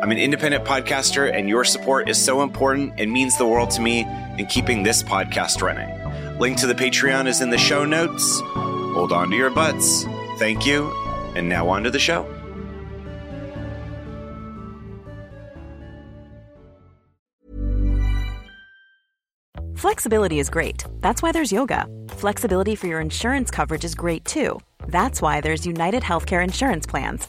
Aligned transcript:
I'm 0.00 0.12
an 0.12 0.18
independent 0.18 0.64
podcaster, 0.64 1.32
and 1.34 1.48
your 1.48 1.64
support 1.64 2.08
is 2.08 2.24
so 2.24 2.42
important 2.42 2.94
and 2.98 3.10
means 3.10 3.36
the 3.36 3.46
world 3.46 3.70
to 3.72 3.80
me 3.80 4.06
in 4.38 4.46
keeping 4.46 4.84
this 4.84 5.02
podcast 5.02 5.60
running. 5.60 6.38
Link 6.38 6.56
to 6.58 6.68
the 6.68 6.74
Patreon 6.74 7.26
is 7.26 7.40
in 7.40 7.50
the 7.50 7.58
show 7.58 7.84
notes. 7.84 8.40
Hold 8.44 9.10
on 9.10 9.28
to 9.30 9.36
your 9.36 9.50
butts. 9.50 10.04
Thank 10.38 10.64
you. 10.64 10.92
And 11.34 11.48
now 11.48 11.68
on 11.68 11.82
to 11.82 11.90
the 11.90 11.98
show. 11.98 12.32
Flexibility 19.74 20.38
is 20.38 20.48
great. 20.48 20.84
That's 21.00 21.22
why 21.22 21.32
there's 21.32 21.50
yoga. 21.50 21.86
Flexibility 22.10 22.76
for 22.76 22.86
your 22.86 23.00
insurance 23.00 23.50
coverage 23.50 23.84
is 23.84 23.96
great 23.96 24.24
too. 24.24 24.60
That's 24.86 25.20
why 25.20 25.40
there's 25.40 25.66
United 25.66 26.04
Healthcare 26.04 26.42
Insurance 26.42 26.86
Plans. 26.86 27.28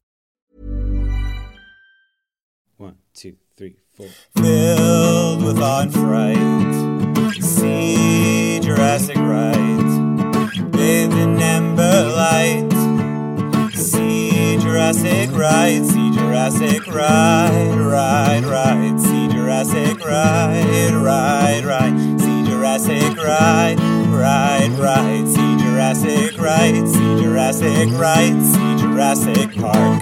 One, 2.81 2.97
two, 3.13 3.35
three, 3.57 3.75
four. 3.95 4.07
filled 4.35 5.43
with 5.43 5.59
awe 5.59 5.81
and 5.81 5.93
fright. 5.93 7.43
See 7.43 8.59
Jurassic 8.59 9.17
right, 9.17 10.71
bathed 10.71 11.13
in 11.13 11.39
amber 11.39 12.09
light. 12.17 12.71
See 13.75 14.57
Jurassic 14.57 15.29
right, 15.29 15.85
see 15.85 16.11
Jurassic 16.11 16.87
right, 16.87 17.75
right, 17.77 18.41
right. 18.45 18.99
See 18.99 19.27
Jurassic 19.27 19.99
right, 20.03 20.91
right, 20.91 21.61
right. 21.63 22.19
See 22.19 22.43
Jurassic 22.49 23.15
right, 23.15 23.75
right, 24.09 24.69
right. 24.79 25.27
See 25.27 25.57
Jurassic 25.63 26.35
right, 26.39 26.87
see 26.87 27.21
Jurassic 27.21 27.89
right, 27.91 28.41
see 28.41 28.81
Jurassic 28.81 29.55
Park. 29.55 30.01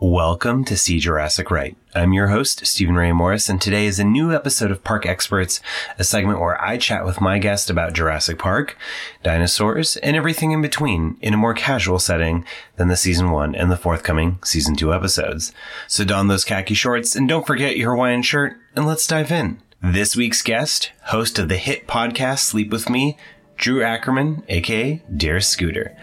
Welcome 0.00 0.64
to 0.66 0.76
See 0.76 1.00
Jurassic 1.00 1.50
Right. 1.50 1.76
I'm 1.92 2.12
your 2.12 2.28
host, 2.28 2.64
Stephen 2.64 2.94
Ray 2.94 3.10
Morris, 3.10 3.48
and 3.48 3.60
today 3.60 3.84
is 3.84 3.98
a 3.98 4.04
new 4.04 4.32
episode 4.32 4.70
of 4.70 4.84
Park 4.84 5.04
Experts, 5.06 5.60
a 5.98 6.04
segment 6.04 6.38
where 6.38 6.60
I 6.62 6.76
chat 6.76 7.04
with 7.04 7.20
my 7.20 7.40
guest 7.40 7.68
about 7.68 7.94
Jurassic 7.94 8.38
Park, 8.38 8.78
dinosaurs, 9.24 9.96
and 9.96 10.14
everything 10.14 10.52
in 10.52 10.62
between 10.62 11.16
in 11.20 11.34
a 11.34 11.36
more 11.36 11.52
casual 11.52 11.98
setting 11.98 12.44
than 12.76 12.86
the 12.86 12.96
season 12.96 13.32
one 13.32 13.56
and 13.56 13.72
the 13.72 13.76
forthcoming 13.76 14.38
season 14.44 14.76
two 14.76 14.94
episodes. 14.94 15.52
So 15.88 16.04
don 16.04 16.28
those 16.28 16.44
khaki 16.44 16.74
shorts 16.74 17.16
and 17.16 17.28
don't 17.28 17.44
forget 17.44 17.76
your 17.76 17.90
Hawaiian 17.90 18.22
shirt, 18.22 18.56
and 18.76 18.86
let's 18.86 19.04
dive 19.04 19.32
in. 19.32 19.60
This 19.82 20.14
week's 20.14 20.42
guest, 20.42 20.92
host 21.06 21.40
of 21.40 21.48
the 21.48 21.56
hit 21.56 21.88
podcast 21.88 22.38
Sleep 22.38 22.70
With 22.70 22.88
Me, 22.88 23.16
Drew 23.56 23.82
Ackerman, 23.82 24.44
aka 24.48 25.02
Dear 25.16 25.40
Scooter. 25.40 25.96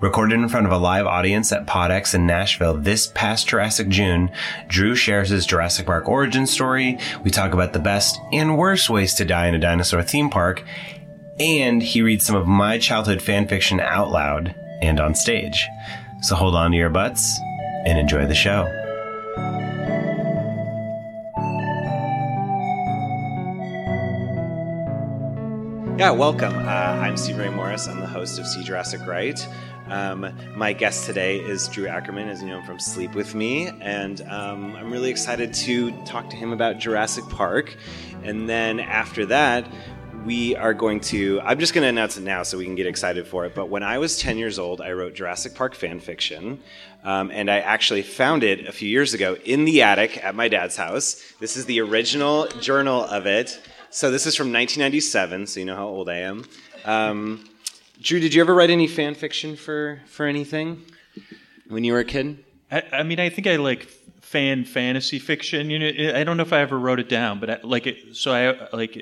Recorded 0.00 0.38
in 0.38 0.48
front 0.48 0.64
of 0.64 0.70
a 0.70 0.78
live 0.78 1.06
audience 1.06 1.50
at 1.50 1.66
PodX 1.66 2.14
in 2.14 2.24
Nashville 2.24 2.74
this 2.74 3.08
past 3.08 3.48
Jurassic 3.48 3.88
June, 3.88 4.30
Drew 4.68 4.94
shares 4.94 5.30
his 5.30 5.44
Jurassic 5.44 5.86
Park 5.86 6.08
origin 6.08 6.46
story. 6.46 6.98
We 7.24 7.32
talk 7.32 7.52
about 7.52 7.72
the 7.72 7.80
best 7.80 8.16
and 8.32 8.56
worst 8.56 8.88
ways 8.88 9.14
to 9.14 9.24
die 9.24 9.48
in 9.48 9.56
a 9.56 9.58
dinosaur 9.58 10.04
theme 10.04 10.30
park, 10.30 10.62
and 11.40 11.82
he 11.82 12.00
reads 12.00 12.24
some 12.24 12.36
of 12.36 12.46
my 12.46 12.78
childhood 12.78 13.20
fan 13.20 13.48
fiction 13.48 13.80
out 13.80 14.12
loud 14.12 14.54
and 14.80 15.00
on 15.00 15.16
stage. 15.16 15.66
So 16.22 16.36
hold 16.36 16.54
on 16.54 16.70
to 16.70 16.76
your 16.76 16.90
butts 16.90 17.36
and 17.84 17.98
enjoy 17.98 18.24
the 18.26 18.36
show. 18.36 18.72
Yeah, 25.98 26.12
welcome. 26.12 26.54
Uh, 26.54 27.00
I'm 27.02 27.16
Steve 27.16 27.38
Ray 27.38 27.48
Morris. 27.48 27.88
I'm 27.88 27.98
the 27.98 28.06
host 28.06 28.38
of 28.38 28.46
See 28.46 28.62
Jurassic 28.62 29.04
Right. 29.04 29.44
Um, 29.90 30.30
my 30.54 30.74
guest 30.74 31.06
today 31.06 31.38
is 31.38 31.66
Drew 31.68 31.86
Ackerman, 31.86 32.28
as 32.28 32.42
you 32.42 32.48
know 32.48 32.62
from 32.62 32.78
Sleep 32.78 33.14
With 33.14 33.34
Me, 33.34 33.68
and 33.80 34.20
um, 34.28 34.76
I'm 34.76 34.90
really 34.90 35.08
excited 35.08 35.54
to 35.54 35.90
talk 36.04 36.28
to 36.28 36.36
him 36.36 36.52
about 36.52 36.78
Jurassic 36.78 37.24
Park. 37.30 37.74
And 38.22 38.46
then 38.48 38.80
after 38.80 39.24
that, 39.26 39.66
we 40.26 40.54
are 40.56 40.74
going 40.74 41.00
to. 41.00 41.40
I'm 41.42 41.58
just 41.58 41.72
going 41.72 41.82
to 41.82 41.88
announce 41.88 42.18
it 42.18 42.22
now 42.22 42.42
so 42.42 42.58
we 42.58 42.66
can 42.66 42.74
get 42.74 42.86
excited 42.86 43.26
for 43.26 43.46
it. 43.46 43.54
But 43.54 43.70
when 43.70 43.82
I 43.82 43.96
was 43.96 44.18
10 44.18 44.36
years 44.36 44.58
old, 44.58 44.82
I 44.82 44.92
wrote 44.92 45.14
Jurassic 45.14 45.54
Park 45.54 45.74
fan 45.74 46.00
fiction. 46.00 46.60
Um, 47.02 47.30
and 47.30 47.50
I 47.50 47.60
actually 47.60 48.02
found 48.02 48.44
it 48.44 48.66
a 48.66 48.72
few 48.72 48.90
years 48.90 49.14
ago 49.14 49.36
in 49.44 49.64
the 49.64 49.80
attic 49.80 50.22
at 50.22 50.34
my 50.34 50.48
dad's 50.48 50.76
house. 50.76 51.22
This 51.40 51.56
is 51.56 51.64
the 51.64 51.80
original 51.80 52.46
journal 52.60 53.04
of 53.04 53.24
it. 53.24 53.58
So 53.88 54.10
this 54.10 54.26
is 54.26 54.36
from 54.36 54.52
1997, 54.52 55.46
so 55.46 55.60
you 55.60 55.66
know 55.66 55.76
how 55.76 55.86
old 55.86 56.10
I 56.10 56.18
am. 56.18 56.44
Um, 56.84 57.48
Drew, 58.00 58.20
did 58.20 58.32
you 58.32 58.40
ever 58.40 58.54
write 58.54 58.70
any 58.70 58.86
fan 58.86 59.14
fiction 59.14 59.56
for 59.56 60.00
for 60.06 60.26
anything 60.26 60.82
when 61.68 61.84
you 61.84 61.92
were 61.92 62.00
a 62.00 62.04
kid? 62.04 62.44
I, 62.70 62.82
I 62.92 63.02
mean, 63.02 63.18
I 63.18 63.28
think 63.28 63.46
I 63.46 63.56
like 63.56 63.88
fan 64.20 64.64
fantasy 64.64 65.18
fiction. 65.18 65.70
You 65.70 65.78
know, 65.78 66.18
I 66.18 66.22
don't 66.22 66.36
know 66.36 66.42
if 66.42 66.52
I 66.52 66.60
ever 66.60 66.78
wrote 66.78 67.00
it 67.00 67.08
down, 67.08 67.40
but 67.40 67.50
I, 67.50 67.58
like 67.62 67.86
it. 67.86 68.14
So 68.16 68.32
I 68.32 68.76
like 68.76 68.98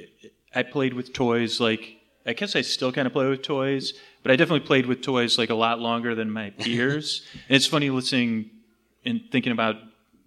I 0.55 0.63
played 0.63 0.95
with 0.95 1.13
toys. 1.13 1.61
Like 1.61 1.99
I 2.25 2.33
guess 2.33 2.57
I 2.57 2.63
still 2.63 2.93
kind 2.93 3.07
of 3.07 3.13
play 3.13 3.29
with 3.29 3.43
toys, 3.43 3.93
but 4.23 4.33
I 4.33 4.37
definitely 4.37 4.67
played 4.67 4.87
with 4.87 5.03
toys 5.03 5.37
like 5.37 5.51
a 5.51 5.55
lot 5.55 5.79
longer 5.81 6.15
than 6.15 6.31
my 6.31 6.51
peers. 6.59 7.27
and 7.49 7.57
it's 7.57 7.67
funny 7.67 7.91
listening 7.91 8.51
and 9.05 9.21
thinking 9.31 9.53
about 9.53 9.77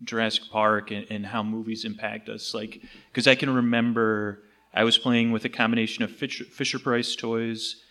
Jurassic 0.03 0.43
Park 0.51 0.91
and, 0.91 1.07
and 1.09 1.25
how 1.25 1.41
movies 1.41 1.85
impact 1.85 2.29
us. 2.29 2.53
Like 2.53 2.81
because 3.11 3.27
I 3.27 3.35
can 3.35 3.49
remember 3.49 4.43
I 4.73 4.83
was 4.83 4.97
playing 4.97 5.31
with 5.31 5.43
a 5.45 5.49
combination 5.49 6.03
of 6.03 6.11
Fisher, 6.11 6.43
Fisher 6.43 6.77
Price 6.77 7.15
toys. 7.15 7.83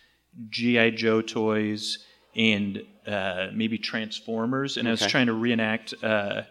GI 0.49 0.91
Joe 0.91 1.21
toys 1.21 1.99
and 2.35 2.81
uh, 3.07 3.47
maybe 3.53 3.77
Transformers, 3.77 4.77
and 4.77 4.87
I 4.87 4.91
was 4.91 5.01
Okay. 5.01 5.09
trying 5.11 5.27
to 5.27 5.33
reenact 5.33 5.93
uh, 6.03 6.43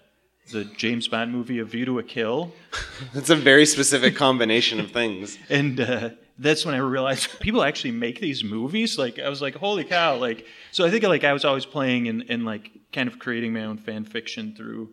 the 0.53 0.65
James 0.65 1.09
Bond 1.09 1.31
movie 1.33 1.59
A 1.61 1.65
View 1.65 1.85
to 1.87 1.99
a 1.99 2.03
Kill, 2.03 2.53
That's 3.15 3.31
a 3.31 3.37
very 3.37 3.65
specific 3.67 4.17
combination 4.17 4.81
of 4.81 4.91
things. 4.91 5.39
and 5.51 5.81
uh, 5.81 6.11
that's 6.39 6.65
when 6.65 6.75
I 6.75 6.79
realized 6.79 7.39
people 7.41 7.63
actually 7.63 7.93
make 7.93 8.21
these 8.21 8.43
movies. 8.45 8.99
Like 8.99 9.19
I 9.19 9.29
was 9.29 9.41
like, 9.43 9.55
holy 9.57 9.85
cow! 9.85 10.17
Like 10.17 10.47
so, 10.73 10.85
I 10.87 10.91
think 10.91 11.05
like 11.05 11.25
I 11.25 11.33
was 11.33 11.45
always 11.45 11.65
playing 11.67 12.09
and, 12.09 12.25
and 12.29 12.45
like 12.45 12.71
kind 12.93 13.09
of 13.09 13.19
creating 13.19 13.53
my 13.53 13.65
own 13.65 13.79
fan 13.79 14.05
fiction 14.05 14.55
through 14.57 14.91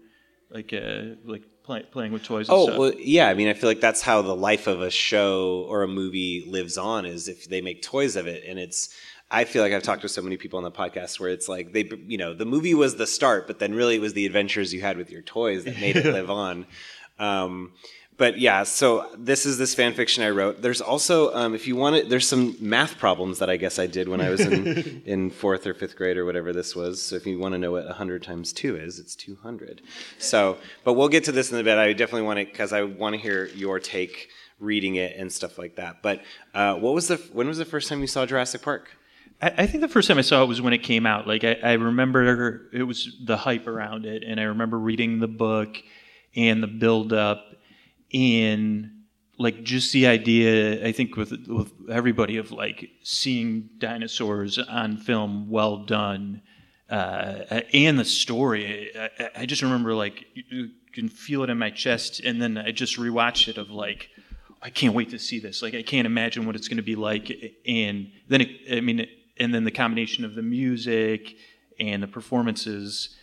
like 0.52 0.74
uh 0.74 1.16
like 1.24 1.44
play, 1.66 1.84
playing 1.92 2.12
with 2.12 2.24
toys. 2.24 2.48
And 2.48 2.56
Oh 2.58 2.66
stuff. 2.68 2.78
well, 2.78 2.94
yeah. 2.98 3.28
I 3.28 3.34
mean, 3.34 3.48
I 3.48 3.54
feel 3.54 3.70
like 3.70 3.82
that's 3.82 4.02
how 4.02 4.22
the 4.22 4.36
life 4.36 4.68
of 4.68 4.82
a 4.82 4.90
show 4.92 5.66
or 5.68 5.84
a 5.84 5.88
movie 5.88 6.44
lives 6.48 6.78
on 6.78 7.06
is 7.06 7.28
if 7.28 7.50
they 7.50 7.62
make 7.62 7.82
toys 7.82 8.16
of 8.16 8.28
it, 8.28 8.44
and 8.48 8.60
it's. 8.60 8.90
I 9.32 9.44
feel 9.44 9.64
like 9.64 9.74
I've 9.74 9.82
talked 9.82 10.04
to 10.04 10.08
so 10.10 10.22
many 10.22 10.38
people 10.38 10.58
on 10.58 10.64
the 10.64 10.72
podcast 10.72 11.20
where 11.20 11.30
it's 11.30 11.50
like 11.50 11.74
they, 11.74 11.90
you 12.06 12.18
know, 12.18 12.36
the 12.36 12.46
movie 12.46 12.76
was 12.76 12.96
the 12.96 13.08
start, 13.08 13.48
but 13.48 13.58
then 13.58 13.74
really 13.74 13.96
it 13.96 14.02
was 14.02 14.14
the 14.14 14.28
adventures 14.28 14.72
you 14.72 14.82
had 14.82 14.98
with 14.98 15.10
your 15.10 15.24
toys 15.24 15.64
that 15.66 15.80
made 15.82 15.96
it 15.98 16.06
live 16.20 16.30
on. 16.30 16.68
Um, 17.18 17.72
but 18.18 18.40
yeah, 18.40 18.64
so 18.64 19.10
this 19.18 19.46
is 19.46 19.58
this 19.58 19.76
fan 19.76 19.94
fiction 19.94 20.24
I 20.24 20.30
wrote. 20.30 20.62
There's 20.62 20.82
also, 20.82 21.34
um, 21.34 21.54
if 21.54 21.68
you 21.68 21.76
want 21.76 21.96
it, 21.96 22.10
there's 22.10 22.28
some 22.28 22.56
math 22.60 22.98
problems 22.98 23.40
that 23.40 23.50
I 23.50 23.58
guess 23.58 23.78
I 23.78 23.88
did 23.88 24.08
when 24.08 24.22
I 24.22 24.30
was 24.30 24.42
in, 24.42 25.02
in 25.06 25.30
fourth 25.30 25.68
or 25.68 25.74
fifth 25.74 25.96
grade 25.96 26.18
or 26.18 26.26
whatever 26.26 26.54
this 26.54 26.76
was. 26.76 27.02
So 27.02 27.16
if 27.16 27.26
you 27.26 27.40
want 27.40 27.54
to 27.54 27.58
know 27.58 27.72
what 27.72 27.86
100 27.86 28.24
times 28.24 28.54
2 28.54 28.78
is, 28.78 29.00
it's 29.00 29.16
200. 29.16 29.82
So, 30.18 30.58
but 30.84 30.94
we'll 30.94 31.10
get 31.10 31.26
to 31.26 31.32
this 31.32 31.52
in 31.52 31.60
a 31.60 31.64
bit. 31.64 31.78
I 31.78 31.94
definitely 31.94 32.24
want 32.24 32.40
to, 32.40 32.46
because 32.46 32.72
I 32.72 32.84
want 32.84 33.16
to 33.16 33.22
hear 33.22 33.48
your 33.48 33.80
take 33.80 34.30
reading 34.60 34.96
it 34.96 35.18
and 35.18 35.32
stuff 35.32 35.58
like 35.58 35.76
that. 35.76 36.02
But 36.02 36.22
uh, 36.54 36.76
what 36.76 36.94
was 36.94 37.08
the, 37.08 37.18
when 37.34 37.48
was 37.48 37.58
the 37.58 37.66
first 37.66 37.90
time 37.90 38.00
you 38.02 38.08
saw 38.08 38.26
Jurassic 38.26 38.62
Park? 38.62 38.90
I, 39.42 39.54
I 39.58 39.68
think 39.68 39.82
the 39.82 39.88
first 39.88 40.08
time 40.08 40.18
I 40.18 40.22
saw 40.22 40.44
it 40.44 40.48
was 40.48 40.62
when 40.62 40.74
it 40.74 40.84
came 40.84 41.06
out. 41.06 41.28
Like 41.28 41.44
I, 41.44 41.58
I 41.64 41.74
remember 41.74 42.70
it 42.72 42.84
was 42.84 43.18
the 43.24 43.38
hype 43.38 43.68
around 43.68 44.06
it, 44.06 44.24
and 44.24 44.40
I 44.40 44.44
remember 44.44 44.80
reading 44.80 45.20
the 45.20 45.28
book 45.28 45.78
and 46.36 46.62
the 46.62 46.68
build 46.68 47.14
up, 47.14 47.56
and 48.16 48.92
like 49.38 49.64
just 49.64 49.92
the 49.94 50.08
idea. 50.08 50.86
I 50.88 50.92
think 50.94 51.18
with 51.18 51.32
with 51.48 51.72
everybody 51.92 52.38
of 52.38 52.52
like 52.52 52.90
seeing 53.04 53.70
dinosaurs 53.78 54.58
on 54.58 54.98
film, 54.98 55.50
well 55.50 55.78
done, 55.86 56.42
uh, 56.90 57.62
and 57.74 58.00
the 58.00 58.06
story. 58.06 58.92
I, 58.98 59.30
I- 59.42 59.46
just 59.46 59.62
remember 59.62 59.94
like 59.94 60.26
you- 60.34 60.44
you 60.50 60.70
can 60.94 61.10
feel 61.10 61.44
it 61.44 61.50
in 61.50 61.60
my 61.60 61.70
chest, 61.72 62.22
and 62.22 62.42
then 62.42 62.58
I 62.58 62.72
just 62.72 62.98
rewatched 62.98 63.48
it 63.50 63.58
of 63.58 63.70
like. 63.70 64.10
I 64.62 64.72
can't 64.72 64.96
wait 64.96 65.12
to 65.12 65.20
see 65.20 65.40
this. 65.40 65.62
Like, 65.62 65.76
I 65.76 65.84
can't 65.84 66.08
imagine 66.08 66.48
what 66.48 66.56
it's 66.56 66.68
going 66.68 66.78
to 66.78 66.84
be 66.84 66.96
like. 66.96 67.30
And 67.68 68.10
then, 68.30 68.42
it, 68.42 68.50
I 68.76 68.82
mean, 68.82 69.06
and 69.38 69.54
then 69.54 69.64
the 69.64 69.70
combination 69.70 70.26
of 70.26 70.34
the 70.34 70.42
music 70.42 71.36
and 71.80 72.02
the 72.02 72.08
performances. 72.08 73.16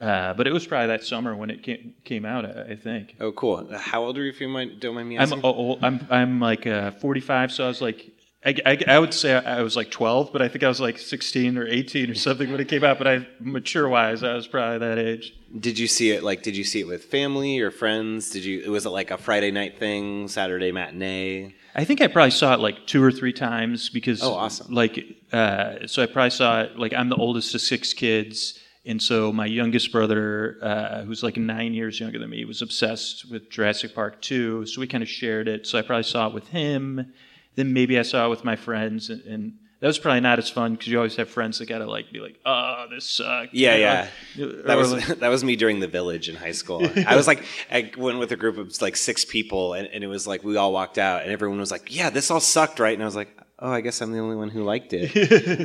Uh, 0.00 0.34
but 0.34 0.46
it 0.46 0.52
was 0.52 0.66
probably 0.66 0.88
that 0.88 1.04
summer 1.04 1.34
when 1.34 1.50
it 1.50 1.62
came, 1.62 1.94
came 2.04 2.24
out. 2.24 2.44
I, 2.44 2.72
I 2.72 2.76
think. 2.76 3.16
Oh, 3.20 3.32
cool. 3.32 3.66
How 3.76 4.04
old 4.04 4.18
are 4.18 4.22
you, 4.22 4.30
if 4.30 4.40
you 4.40 4.48
mind, 4.48 4.80
don't 4.80 4.94
mind 4.94 5.08
me 5.08 5.16
asking? 5.18 5.40
I'm 5.44 5.78
I'm 5.82 6.06
I'm 6.10 6.40
like 6.40 6.66
uh, 6.66 6.90
45, 6.92 7.52
so 7.52 7.64
I 7.64 7.68
was 7.68 7.80
like, 7.80 8.10
I, 8.44 8.54
I, 8.66 8.78
I 8.88 8.98
would 8.98 9.14
say 9.14 9.34
I 9.34 9.62
was 9.62 9.74
like 9.76 9.90
12, 9.90 10.30
but 10.30 10.42
I 10.42 10.48
think 10.48 10.64
I 10.64 10.68
was 10.68 10.78
like 10.78 10.98
16 10.98 11.56
or 11.56 11.66
18 11.66 12.10
or 12.10 12.14
something 12.14 12.50
when 12.50 12.60
it 12.60 12.68
came 12.68 12.84
out. 12.84 12.98
But 12.98 13.06
I 13.08 13.26
mature 13.40 13.88
wise, 13.88 14.22
I 14.22 14.34
was 14.34 14.46
probably 14.46 14.78
that 14.86 14.98
age. 14.98 15.32
Did 15.58 15.78
you 15.78 15.86
see 15.86 16.10
it 16.10 16.22
like? 16.22 16.42
Did 16.42 16.54
you 16.56 16.64
see 16.64 16.80
it 16.80 16.86
with 16.86 17.04
family 17.04 17.60
or 17.60 17.70
friends? 17.70 18.28
Did 18.30 18.44
you? 18.44 18.70
Was 18.70 18.84
it 18.84 18.90
like 18.90 19.10
a 19.10 19.16
Friday 19.16 19.50
night 19.50 19.78
thing, 19.78 20.28
Saturday 20.28 20.72
matinee? 20.72 21.54
I 21.74 21.84
think 21.84 22.02
I 22.02 22.08
probably 22.08 22.32
saw 22.32 22.52
it 22.54 22.60
like 22.60 22.86
two 22.86 23.02
or 23.02 23.10
three 23.10 23.32
times 23.32 23.88
because 23.88 24.22
Oh, 24.22 24.34
awesome. 24.34 24.74
Like, 24.74 25.02
uh, 25.32 25.86
so 25.86 26.02
I 26.02 26.06
probably 26.06 26.30
saw 26.30 26.62
it 26.62 26.78
like 26.78 26.92
I'm 26.92 27.08
the 27.08 27.16
oldest 27.16 27.54
of 27.54 27.60
six 27.62 27.92
kids, 27.94 28.58
and 28.86 29.02
so 29.02 29.32
my 29.32 29.46
youngest 29.46 29.90
brother, 29.92 30.58
uh, 30.62 31.02
who's 31.04 31.22
like 31.22 31.36
nine 31.36 31.72
years 31.74 31.98
younger 32.00 32.18
than 32.18 32.30
me, 32.30 32.44
was 32.44 32.60
obsessed 32.62 33.30
with 33.30 33.50
Jurassic 33.50 33.94
Park 33.94 34.20
2. 34.20 34.66
So 34.66 34.80
we 34.80 34.86
kind 34.86 35.02
of 35.02 35.08
shared 35.08 35.48
it. 35.48 35.66
So 35.66 35.78
I 35.78 35.82
probably 35.82 36.02
saw 36.04 36.26
it 36.28 36.34
with 36.34 36.48
him. 36.48 37.12
Then 37.56 37.72
maybe 37.72 37.98
I 37.98 38.02
saw 38.02 38.26
it 38.26 38.30
with 38.30 38.44
my 38.44 38.56
friends, 38.56 39.10
and, 39.10 39.22
and 39.22 39.52
that 39.80 39.86
was 39.86 39.98
probably 39.98 40.20
not 40.20 40.38
as 40.38 40.50
fun 40.50 40.72
because 40.72 40.88
you 40.88 40.96
always 40.96 41.14
have 41.16 41.28
friends 41.28 41.58
that 41.58 41.66
gotta 41.66 41.86
like 41.86 42.10
be 42.12 42.18
like, 42.20 42.40
"Oh, 42.44 42.86
this 42.90 43.08
sucked." 43.08 43.54
Yeah, 43.54 43.74
you 43.76 43.80
yeah. 43.82 44.08
That 44.66 44.76
Or 44.76 44.78
was 44.78 44.92
like- 45.08 45.18
that 45.20 45.28
was 45.28 45.44
me 45.44 45.54
during 45.56 45.78
the 45.80 45.86
village 45.86 46.28
in 46.28 46.34
high 46.36 46.52
school. 46.52 46.84
I 47.06 47.14
was 47.16 47.26
like, 47.28 47.44
I 47.70 47.92
went 47.96 48.18
with 48.18 48.32
a 48.32 48.36
group 48.36 48.58
of 48.58 48.80
like 48.82 48.96
six 48.96 49.24
people, 49.24 49.74
and, 49.74 49.86
and 49.88 50.02
it 50.02 50.08
was 50.08 50.26
like 50.26 50.42
we 50.42 50.56
all 50.56 50.72
walked 50.72 50.98
out, 50.98 51.22
and 51.22 51.30
everyone 51.30 51.60
was 51.60 51.70
like, 51.70 51.94
"Yeah, 51.94 52.10
this 52.10 52.30
all 52.30 52.40
sucked, 52.40 52.80
right?" 52.80 52.94
And 52.94 53.02
I 53.02 53.06
was 53.06 53.14
like, 53.16 53.28
"Oh, 53.60 53.70
I 53.70 53.82
guess 53.82 54.00
I'm 54.02 54.10
the 54.12 54.18
only 54.18 54.36
one 54.36 54.48
who 54.50 54.64
liked 54.64 54.92
it." 54.94 55.14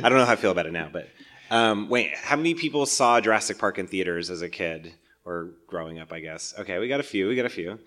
I 0.04 0.08
don't 0.08 0.18
know 0.18 0.24
how 0.26 0.32
I 0.32 0.36
feel 0.36 0.52
about 0.52 0.66
it 0.66 0.72
now, 0.72 0.88
but 0.92 1.08
um, 1.50 1.88
wait, 1.88 2.14
how 2.14 2.36
many 2.36 2.54
people 2.54 2.86
saw 2.86 3.20
Jurassic 3.20 3.58
Park 3.58 3.78
in 3.78 3.86
theaters 3.86 4.30
as 4.30 4.42
a 4.42 4.48
kid 4.48 4.94
or 5.24 5.50
growing 5.66 5.98
up? 5.98 6.12
I 6.12 6.20
guess. 6.20 6.54
Okay, 6.58 6.78
we 6.78 6.88
got 6.88 7.00
a 7.00 7.04
few. 7.04 7.28
We 7.28 7.36
got 7.36 7.46
a 7.46 7.50
few. 7.50 7.78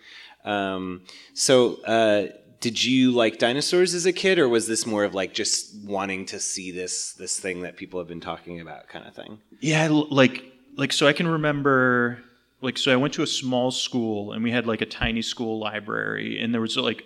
Um, 0.46 1.02
so. 1.34 1.82
Uh, 1.84 2.28
did 2.60 2.82
you 2.82 3.12
like 3.12 3.40
dinosaurs 3.40 3.94
as 3.94 4.06
a 4.06 4.14
kid, 4.14 4.40
or 4.40 4.48
was 4.48 4.68
this 4.68 4.86
more 4.86 5.04
of 5.04 5.14
like 5.14 5.34
just 5.34 5.76
wanting 5.84 6.26
to 6.28 6.40
see 6.40 6.72
this 6.72 7.12
this 7.12 7.38
thing 7.38 7.64
that 7.64 7.76
people 7.76 8.00
have 8.00 8.08
been 8.08 8.22
talking 8.22 8.62
about, 8.62 8.88
kind 8.88 9.06
of 9.06 9.14
thing? 9.14 9.40
Yeah, 9.60 9.90
like 9.90 10.46
like 10.78 10.94
so 10.94 11.06
I 11.06 11.12
can 11.12 11.28
remember 11.28 12.24
like 12.62 12.78
so 12.78 12.92
I 12.92 12.96
went 12.96 13.14
to 13.16 13.22
a 13.22 13.28
small 13.28 13.70
school 13.70 14.32
and 14.32 14.44
we 14.44 14.52
had 14.52 14.66
like 14.66 14.82
a 14.82 14.86
tiny 14.86 15.22
school 15.22 15.60
library 15.60 16.40
and 16.40 16.54
there 16.54 16.62
was 16.62 16.78
like 16.78 17.04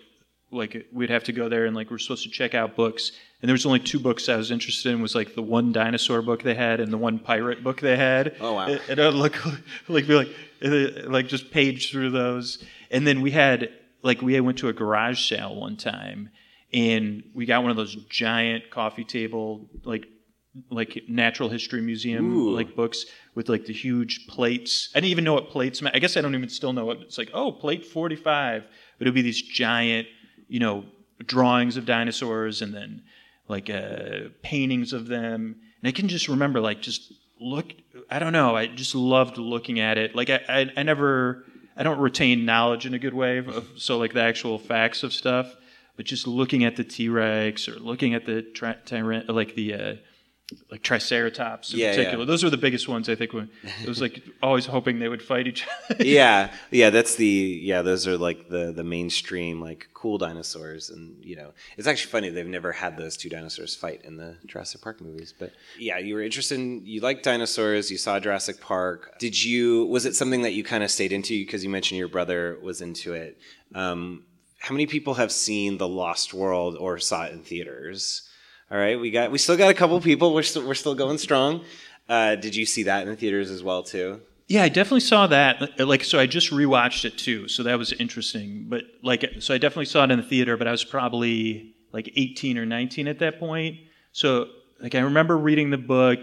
like 0.52 0.88
we'd 0.94 1.10
have 1.10 1.26
to 1.26 1.34
go 1.34 1.50
there 1.50 1.66
and 1.66 1.76
like 1.76 1.92
we're 1.92 1.98
supposed 1.98 2.24
to 2.24 2.30
check 2.30 2.54
out 2.54 2.76
books 2.76 3.12
and 3.42 3.50
there 3.50 3.54
was 3.54 3.66
only 3.66 3.80
two 3.80 4.00
books 4.00 4.30
I 4.30 4.38
was 4.38 4.50
interested 4.50 4.92
in 4.92 5.02
was 5.02 5.14
like 5.14 5.36
the 5.36 5.42
one 5.42 5.72
dinosaur 5.72 6.22
book 6.22 6.42
they 6.42 6.56
had 6.56 6.80
and 6.80 6.92
the 6.92 6.98
one 6.98 7.20
pirate 7.20 7.64
book 7.64 7.82
they 7.82 7.98
had. 7.98 8.36
Oh, 8.40 8.54
wow. 8.54 8.68
And, 8.68 8.82
and 8.90 9.00
I'd 9.00 9.14
look 9.14 9.36
like 9.88 10.08
be 10.08 10.16
like 10.16 10.30
like 11.08 11.28
just 11.28 11.52
page 11.52 11.92
through 11.92 12.12
those 12.12 12.64
and 12.90 13.06
then 13.06 13.22
we 13.22 13.32
had 13.32 13.70
like 14.04 14.22
we 14.22 14.40
went 14.40 14.58
to 14.60 14.70
a 14.70 14.74
garage 14.74 15.28
sale 15.28 15.56
one 15.56 15.76
time 15.78 16.30
and 16.74 17.24
we 17.34 17.46
got 17.46 17.62
one 17.62 17.72
of 17.72 17.78
those 17.78 17.96
giant 18.10 18.70
coffee 18.72 19.04
table 19.04 19.70
like 19.84 20.08
like 20.70 21.04
natural 21.08 21.50
history 21.50 21.82
museum 21.82 22.36
Ooh. 22.36 22.52
like 22.52 22.76
books 22.76 23.06
with 23.36 23.50
like 23.50 23.66
the 23.66 23.74
huge 23.74 24.26
plates. 24.28 24.90
I 24.96 25.00
didn't 25.00 25.12
even 25.12 25.24
know 25.24 25.34
what 25.34 25.50
plates 25.50 25.82
meant. 25.82 25.96
I 25.96 26.00
guess 26.00 26.18
I 26.18 26.22
don't 26.22 26.36
even 26.36 26.50
still 26.50 26.74
know 26.74 26.86
what 26.86 26.98
it's 27.02 27.18
like. 27.18 27.30
Oh, 27.34 27.52
plate 27.52 27.86
forty 27.86 28.16
five. 28.16 28.64
But 28.98 29.06
it'd 29.06 29.14
be 29.14 29.22
these 29.22 29.42
giant, 29.42 30.08
you 30.48 30.60
know, 30.60 30.86
drawings 31.26 31.78
of 31.78 31.86
dinosaurs 31.86 32.62
and 32.62 32.74
then 32.74 33.04
like 33.48 33.70
uh, 33.70 34.30
paintings 34.42 34.94
of 34.94 35.08
them. 35.08 35.56
And 35.82 35.88
I 35.88 35.92
can 35.92 36.08
just 36.08 36.28
remember 36.28 36.60
like 36.60 36.82
just 36.82 37.14
look. 37.40 37.74
I 38.10 38.20
don't 38.20 38.34
know. 38.34 38.56
I 38.56 38.68
just 38.68 38.96
loved 38.96 39.38
looking 39.38 39.80
at 39.80 39.98
it. 39.98 40.16
Like 40.16 40.30
I, 40.30 40.42
I, 40.48 40.72
I 40.78 40.84
never. 40.84 41.46
I 41.76 41.84
don't 41.84 42.00
retain 42.00 42.44
knowledge 42.44 42.88
in 42.88 42.96
a 42.96 43.00
good 43.00 43.14
way. 43.14 43.38
Of, 43.38 43.68
so 43.78 44.00
like 44.00 44.14
the 44.14 44.22
actual 44.22 44.58
facts 44.58 45.04
of 45.04 45.14
stuff. 45.14 45.56
But 45.96 46.06
just 46.06 46.28
looking 46.28 46.64
at 46.64 46.76
the 46.76 46.84
T 46.84 47.10
Rex 47.10 47.68
or 47.68 47.80
looking 47.80 48.14
at 48.14 48.26
the 48.26 48.42
tri- 48.42 48.78
tyran- 48.86 49.28
like 49.30 49.56
the 49.56 49.74
uh, 49.74 49.96
like 50.72 50.82
Triceratops 50.82 51.74
in 51.74 51.80
Yeah, 51.80 51.92
particular. 51.92 52.20
yeah. 52.20 52.26
Those 52.26 52.44
were 52.44 52.50
the 52.50 52.58
biggest 52.58 52.88
ones 52.88 53.10
I 53.10 53.16
think. 53.16 53.34
When 53.34 53.50
it 53.84 53.88
was 53.88 54.00
like 54.00 54.24
always 54.42 54.66
hoping 54.66 55.00
they 55.00 55.10
would 55.10 55.22
fight 55.22 55.46
each 55.48 55.68
other. 55.90 56.04
yeah, 56.06 56.54
yeah, 56.72 56.90
that's 56.90 57.16
the 57.16 57.26
yeah. 57.62 57.82
Those 57.82 58.08
are 58.08 58.18
like 58.18 58.48
the 58.50 58.72
the 58.72 58.84
mainstream 58.84 59.60
like 59.62 59.90
cool 59.94 60.18
dinosaurs, 60.18 60.90
and 60.90 61.22
you 61.24 61.36
know, 61.36 61.52
it's 61.78 61.88
actually 61.88 62.12
funny 62.12 62.30
they've 62.30 62.48
never 62.48 62.72
had 62.72 62.96
those 62.98 63.18
two 63.18 63.28
dinosaurs 63.30 63.76
fight 63.76 64.02
in 64.06 64.16
the 64.16 64.38
Jurassic 64.46 64.82
Park 64.82 65.02
movies. 65.02 65.34
But 65.38 65.52
yeah, 65.78 65.98
you 65.98 66.16
were 66.16 66.22
interested. 66.22 66.60
in 66.60 66.86
You 66.86 67.02
liked 67.02 67.24
dinosaurs. 67.24 67.92
You 67.92 67.98
saw 67.98 68.18
Jurassic 68.20 68.62
Park. 68.62 69.20
Did 69.20 69.44
you? 69.44 69.86
Was 69.88 70.06
it 70.06 70.16
something 70.16 70.44
that 70.44 70.54
you 70.54 70.64
kind 70.64 70.84
of 70.84 70.90
stayed 70.92 71.12
into 71.12 71.34
because 71.46 71.64
you 71.64 71.70
mentioned 71.70 72.00
your 72.00 72.08
brother 72.08 72.58
was 72.62 72.80
into 72.82 73.14
it? 73.14 73.38
Um, 73.76 74.24
how 74.60 74.74
many 74.74 74.86
people 74.88 75.16
have 75.16 75.32
seen 75.32 75.78
The 75.78 75.88
Lost 75.88 76.34
World 76.34 76.78
or 76.80 76.98
saw 77.00 77.26
it 77.26 77.34
in 77.34 77.42
theaters? 77.44 78.24
All 78.70 78.78
right, 78.78 79.00
we 79.00 79.12
got 79.12 79.32
we 79.32 79.38
still 79.38 79.56
got 79.56 79.72
a 79.72 79.74
couple 79.74 80.00
people. 80.02 80.34
We're 80.34 80.44
still 80.44 80.68
we're 80.68 80.74
still 80.74 80.94
going 80.94 81.18
strong. 81.18 81.64
Uh, 82.10 82.36
did 82.36 82.54
you 82.54 82.66
see 82.66 82.84
that 82.84 83.04
in 83.04 83.08
the 83.08 83.16
theaters 83.16 83.50
as 83.50 83.64
well 83.64 83.82
too? 83.82 84.20
Yeah, 84.48 84.64
I 84.64 84.70
definitely 84.70 85.02
saw 85.02 85.28
that. 85.28 85.80
Like, 85.80 86.04
so 86.04 86.20
I 86.20 86.26
just 86.26 86.52
rewatched 86.52 87.06
it 87.06 87.18
too, 87.18 87.48
so 87.48 87.64
that 87.64 87.78
was 87.78 87.94
interesting. 87.94 88.66
But 88.68 88.84
like, 89.04 89.36
so 89.40 89.54
I 89.54 89.58
definitely 89.58 89.86
saw 89.86 90.04
it 90.04 90.12
in 90.12 90.18
the 90.18 90.26
theater, 90.26 90.58
but 90.58 90.68
I 90.68 90.72
was 90.72 90.84
probably 90.84 91.76
like 91.94 92.12
18 92.16 92.58
or 92.58 92.66
19 92.66 93.08
at 93.08 93.20
that 93.20 93.40
point. 93.40 93.78
So 94.12 94.48
like, 94.82 94.96
I 94.96 95.00
remember 95.00 95.38
reading 95.38 95.70
the 95.70 95.78
book, 95.78 96.20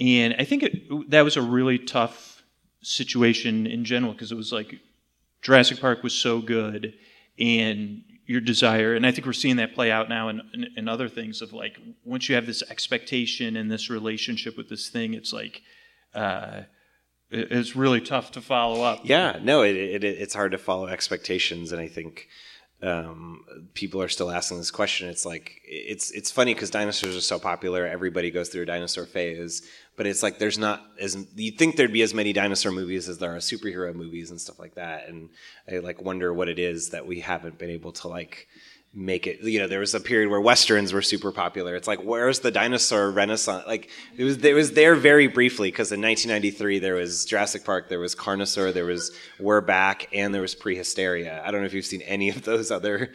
and 0.00 0.34
I 0.38 0.44
think 0.44 0.62
it, 0.64 1.10
that 1.10 1.22
was 1.22 1.36
a 1.36 1.42
really 1.42 1.78
tough 1.78 2.42
situation 2.82 3.66
in 3.66 3.84
general 3.84 4.12
because 4.12 4.32
it 4.32 4.36
was 4.36 4.52
like 4.52 4.80
Jurassic 5.40 5.80
Park 5.80 6.02
was 6.02 6.14
so 6.14 6.40
good, 6.40 6.94
and 7.38 8.02
your 8.26 8.40
desire, 8.40 8.94
and 8.94 9.06
I 9.06 9.10
think 9.12 9.26
we're 9.26 9.32
seeing 9.34 9.56
that 9.56 9.74
play 9.74 9.90
out 9.90 10.08
now 10.08 10.28
in, 10.28 10.40
in, 10.54 10.66
in 10.76 10.88
other 10.88 11.08
things 11.08 11.42
of 11.42 11.52
like 11.52 11.78
once 12.04 12.28
you 12.28 12.34
have 12.34 12.46
this 12.46 12.62
expectation 12.70 13.56
and 13.56 13.70
this 13.70 13.90
relationship 13.90 14.56
with 14.56 14.68
this 14.68 14.88
thing, 14.88 15.14
it's 15.14 15.32
like. 15.32 15.62
Uh, 16.14 16.62
it- 17.30 17.50
it's 17.50 17.74
really 17.74 18.00
tough 18.00 18.30
to 18.32 18.40
follow 18.40 18.82
up. 18.84 19.00
Yeah, 19.02 19.38
no, 19.42 19.62
it, 19.62 19.74
it, 19.74 20.04
it's 20.04 20.34
hard 20.34 20.52
to 20.52 20.58
follow 20.58 20.86
expectations, 20.86 21.72
and 21.72 21.80
I 21.80 21.88
think 21.88 22.28
um, 22.82 23.44
people 23.72 24.00
are 24.02 24.08
still 24.08 24.30
asking 24.30 24.58
this 24.58 24.70
question. 24.70 25.08
It's 25.08 25.24
like 25.26 25.60
it's 25.64 26.10
it's 26.12 26.30
funny 26.30 26.54
because 26.54 26.70
dinosaurs 26.70 27.16
are 27.16 27.20
so 27.20 27.38
popular. 27.38 27.86
Everybody 27.86 28.30
goes 28.30 28.50
through 28.50 28.62
a 28.62 28.66
dinosaur 28.66 29.06
phase, 29.06 29.62
but 29.96 30.06
it's 30.06 30.22
like 30.22 30.38
there's 30.38 30.58
not 30.58 30.84
as 31.00 31.16
you'd 31.36 31.58
think 31.58 31.76
there'd 31.76 31.92
be 31.92 32.02
as 32.02 32.14
many 32.14 32.32
dinosaur 32.32 32.72
movies 32.72 33.08
as 33.08 33.18
there 33.18 33.34
are 33.34 33.38
superhero 33.38 33.94
movies 33.94 34.30
and 34.30 34.40
stuff 34.40 34.58
like 34.58 34.74
that. 34.74 35.08
And 35.08 35.30
I 35.70 35.78
like 35.78 36.02
wonder 36.02 36.32
what 36.32 36.48
it 36.48 36.58
is 36.58 36.90
that 36.90 37.06
we 37.06 37.20
haven't 37.20 37.58
been 37.58 37.70
able 37.70 37.92
to 37.92 38.08
like 38.08 38.48
make 38.96 39.26
it 39.26 39.40
you 39.42 39.58
know 39.58 39.66
there 39.66 39.80
was 39.80 39.92
a 39.92 39.98
period 39.98 40.30
where 40.30 40.40
westerns 40.40 40.92
were 40.92 41.02
super 41.02 41.30
popular. 41.30 41.76
It's 41.76 41.86
like 41.88 42.00
where's 42.02 42.40
the 42.40 42.50
dinosaur 42.50 43.10
renaissance? 43.10 43.64
Like 43.66 43.90
it 44.16 44.24
was 44.24 44.44
it 44.44 44.54
was 44.54 44.72
there 44.72 44.94
very 44.96 45.28
briefly 45.28 45.68
because 45.68 45.92
in 45.92 46.00
1993 46.00 46.80
there 46.80 46.94
was 46.94 47.24
Jurassic 47.24 47.64
Park 47.64 47.88
there 47.88 48.00
was 48.00 48.14
Carnosaur 48.14 48.72
there 48.72 48.86
was 48.86 49.12
We're 49.38 49.60
Back 49.60 50.08
and 50.12 50.34
there 50.34 50.42
was 50.42 50.54
Prehysteria. 50.54 51.40
I 51.44 51.50
don't 51.50 51.60
know 51.60 51.66
if 51.66 51.74
you've 51.74 51.86
seen 51.86 52.02
any 52.02 52.30
of 52.30 52.42
those 52.42 52.70
other 52.70 53.12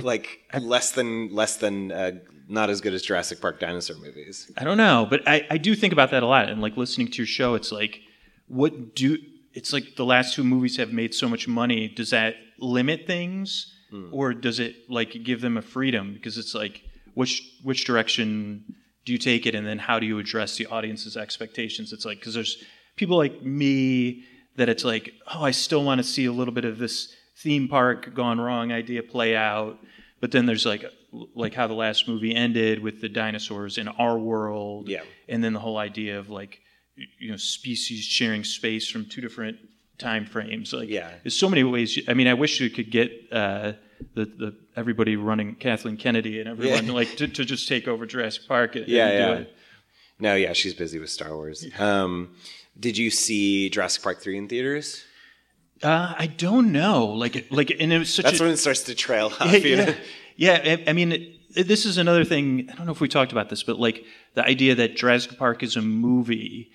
like 0.00 0.40
less 0.60 0.92
than 0.92 1.34
less 1.34 1.56
than 1.56 1.92
uh, 1.92 2.12
not 2.52 2.70
as 2.70 2.80
good 2.80 2.92
as 2.92 3.02
Jurassic 3.02 3.40
Park 3.40 3.58
dinosaur 3.58 3.96
movies 3.96 4.50
I 4.56 4.64
don't 4.64 4.76
know, 4.76 5.06
but 5.08 5.26
I, 5.26 5.46
I 5.50 5.58
do 5.58 5.74
think 5.74 5.92
about 5.92 6.10
that 6.10 6.22
a 6.22 6.26
lot. 6.26 6.48
And 6.48 6.60
like 6.60 6.76
listening 6.76 7.08
to 7.08 7.16
your 7.16 7.26
show, 7.26 7.54
it's 7.54 7.72
like, 7.72 8.00
what 8.46 8.94
do 8.94 9.16
it's 9.54 9.72
like 9.72 9.96
the 9.96 10.04
last 10.04 10.34
two 10.34 10.44
movies 10.44 10.76
have 10.76 10.92
made 10.92 11.14
so 11.14 11.28
much 11.28 11.48
money. 11.48 11.88
Does 11.88 12.10
that 12.10 12.34
limit 12.58 13.06
things, 13.06 13.74
hmm. 13.90 14.08
or 14.12 14.34
does 14.34 14.60
it 14.60 14.76
like 14.88 15.16
give 15.24 15.40
them 15.40 15.56
a 15.56 15.62
freedom? 15.62 16.14
Because 16.14 16.38
it's 16.38 16.54
like, 16.54 16.82
which 17.14 17.42
which 17.62 17.84
direction 17.84 18.74
do 19.04 19.12
you 19.12 19.18
take 19.18 19.46
it, 19.46 19.54
and 19.54 19.66
then 19.66 19.78
how 19.78 19.98
do 19.98 20.06
you 20.06 20.18
address 20.18 20.56
the 20.56 20.66
audience's 20.66 21.16
expectations? 21.16 21.92
It's 21.92 22.04
like 22.04 22.18
because 22.18 22.34
there's 22.34 22.62
people 22.96 23.16
like 23.16 23.42
me 23.42 24.24
that 24.56 24.68
it's 24.68 24.84
like, 24.84 25.14
oh, 25.34 25.42
I 25.42 25.50
still 25.50 25.84
want 25.84 25.98
to 25.98 26.04
see 26.04 26.26
a 26.26 26.32
little 26.32 26.54
bit 26.54 26.64
of 26.64 26.78
this 26.78 27.14
theme 27.38 27.68
park 27.68 28.14
gone 28.14 28.40
wrong 28.40 28.72
idea 28.72 29.02
play 29.02 29.34
out. 29.34 29.78
But 30.22 30.30
then 30.30 30.46
there's 30.46 30.64
like 30.64 30.84
like 31.34 31.52
how 31.52 31.66
the 31.66 31.74
last 31.74 32.06
movie 32.08 32.32
ended 32.34 32.78
with 32.78 33.00
the 33.00 33.08
dinosaurs 33.08 33.76
in 33.76 33.88
our 33.88 34.16
world, 34.16 34.88
Yeah. 34.88 35.02
and 35.28 35.42
then 35.42 35.52
the 35.52 35.58
whole 35.58 35.76
idea 35.78 36.18
of 36.20 36.30
like 36.30 36.60
you 37.18 37.30
know 37.32 37.36
species 37.36 38.04
sharing 38.04 38.44
space 38.44 38.88
from 38.88 39.04
two 39.06 39.20
different 39.20 39.56
time 39.98 40.24
frames. 40.24 40.72
Like 40.72 40.88
Yeah. 40.88 41.10
there's 41.24 41.36
so 41.36 41.48
many 41.50 41.64
ways. 41.64 41.96
you- 41.96 42.04
I 42.06 42.14
mean, 42.14 42.28
I 42.28 42.34
wish 42.34 42.60
you 42.60 42.70
could 42.70 42.90
get 42.92 43.10
uh, 43.32 43.72
the 44.14 44.24
the 44.42 44.54
everybody 44.76 45.16
running 45.16 45.56
Kathleen 45.56 45.96
Kennedy 45.96 46.38
and 46.40 46.48
everyone 46.48 46.86
Yeah. 46.86 46.92
like 47.00 47.16
to, 47.16 47.26
to 47.26 47.44
just 47.44 47.66
take 47.66 47.88
over 47.88 48.06
Jurassic 48.06 48.46
Park. 48.46 48.76
And, 48.76 48.86
Yeah, 48.86 49.08
and 49.08 49.40
yeah. 49.46 49.52
no 50.20 50.36
yeah 50.36 50.52
she's 50.52 50.74
busy 50.74 50.98
with 51.00 51.10
Star 51.10 51.34
Wars 51.34 51.66
um, 51.80 52.12
did 52.78 52.96
you 52.96 53.10
see 53.10 53.68
Jurassic 53.70 54.02
Park 54.04 54.20
3 54.22 54.38
in 54.38 54.46
theaters 54.48 55.02
Uh, 55.82 56.14
I 56.16 56.26
don't 56.26 56.72
know. 56.72 57.06
Like 57.06 57.46
like 57.50 57.72
and 57.78 57.92
it 57.92 57.98
was 57.98 58.12
such 58.14 58.24
that's 58.24 58.40
a, 58.40 58.44
when 58.44 58.52
it 58.52 58.58
starts 58.58 58.82
to 58.84 58.94
trail 58.94 59.32
off 59.40 59.52
yeah, 59.52 59.58
you 59.58 59.76
know? 59.76 59.94
yeah. 60.36 60.62
yeah. 60.64 60.76
I, 60.86 60.90
I 60.90 60.92
mean, 60.92 61.12
it, 61.54 61.66
this 61.68 61.84
is 61.84 61.98
another 61.98 62.24
thing. 62.24 62.68
I 62.72 62.74
don't 62.76 62.86
know 62.86 62.92
if 62.92 63.00
we 63.00 63.08
talked 63.08 63.32
about 63.32 63.48
this, 63.48 63.62
but 63.62 63.78
like 63.78 64.04
the 64.34 64.44
idea 64.44 64.74
that 64.76 64.96
Jurassic 64.96 65.38
Park 65.38 65.62
is 65.62 65.76
a 65.76 65.82
movie, 65.82 66.70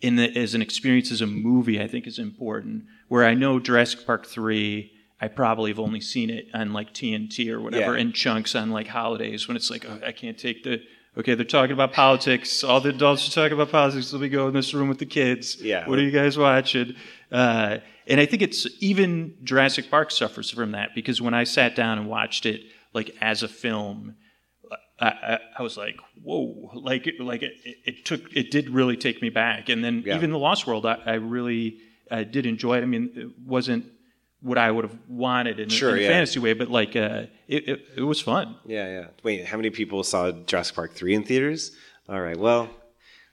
in 0.00 0.16
the, 0.16 0.36
as 0.38 0.54
an 0.54 0.62
experience 0.62 1.10
as 1.12 1.20
a 1.20 1.26
movie, 1.26 1.80
I 1.80 1.86
think 1.88 2.06
is 2.06 2.18
important. 2.18 2.84
Where 3.08 3.24
I 3.24 3.34
know 3.34 3.58
Jurassic 3.58 4.06
Park 4.06 4.26
three, 4.26 4.92
I 5.20 5.28
probably 5.28 5.70
have 5.70 5.80
only 5.80 6.00
seen 6.00 6.30
it 6.30 6.46
on 6.54 6.72
like 6.72 6.94
TNT 6.94 7.50
or 7.50 7.60
whatever 7.60 7.94
Yeah. 7.94 8.00
in 8.00 8.12
chunks 8.12 8.54
on 8.54 8.70
like 8.70 8.86
holidays 8.86 9.48
when 9.48 9.56
it's 9.56 9.70
like 9.70 9.84
oh, 9.88 10.00
I 10.06 10.12
can't 10.12 10.38
take 10.38 10.62
the. 10.62 10.80
Okay, 11.18 11.34
they're 11.34 11.44
talking 11.44 11.72
about 11.72 11.92
politics. 11.92 12.62
All 12.62 12.80
the 12.80 12.90
adults 12.90 13.26
are 13.28 13.32
talking 13.32 13.54
about 13.54 13.72
politics. 13.72 14.12
Let 14.12 14.22
me 14.22 14.28
go 14.28 14.46
in 14.46 14.54
this 14.54 14.72
room 14.72 14.88
with 14.88 14.98
the 14.98 15.06
kids. 15.06 15.60
Yeah. 15.60 15.88
What 15.88 15.98
are 15.98 16.02
you 16.02 16.12
guys 16.12 16.38
watching? 16.38 16.94
Uh, 17.32 17.78
and 18.10 18.20
I 18.20 18.26
think 18.26 18.42
it's 18.42 18.66
even 18.80 19.36
Jurassic 19.42 19.90
Park 19.90 20.10
suffers 20.10 20.50
from 20.50 20.72
that 20.72 20.90
because 20.94 21.22
when 21.22 21.32
I 21.32 21.44
sat 21.44 21.74
down 21.74 21.96
and 21.98 22.08
watched 22.08 22.44
it 22.44 22.60
like 22.92 23.16
as 23.22 23.42
a 23.42 23.48
film, 23.48 24.16
I, 25.00 25.06
I, 25.06 25.38
I 25.58 25.62
was 25.62 25.76
like, 25.78 25.96
whoa! 26.22 26.70
Like, 26.74 27.06
it- 27.06 27.20
like 27.20 27.42
it, 27.42 27.54
it, 27.64 28.04
took, 28.04 28.22
it 28.36 28.50
did 28.50 28.68
really 28.68 28.96
take 28.96 29.22
me 29.22 29.30
back. 29.30 29.68
And 29.70 29.82
then 29.84 30.02
Yeah. 30.04 30.16
even 30.16 30.30
the 30.30 30.38
Lost 30.38 30.66
World, 30.66 30.84
I, 30.84 30.98
I 31.06 31.14
really 31.14 31.78
uh, 32.10 32.24
did 32.24 32.44
enjoy 32.46 32.78
it. 32.78 32.82
I 32.82 32.86
mean, 32.86 33.10
it 33.14 33.28
wasn't 33.46 33.86
what 34.42 34.58
I 34.58 34.70
would 34.70 34.84
have 34.84 34.98
wanted 35.08 35.58
in, 35.60 35.68
a- 35.68 35.70
Sure, 35.70 35.90
in 35.92 35.98
a 35.98 36.02
yeah. 36.02 36.08
fantasy 36.08 36.38
way, 36.40 36.52
but 36.52 36.68
like, 36.70 36.96
uh, 36.96 37.24
it, 37.48 37.68
it, 37.68 37.80
it 37.98 38.02
was 38.02 38.20
fun. 38.20 38.56
Yeah, 38.66 38.86
yeah. 38.88 39.06
Wait, 39.22 39.46
how 39.46 39.56
many 39.56 39.70
people 39.70 40.02
saw 40.02 40.32
Jurassic 40.32 40.74
Park 40.76 40.94
three 40.94 41.14
in 41.14 41.22
theaters? 41.24 41.72
All 42.08 42.20
right, 42.20 42.36
well, 42.36 42.68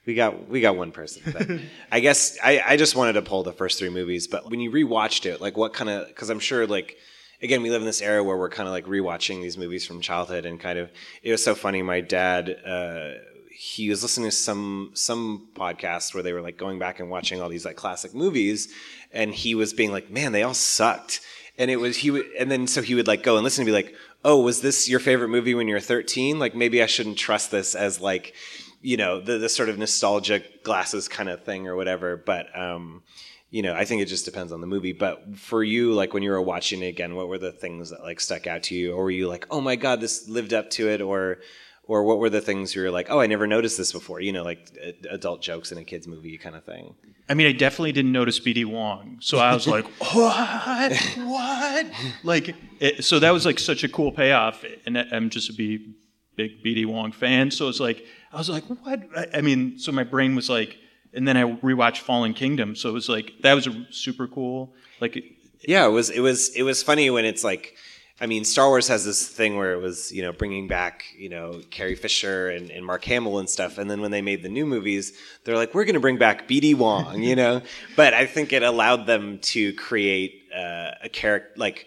we 0.07 0.15
got 0.15 0.49
we 0.49 0.61
got 0.61 0.75
one 0.75 0.91
person. 0.91 1.21
But 1.31 1.47
I 1.91 1.99
guess 1.99 2.39
I, 2.43 2.63
I 2.65 2.77
just 2.77 2.95
wanted 2.95 3.13
to 3.13 3.21
pull 3.21 3.43
the 3.43 3.53
first 3.53 3.77
three 3.77 3.89
movies. 3.89 4.25
But 4.25 4.49
when 4.49 4.59
you 4.59 4.71
rewatched 4.71 5.27
it, 5.27 5.41
like 5.41 5.57
what 5.57 5.73
kind 5.73 5.89
of? 5.89 6.07
Because 6.07 6.29
I'm 6.29 6.39
sure, 6.39 6.65
like, 6.65 6.97
again, 7.43 7.61
we 7.61 7.69
live 7.69 7.81
in 7.81 7.85
this 7.85 8.01
era 8.01 8.23
where 8.23 8.37
we're 8.37 8.49
kind 8.49 8.67
of 8.67 8.73
like 8.73 8.85
rewatching 8.85 9.41
these 9.41 9.57
movies 9.57 9.85
from 9.85 10.01
childhood, 10.01 10.45
and 10.45 10.59
kind 10.59 10.79
of 10.79 10.89
it 11.21 11.31
was 11.31 11.43
so 11.43 11.53
funny. 11.53 11.83
My 11.83 12.01
dad. 12.01 12.57
Uh, 12.65 13.11
he 13.59 13.89
was 13.89 14.03
listening 14.03 14.29
to 14.29 14.35
some 14.35 14.91
some 14.93 15.47
podcast 15.55 16.13
where 16.13 16.21
they 16.21 16.31
were 16.31 16.41
like 16.41 16.57
going 16.57 16.77
back 16.77 16.99
and 16.99 17.09
watching 17.09 17.41
all 17.41 17.49
these 17.49 17.65
like 17.65 17.75
classic 17.75 18.13
movies, 18.13 18.71
and 19.11 19.33
he 19.33 19.55
was 19.55 19.73
being 19.73 19.91
like, 19.91 20.11
"Man, 20.11 20.31
they 20.31 20.43
all 20.43 20.53
sucked." 20.53 21.21
And 21.57 21.71
it 21.71 21.77
was 21.77 21.97
he 21.97 22.11
would, 22.11 22.27
and 22.37 22.51
then 22.51 22.67
so 22.67 22.83
he 22.83 22.93
would 22.93 23.07
like 23.07 23.23
go 23.23 23.35
and 23.35 23.43
listen 23.43 23.63
and 23.63 23.65
be 23.65 23.71
like, 23.71 23.95
"Oh, 24.23 24.39
was 24.41 24.61
this 24.61 24.87
your 24.87 24.99
favorite 24.99 25.29
movie 25.29 25.55
when 25.55 25.67
you 25.67 25.73
were 25.73 25.79
13? 25.79 26.37
Like 26.37 26.53
maybe 26.53 26.83
I 26.83 26.85
shouldn't 26.85 27.17
trust 27.17 27.49
this 27.49 27.73
as 27.73 27.99
like, 27.99 28.35
you 28.81 28.97
know, 28.97 29.19
the 29.19 29.37
the 29.37 29.49
sort 29.49 29.69
of 29.69 29.77
nostalgic 29.77 30.63
glasses 30.63 31.07
kind 31.07 31.29
of 31.29 31.43
thing 31.43 31.67
or 31.67 31.75
whatever." 31.75 32.17
But 32.17 32.47
um, 32.57 33.03
you 33.49 33.61
know, 33.61 33.73
I 33.73 33.85
think 33.85 34.01
it 34.01 34.05
just 34.05 34.25
depends 34.25 34.51
on 34.51 34.61
the 34.61 34.67
movie. 34.67 34.93
But 34.93 35.37
for 35.37 35.63
you, 35.63 35.93
like 35.93 36.13
when 36.13 36.23
you 36.23 36.31
were 36.31 36.41
watching 36.41 36.81
it 36.81 36.87
again, 36.87 37.15
what 37.15 37.27
were 37.27 37.37
the 37.37 37.51
things 37.51 37.91
that 37.91 38.01
like 38.01 38.19
stuck 38.19 38.47
out 38.47 38.63
to 38.63 38.75
you, 38.75 38.93
or 38.93 39.03
were 39.03 39.11
you 39.11 39.27
like, 39.27 39.47
"Oh 39.49 39.61
my 39.61 39.75
god, 39.75 40.01
this 40.01 40.27
lived 40.27 40.53
up 40.53 40.69
to 40.71 40.89
it," 40.89 41.01
or 41.01 41.39
or 41.83 42.03
what 42.03 42.19
were 42.19 42.29
the 42.29 42.41
things 42.41 42.75
you 42.75 42.81
were 42.81 42.91
like, 42.91 43.07
"Oh, 43.09 43.19
I 43.21 43.27
never 43.27 43.47
noticed 43.47 43.77
this 43.77 43.93
before"? 43.93 44.19
You 44.19 44.33
know, 44.33 44.43
like 44.43 44.69
adult 45.09 45.41
jokes 45.41 45.71
in 45.71 45.77
a 45.77 45.83
kids 45.83 46.07
movie 46.07 46.37
kind 46.37 46.55
of 46.55 46.65
thing. 46.65 46.95
I 47.29 47.33
mean, 47.33 47.47
I 47.47 47.53
definitely 47.53 47.93
didn't 47.93 48.11
notice 48.11 48.39
BD 48.39 48.65
Wong, 48.65 49.17
so 49.21 49.37
I 49.37 49.53
was 49.53 49.67
like, 49.67 49.85
"What? 50.13 50.95
What?" 51.17 51.85
Like, 52.23 52.55
it, 52.79 53.05
so 53.05 53.19
that 53.19 53.31
was 53.31 53.45
like 53.45 53.59
such 53.59 53.83
a 53.83 53.89
cool 53.89 54.11
payoff, 54.11 54.65
and 54.85 54.97
I'm 54.97 55.29
just 55.29 55.49
a 55.49 55.53
B, 55.53 55.93
big 56.37 56.63
BD 56.63 56.85
Wong 56.85 57.11
fan, 57.11 57.51
so 57.51 57.67
it's 57.67 57.81
like 57.81 58.05
I 58.31 58.37
was 58.37 58.49
like, 58.49 58.63
"What?" 58.65 59.01
I, 59.15 59.39
I 59.39 59.41
mean, 59.41 59.77
so 59.77 59.91
my 59.91 60.03
brain 60.03 60.35
was 60.35 60.49
like, 60.49 60.77
and 61.13 61.27
then 61.27 61.35
I 61.35 61.43
rewatched 61.43 61.97
Fallen 61.97 62.33
Kingdom, 62.33 62.75
so 62.75 62.89
it 62.89 62.93
was 62.93 63.09
like 63.09 63.33
that 63.41 63.53
was 63.53 63.67
a 63.67 63.87
super 63.89 64.27
cool. 64.27 64.73
Like, 65.01 65.21
Yeah, 65.67 65.85
it 65.85 65.91
was 65.91 66.09
it 66.09 66.21
was 66.21 66.55
it 66.55 66.63
was 66.63 66.81
funny 66.81 67.09
when 67.09 67.25
it's 67.25 67.43
like 67.43 67.75
I 68.19 68.25
mean, 68.25 68.45
Star 68.45 68.67
Wars 68.67 68.87
has 68.87 69.05
this 69.05 69.27
thing 69.27 69.57
where 69.57 69.73
it 69.73 69.81
was, 69.81 70.11
you 70.11 70.23
know, 70.23 70.31
bringing 70.31 70.67
back, 70.67 71.05
you 71.15 71.29
know, 71.29 71.61
Carrie 71.69 71.95
Fisher 71.95 72.49
and, 72.49 72.71
and 72.71 72.83
Mark 72.83 73.03
Hamill 73.05 73.37
and 73.37 73.47
stuff. 73.47 73.77
And 73.77 73.91
then 73.91 74.01
when 74.01 74.09
they 74.09 74.23
made 74.23 74.41
the 74.41 74.49
new 74.49 74.65
movies, 74.65 75.13
they're 75.43 75.55
like, 75.55 75.75
we're 75.75 75.85
going 75.85 75.93
to 75.93 75.99
bring 75.99 76.17
back 76.17 76.47
BD 76.47 76.73
Wong, 76.73 77.21
you 77.21 77.35
know? 77.35 77.61
but 77.95 78.15
I 78.15 78.25
think 78.25 78.53
it 78.53 78.63
allowed 78.63 79.05
them 79.05 79.37
to 79.39 79.71
create 79.73 80.41
uh, 80.55 80.91
a 81.03 81.09
character, 81.09 81.53
like, 81.57 81.85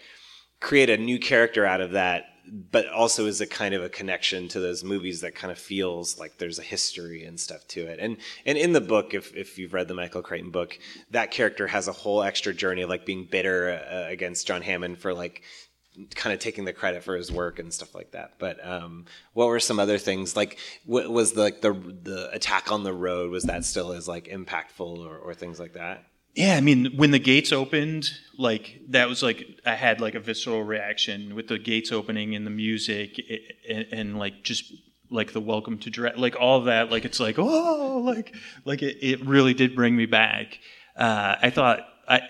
create 0.61 0.89
a 0.89 0.97
new 0.97 1.19
character 1.19 1.65
out 1.65 1.81
of 1.81 1.91
that, 1.91 2.25
but 2.51 2.85
also 2.89 3.27
is 3.27 3.39
a 3.39 3.47
kind 3.47 3.73
of 3.73 3.81
a 3.81 3.87
connection 3.87 4.49
to 4.49 4.59
those 4.59 4.83
movies 4.83 5.21
that 5.21 5.33
kind 5.33 5.51
of 5.51 5.57
feels 5.57 6.19
like 6.19 6.37
there's 6.37 6.59
a 6.59 6.63
history 6.63 7.23
and 7.23 7.39
stuff 7.39 7.65
to 7.69 7.81
it. 7.85 7.97
And 7.99 8.17
and 8.45 8.57
in 8.57 8.73
the 8.73 8.81
book, 8.81 9.13
if 9.13 9.33
if 9.35 9.57
you've 9.57 9.73
read 9.73 9.87
the 9.87 9.93
Michael 9.93 10.21
Crichton 10.21 10.51
book, 10.51 10.77
that 11.11 11.31
character 11.31 11.67
has 11.67 11.87
a 11.87 11.93
whole 11.93 12.21
extra 12.21 12.53
journey 12.53 12.81
of 12.81 12.89
like 12.89 13.05
being 13.05 13.25
bitter 13.25 13.81
uh, 13.89 14.11
against 14.11 14.47
John 14.47 14.61
Hammond 14.61 14.99
for 14.99 15.13
like 15.13 15.43
kind 16.15 16.33
of 16.33 16.39
taking 16.39 16.65
the 16.65 16.73
credit 16.73 17.03
for 17.03 17.15
his 17.15 17.31
work 17.31 17.59
and 17.59 17.73
stuff 17.73 17.95
like 17.95 18.11
that. 18.11 18.33
But 18.37 18.65
um, 18.65 19.05
what 19.33 19.47
were 19.47 19.59
some 19.61 19.79
other 19.79 19.97
things 19.97 20.35
like? 20.35 20.59
What 20.85 21.09
was 21.09 21.31
the, 21.31 21.41
like 21.41 21.61
the 21.61 21.71
the 21.71 22.29
attack 22.33 22.69
on 22.69 22.83
the 22.83 22.93
road? 22.93 23.31
Was 23.31 23.43
that 23.45 23.63
still 23.63 23.93
as 23.93 24.09
like 24.09 24.25
impactful 24.25 25.05
or, 25.05 25.17
or 25.17 25.33
things 25.33 25.57
like 25.57 25.73
that? 25.73 26.05
Yeah, 26.33 26.55
I 26.55 26.61
mean, 26.61 26.93
when 26.95 27.11
the 27.11 27.19
gates 27.19 27.51
opened, 27.51 28.09
like 28.37 28.81
that 28.89 29.09
was 29.09 29.21
like 29.21 29.59
I 29.65 29.75
had 29.75 29.99
like 29.99 30.15
a 30.15 30.19
visceral 30.19 30.63
reaction 30.63 31.35
with 31.35 31.47
the 31.47 31.59
gates 31.59 31.91
opening 31.91 32.35
and 32.35 32.45
the 32.45 32.51
music 32.51 33.21
and, 33.69 33.85
and 33.91 34.19
like 34.19 34.43
just 34.43 34.73
like 35.09 35.33
the 35.33 35.41
welcome 35.41 35.77
to 35.79 35.89
Dra- 35.89 36.13
like 36.17 36.37
all 36.39 36.61
that. 36.63 36.89
Like 36.89 37.03
it's 37.03 37.19
like 37.19 37.37
oh, 37.37 38.01
like 38.05 38.33
like 38.63 38.81
it, 38.81 38.97
it 39.01 39.25
really 39.25 39.53
did 39.53 39.75
bring 39.75 39.95
me 39.95 40.05
back. 40.05 40.59
Uh, 40.95 41.35
I 41.41 41.49
thought 41.49 41.81
I 42.07 42.21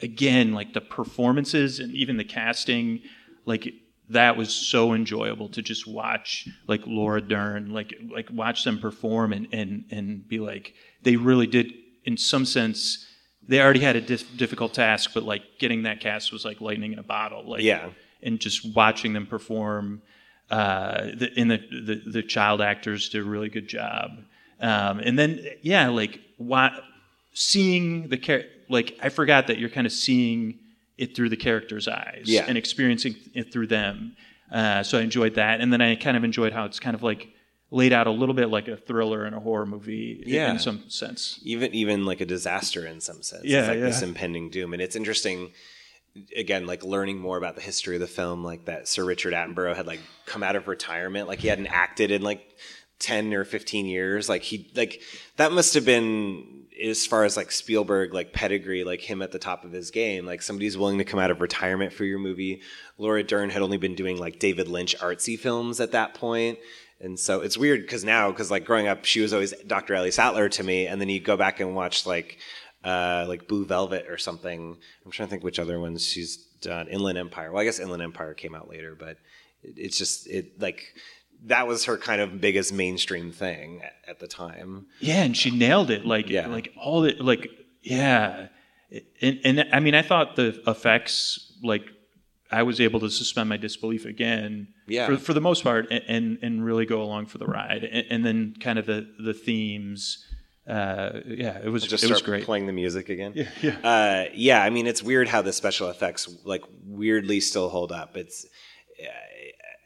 again 0.00 0.52
like 0.52 0.74
the 0.74 0.80
performances 0.80 1.78
and 1.78 1.92
even 1.94 2.16
the 2.16 2.24
casting, 2.24 3.02
like 3.44 3.72
that 4.10 4.36
was 4.36 4.52
so 4.54 4.92
enjoyable 4.94 5.48
to 5.50 5.62
just 5.62 5.86
watch 5.86 6.48
like 6.66 6.82
Laura 6.86 7.20
Dern, 7.20 7.72
like 7.72 7.94
like 8.10 8.28
watch 8.32 8.64
them 8.64 8.80
perform 8.80 9.32
and 9.32 9.46
and 9.52 9.84
and 9.92 10.28
be 10.28 10.40
like 10.40 10.74
they 11.02 11.14
really 11.14 11.46
did 11.46 11.72
in 12.06 12.16
some 12.16 12.44
sense 12.46 13.04
they 13.48 13.60
already 13.60 13.80
had 13.80 13.94
a 13.94 14.00
dif- 14.00 14.36
difficult 14.36 14.74
task, 14.74 15.12
but 15.14 15.22
like 15.22 15.42
getting 15.60 15.82
that 15.84 16.00
cast 16.00 16.32
was 16.32 16.44
like 16.44 16.60
lightning 16.60 16.92
in 16.92 16.98
a 16.98 17.02
bottle. 17.04 17.44
Like 17.48 17.62
Yeah. 17.62 17.90
and 18.22 18.40
just 18.40 18.74
watching 18.74 19.12
them 19.12 19.26
perform. 19.26 20.02
Uh, 20.50 21.06
the, 21.20 21.30
and 21.36 21.50
the, 21.50 21.58
the 21.58 22.02
the 22.10 22.22
child 22.22 22.60
actors 22.60 23.08
did 23.08 23.20
a 23.20 23.24
really 23.24 23.48
good 23.48 23.68
job. 23.68 24.10
Um, 24.60 24.98
and 25.00 25.18
then 25.18 25.44
yeah, 25.62 25.88
like 25.88 26.20
what 26.38 26.72
seeing 27.32 28.08
the 28.08 28.16
char- 28.16 28.44
like 28.68 28.98
I 29.02 29.08
forgot 29.08 29.46
that 29.48 29.58
you're 29.58 29.68
kind 29.70 29.86
of 29.86 29.92
seeing 29.92 30.58
it 30.98 31.14
through 31.14 31.28
the 31.28 31.36
characters' 31.36 31.88
eyes 31.88 32.22
Yeah. 32.26 32.44
and 32.48 32.56
experiencing 32.56 33.16
it 33.34 33.52
through 33.52 33.66
them. 33.66 34.16
Uh, 34.50 34.82
so 34.82 34.98
I 34.98 35.02
enjoyed 35.02 35.34
that, 35.34 35.60
and 35.60 35.72
then 35.72 35.80
I 35.82 35.96
kind 35.96 36.16
of 36.16 36.24
enjoyed 36.24 36.52
how 36.52 36.64
it's 36.64 36.80
kind 36.80 36.94
of 36.94 37.02
like 37.02 37.28
laid 37.70 37.92
out 37.92 38.06
a 38.06 38.10
little 38.10 38.34
bit 38.34 38.48
like 38.48 38.68
a 38.68 38.76
thriller 38.76 39.24
and 39.24 39.34
a 39.34 39.40
horror 39.40 39.66
movie 39.66 40.22
Yeah. 40.26 40.52
in 40.52 40.58
some 40.58 40.88
sense. 40.88 41.40
even 41.42 41.74
even 41.74 42.04
like 42.04 42.20
a 42.20 42.26
disaster 42.26 42.86
in 42.86 43.00
some 43.00 43.22
sense. 43.22 43.44
Yeah, 43.44 43.60
it's 43.60 43.68
like 43.68 43.78
yeah. 43.78 43.84
this 43.84 44.02
impending 44.02 44.50
doom. 44.50 44.72
And 44.72 44.80
it's 44.82 44.96
interesting. 44.96 45.52
again 46.36 46.66
like 46.66 46.82
learning 46.82 47.18
more 47.18 47.36
about 47.36 47.56
the 47.56 47.60
history 47.60 47.94
of 47.96 48.00
the 48.00 48.06
film 48.06 48.42
like 48.42 48.64
that 48.64 48.88
sir 48.88 49.04
richard 49.04 49.34
attenborough 49.34 49.76
had 49.76 49.86
like 49.86 50.00
come 50.24 50.42
out 50.42 50.56
of 50.56 50.66
retirement 50.66 51.28
like 51.28 51.40
he 51.40 51.48
hadn't 51.48 51.66
acted 51.66 52.10
in 52.10 52.22
like 52.22 52.40
10 53.00 53.34
or 53.34 53.44
15 53.44 53.84
years 53.84 54.26
like 54.26 54.40
he 54.42 54.70
like 54.74 55.02
that 55.36 55.52
must 55.52 55.74
have 55.74 55.84
been 55.84 56.64
as 56.82 57.04
far 57.04 57.24
as 57.24 57.36
like 57.36 57.52
spielberg 57.52 58.14
like 58.14 58.32
pedigree 58.32 58.82
like 58.82 59.02
him 59.02 59.20
at 59.20 59.30
the 59.30 59.38
top 59.38 59.62
of 59.62 59.72
his 59.72 59.90
game 59.90 60.24
like 60.24 60.40
somebody's 60.40 60.78
willing 60.78 60.96
to 60.96 61.04
come 61.04 61.20
out 61.20 61.30
of 61.30 61.42
retirement 61.42 61.92
for 61.92 62.04
your 62.04 62.18
movie 62.18 62.62
laura 62.96 63.22
dern 63.22 63.50
had 63.50 63.60
only 63.60 63.76
been 63.76 63.94
doing 63.94 64.16
like 64.16 64.38
david 64.38 64.68
lynch 64.68 64.96
artsy 65.00 65.38
films 65.38 65.80
at 65.80 65.92
that 65.92 66.14
point 66.14 66.58
and 67.00 67.18
so 67.18 67.40
it's 67.40 67.58
weird 67.58 67.80
because 67.82 68.04
now 68.04 68.30
because 68.30 68.50
like 68.50 68.64
growing 68.64 68.86
up 68.86 69.04
she 69.04 69.20
was 69.20 69.32
always 69.32 69.52
dr 69.66 69.92
ellie 69.94 70.10
sattler 70.10 70.48
to 70.48 70.62
me 70.62 70.86
and 70.86 71.00
then 71.00 71.08
you 71.08 71.20
go 71.20 71.36
back 71.36 71.60
and 71.60 71.74
watch 71.74 72.06
like 72.06 72.38
uh, 72.84 73.24
like 73.26 73.48
Blue 73.48 73.64
Velvet 73.64 74.06
or 74.08 74.16
something. 74.16 74.76
I'm 75.04 75.10
trying 75.10 75.26
to 75.26 75.30
think 75.30 75.42
which 75.42 75.58
other 75.58 75.80
ones 75.80 76.06
she's 76.06 76.36
done. 76.60 76.86
Inland 76.86 77.18
Empire. 77.18 77.50
Well, 77.50 77.60
I 77.60 77.64
guess 77.64 77.80
Inland 77.80 78.00
Empire 78.00 78.32
came 78.32 78.54
out 78.54 78.68
later, 78.68 78.94
but 78.94 79.16
it, 79.64 79.74
it's 79.76 79.98
just 79.98 80.28
it 80.28 80.60
like 80.60 80.94
that 81.46 81.66
was 81.66 81.86
her 81.86 81.96
kind 81.98 82.20
of 82.20 82.40
biggest 82.40 82.72
mainstream 82.72 83.32
thing 83.32 83.82
at, 83.82 83.94
at 84.10 84.18
the 84.20 84.28
time. 84.28 84.86
Yeah, 85.00 85.24
and 85.24 85.36
she 85.36 85.50
nailed 85.50 85.90
it. 85.90 86.06
Like 86.06 86.28
Yeah. 86.30 86.46
like 86.46 86.72
all 86.80 87.00
the 87.00 87.14
like 87.18 87.48
yeah. 87.82 88.48
And, 89.20 89.40
and 89.44 89.68
I 89.72 89.80
mean, 89.80 89.96
I 89.96 90.02
thought 90.02 90.36
the 90.36 90.62
effects 90.68 91.52
like 91.64 91.82
I 92.50 92.62
was 92.62 92.80
able 92.80 93.00
to 93.00 93.10
suspend 93.10 93.48
my 93.48 93.56
disbelief 93.56 94.04
again. 94.04 94.68
Yeah. 94.86 95.06
For, 95.06 95.16
for 95.16 95.34
the 95.34 95.40
most 95.40 95.64
part, 95.64 95.88
and, 95.90 96.02
and 96.08 96.38
and 96.42 96.64
really 96.64 96.86
go 96.86 97.02
along 97.02 97.26
for 97.26 97.38
the 97.38 97.46
ride, 97.46 97.84
and, 97.84 98.06
and 98.10 98.24
then 98.24 98.54
kind 98.60 98.78
of 98.78 98.86
the 98.86 99.08
the 99.18 99.34
themes. 99.34 100.24
Uh, 100.68 101.20
yeah, 101.26 101.58
it 101.62 101.68
was 101.68 101.84
Just 101.84 102.02
it 102.02 102.10
was 102.10 102.22
great. 102.22 102.44
playing 102.44 102.66
the 102.66 102.72
music 102.72 103.08
again. 103.08 103.32
Yeah, 103.36 103.48
yeah. 103.62 103.78
Uh, 103.88 104.30
yeah, 104.34 104.62
I 104.62 104.70
mean, 104.70 104.88
it's 104.88 105.02
weird 105.02 105.28
how 105.28 105.40
the 105.42 105.52
special 105.52 105.90
effects 105.90 106.28
like 106.44 106.62
weirdly 106.84 107.38
still 107.38 107.68
hold 107.68 107.92
up. 107.92 108.16
It's, 108.16 108.46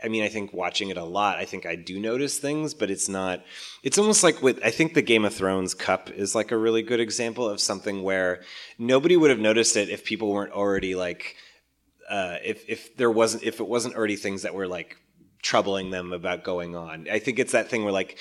I 0.03 0.09
mean, 0.09 0.23
I 0.23 0.29
think 0.29 0.55
watching 0.55 0.89
it 0.89 0.97
a 0.97 1.05
lot, 1.05 1.37
I 1.37 1.45
think 1.45 1.67
I 1.67 1.77
do 1.77 2.01
notice 2.01 2.39
things, 2.39 2.73
but 2.73 2.91
it's 2.91 3.09
not. 3.09 3.45
It's 3.83 3.99
almost 3.99 4.23
like 4.23 4.41
with 4.41 4.59
I 4.65 4.71
think 4.71 4.95
the 4.95 5.03
Game 5.03 5.27
of 5.27 5.35
Thrones 5.35 5.75
cup 5.75 6.11
is 6.11 6.35
like 6.35 6.51
a 6.51 6.57
really 6.57 6.83
good 6.83 7.01
example 7.01 7.47
of 7.47 7.61
something 7.61 8.03
where 8.03 8.43
nobody 8.79 9.17
would 9.19 9.29
have 9.29 9.39
noticed 9.39 9.77
it 9.77 9.91
if 9.91 10.05
people 10.05 10.33
weren't 10.33 10.53
already 10.53 10.95
like, 10.95 11.37
uh, 12.11 12.37
if 12.45 12.69
if 12.69 12.97
there 12.97 13.11
wasn't 13.11 13.45
if 13.45 13.61
it 13.61 13.69
wasn't 13.69 13.95
already 13.95 14.17
things 14.17 14.43
that 14.43 14.55
were 14.55 14.67
like 14.67 14.97
troubling 15.43 15.91
them 15.91 16.13
about 16.13 16.45
going 16.45 16.77
on. 16.77 17.07
I 17.11 17.19
think 17.19 17.39
it's 17.39 17.53
that 17.53 17.69
thing 17.69 17.85
where 17.85 17.93
like 17.93 18.19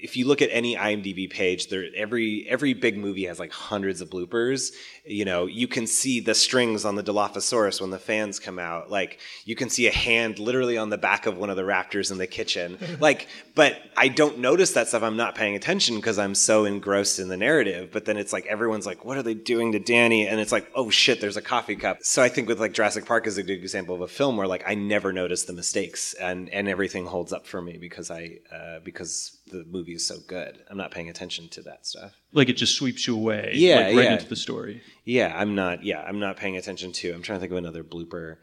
if 0.00 0.16
you 0.16 0.26
look 0.26 0.42
at 0.42 0.50
any 0.52 0.76
IMDb 0.76 1.28
page, 1.30 1.68
there 1.68 1.86
every 1.96 2.46
every 2.48 2.74
big 2.74 2.96
movie 2.96 3.24
has 3.24 3.38
like 3.38 3.52
hundreds 3.52 4.00
of 4.00 4.10
bloopers. 4.10 4.72
You 5.06 5.24
know, 5.24 5.46
you 5.46 5.68
can 5.68 5.86
see 5.86 6.20
the 6.20 6.34
strings 6.34 6.84
on 6.84 6.94
the 6.94 7.02
Dilophosaurus 7.02 7.80
when 7.80 7.90
the 7.90 7.98
fans 7.98 8.38
come 8.38 8.58
out. 8.58 8.90
Like 8.90 9.18
you 9.44 9.54
can 9.54 9.70
see 9.70 9.86
a 9.86 9.92
hand 9.92 10.38
literally 10.38 10.78
on 10.78 10.90
the 10.90 10.98
back 10.98 11.26
of 11.26 11.36
one 11.36 11.50
of 11.50 11.56
the 11.56 11.62
raptors 11.62 12.10
in 12.10 12.18
the 12.18 12.26
kitchen. 12.26 12.78
like, 13.00 13.28
but 13.54 13.80
I 13.96 14.08
don't 14.08 14.38
notice 14.38 14.72
that 14.72 14.88
stuff. 14.88 15.02
I'm 15.02 15.16
not 15.16 15.34
paying 15.34 15.56
attention 15.56 15.96
because 15.96 16.18
I'm 16.18 16.34
so 16.34 16.64
engrossed 16.64 17.18
in 17.18 17.28
the 17.28 17.36
narrative. 17.36 17.90
But 17.92 18.04
then 18.04 18.16
it's 18.16 18.32
like 18.32 18.46
everyone's 18.46 18.86
like, 18.86 19.04
"What 19.04 19.16
are 19.16 19.22
they 19.22 19.34
doing 19.34 19.72
to 19.72 19.78
Danny?" 19.78 20.26
And 20.26 20.40
it's 20.40 20.52
like, 20.52 20.70
"Oh 20.74 20.90
shit, 20.90 21.20
there's 21.20 21.36
a 21.36 21.42
coffee 21.42 21.76
cup." 21.76 21.98
So 22.02 22.22
I 22.22 22.28
think 22.28 22.48
with 22.48 22.60
like 22.60 22.72
Jurassic 22.72 23.06
Park 23.06 23.26
is 23.26 23.38
a 23.38 23.42
good 23.42 23.58
example 23.58 23.94
of 23.94 24.00
a 24.00 24.08
film 24.08 24.36
where 24.36 24.46
like 24.46 24.64
I 24.66 24.74
never 24.74 25.12
notice 25.12 25.44
the 25.44 25.52
mistakes 25.52 26.14
and 26.14 26.48
and 26.50 26.68
everything 26.68 27.06
holds 27.06 27.32
up 27.32 27.46
for 27.46 27.62
me 27.62 27.78
because 27.78 28.10
I 28.10 28.38
uh, 28.52 28.80
because 28.84 29.38
the 29.58 29.64
movie 29.70 29.94
is 29.94 30.06
so 30.06 30.16
good. 30.26 30.58
I'm 30.68 30.76
not 30.76 30.90
paying 30.90 31.08
attention 31.08 31.48
to 31.50 31.62
that 31.62 31.86
stuff. 31.86 32.12
like 32.32 32.48
it 32.48 32.54
just 32.54 32.74
sweeps 32.74 33.06
you 33.06 33.14
away. 33.14 33.52
Yeah, 33.54 33.76
like, 33.76 33.84
right 33.96 34.04
yeah. 34.04 34.12
into 34.14 34.28
the 34.28 34.36
story. 34.36 34.82
Yeah, 35.04 35.32
I'm 35.36 35.54
not. 35.54 35.84
Yeah, 35.84 36.02
I'm 36.02 36.18
not 36.18 36.36
paying 36.36 36.56
attention 36.56 36.92
to. 36.92 37.12
I'm 37.12 37.22
trying 37.22 37.36
to 37.36 37.40
think 37.40 37.52
of 37.52 37.58
another 37.58 37.84
blooper. 37.84 38.36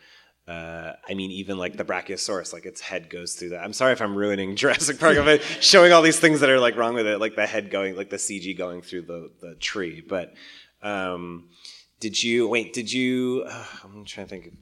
Uh, 0.47 0.93
I 1.07 1.13
mean, 1.13 1.31
even 1.31 1.57
like 1.57 1.77
the 1.77 1.85
Brachiosaurus, 1.85 2.53
like 2.53 2.65
its 2.65 2.81
head 2.81 3.09
goes 3.09 3.35
through 3.35 3.49
that. 3.49 3.63
I'm 3.63 3.73
sorry 3.73 3.93
if 3.93 4.01
I'm 4.01 4.15
ruining 4.15 4.55
Jurassic 4.61 4.99
Park 4.99 5.17
it, 5.17 5.41
showing 5.59 5.91
all 5.91 6.01
these 6.01 6.19
things 6.19 6.39
that 6.39 6.49
are 6.49 6.59
like 6.59 6.75
wrong 6.75 6.93
with 6.93 7.07
it, 7.07 7.19
like 7.19 7.35
the 7.35 7.45
head 7.45 7.69
going, 7.69 7.95
like 7.95 8.09
the 8.09 8.17
CG 8.17 8.57
going 8.57 8.81
through 8.81 9.03
the 9.03 9.31
the 9.41 9.55
tree. 9.55 10.01
But 10.07 10.33
um, 10.81 11.49
did 11.99 12.21
you 12.21 12.47
wait? 12.47 12.73
Did 12.73 12.91
you? 12.91 13.45
Uh, 13.47 13.65
I'm 13.83 14.05
trying 14.05 14.27
to 14.27 14.29
think 14.29 14.47
of, 14.47 14.53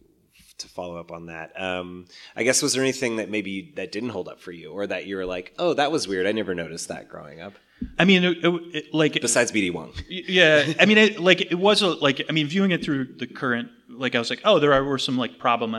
to 0.60 0.68
follow 0.68 0.98
up 0.98 1.12
on 1.12 1.28
that. 1.28 1.60
Um, 1.60 2.06
I 2.36 2.44
guess 2.44 2.62
was 2.62 2.74
there 2.74 2.84
anything 2.84 3.18
that 3.18 3.30
maybe 3.30 3.74
that 3.76 3.92
didn't 3.92 4.10
hold 4.10 4.28
up 4.28 4.40
for 4.40 4.52
you, 4.52 4.72
or 4.72 4.88
that 4.88 5.06
you 5.06 5.16
were 5.16 5.26
like, 5.26 5.54
oh, 5.60 5.74
that 5.74 5.92
was 5.92 6.08
weird. 6.08 6.26
I 6.28 6.32
never 6.32 6.54
noticed 6.56 6.88
that 6.90 7.10
growing 7.10 7.42
up. 7.42 7.54
I 7.98 8.04
mean, 8.06 8.24
it, 8.26 8.38
it, 8.44 8.76
it- 8.76 8.94
like 8.94 9.14
Besides 9.22 9.52
BD 9.54 9.72
Wong. 9.74 9.94
yeah 10.10 10.74
i 10.80 10.86
mean 10.86 10.98
it, 10.98 11.18
like 11.20 11.40
it 11.40 11.56
was 11.56 11.82
a 11.82 11.88
like 11.92 12.22
i 12.28 12.34
mean 12.34 12.46
viewing 12.46 12.72
it 12.72 12.84
through 12.84 13.06
the 13.18 13.26
current 13.28 13.70
like 13.90 14.16
i 14.16 14.20
was 14.20 14.30
like 14.30 14.42
oh 14.44 14.60
there 14.60 14.74
are, 14.74 14.84
were 14.84 14.98
some 14.98 15.18
like 15.18 15.40
problem, 15.40 15.74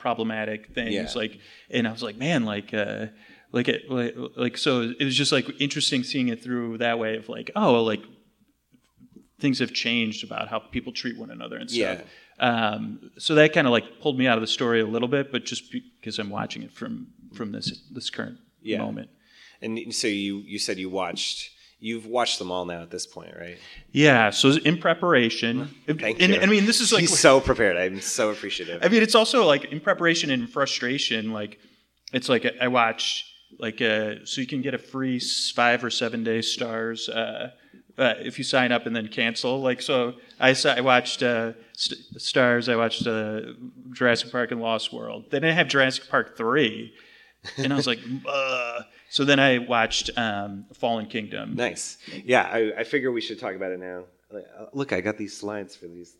problematic 0.00 0.74
things 0.74 0.92
Yeah. 0.94 1.08
like 1.14 1.38
and 1.70 1.86
i 1.86 1.92
was 1.92 2.02
like 2.02 2.16
man 2.16 2.44
like 2.44 2.74
uh 2.74 3.06
like 3.52 3.68
it 3.68 3.88
like, 3.88 4.14
like 4.36 4.58
so 4.58 4.92
it 4.98 5.04
was 5.04 5.14
just 5.16 5.30
like 5.30 5.46
interesting 5.60 6.02
seeing 6.02 6.28
it 6.28 6.42
through 6.42 6.78
that 6.78 6.98
way 6.98 7.16
of 7.16 7.28
like 7.28 7.50
oh 7.54 7.82
like 7.84 8.02
things 9.38 9.58
have 9.60 9.72
changed 9.72 10.24
about 10.24 10.48
how 10.48 10.58
people 10.58 10.92
treat 10.92 11.16
one 11.18 11.30
another 11.30 11.56
and 11.56 11.70
stuff 11.70 12.00
um, 12.40 13.10
so 13.18 13.34
that 13.34 13.52
kind 13.52 13.66
of 13.66 13.70
like 13.70 14.00
pulled 14.00 14.18
me 14.18 14.26
out 14.26 14.36
of 14.38 14.40
the 14.40 14.46
story 14.46 14.80
a 14.80 14.86
little 14.86 15.08
bit 15.08 15.30
but 15.30 15.44
just 15.44 15.70
because 16.00 16.18
i'm 16.18 16.30
watching 16.30 16.62
it 16.62 16.72
from 16.72 17.06
from 17.34 17.52
this 17.52 17.82
this 17.92 18.10
current 18.10 18.38
Yeah. 18.62 18.78
moment 18.78 19.10
And 19.62 19.94
so 19.94 20.06
you 20.08 20.38
you 20.46 20.58
said 20.58 20.78
you 20.78 20.88
watched 20.90 21.50
you've 21.82 22.04
watched 22.06 22.38
them 22.38 22.50
all 22.52 22.66
now 22.66 22.82
at 22.82 22.90
this 22.90 23.06
point, 23.06 23.32
right? 23.38 23.58
yeah 23.92 24.30
so 24.30 24.48
in 24.70 24.76
preparation 24.78 25.70
Thank 25.86 26.20
and, 26.22 26.34
you. 26.34 26.40
i 26.40 26.46
mean 26.46 26.66
this 26.66 26.80
is 26.80 26.92
like 26.92 27.00
He's 27.00 27.18
so 27.18 27.40
prepared. 27.40 27.76
I'm 27.76 28.00
so 28.00 28.30
appreciative. 28.30 28.82
I 28.84 28.88
mean, 28.88 29.02
it's 29.02 29.14
also 29.14 29.46
like 29.46 29.64
in 29.72 29.80
preparation 29.80 30.30
and 30.30 30.48
frustration. 30.48 31.32
Like, 31.32 31.58
it's 32.12 32.28
like 32.28 32.44
I 32.60 32.68
watch 32.68 33.24
like 33.58 33.80
uh, 33.82 34.16
so 34.24 34.40
you 34.40 34.46
can 34.46 34.60
get 34.62 34.74
a 34.74 34.78
free 34.78 35.18
five 35.54 35.82
or 35.82 35.90
seven 35.90 36.22
day 36.24 36.40
Starz 36.40 37.08
uh, 37.08 37.48
uh, 38.00 38.14
if 38.18 38.38
you 38.38 38.44
sign 38.44 38.72
up 38.72 38.86
and 38.86 38.96
then 38.96 39.08
cancel. 39.08 39.60
Like, 39.60 39.82
so 39.82 40.14
I 40.40 40.54
sa- 40.54 40.74
I 40.76 40.80
watched 40.80 41.22
uh, 41.22 41.52
st- 41.76 42.00
Starz. 42.16 42.72
I 42.72 42.76
watched 42.76 43.06
uh, 43.06 43.40
Jurassic 43.92 44.32
Park 44.32 44.50
and 44.50 44.60
Lost 44.60 44.92
World. 44.92 45.24
They 45.30 45.38
didn't 45.38 45.56
have 45.56 45.68
Jurassic 45.68 46.08
Park 46.08 46.36
three, 46.36 46.94
and 47.56 47.72
I 47.72 47.76
was 47.76 47.86
like, 47.86 48.00
uh. 48.28 48.80
so 49.10 49.24
then 49.24 49.38
I 49.38 49.58
watched 49.58 50.10
um, 50.16 50.64
Fallen 50.74 51.06
Kingdom. 51.06 51.54
nice. 51.54 51.98
Yeah, 52.24 52.42
I, 52.42 52.72
I 52.80 52.84
figure 52.84 53.12
we 53.12 53.20
should 53.20 53.38
talk 53.38 53.54
about 53.54 53.72
it 53.72 53.80
now. 53.80 54.04
Uh, 54.32 54.38
Look, 54.72 54.92
I 54.92 55.00
got 55.00 55.18
these 55.18 55.36
slides 55.36 55.74
for 55.76 55.86
these. 55.88 56.16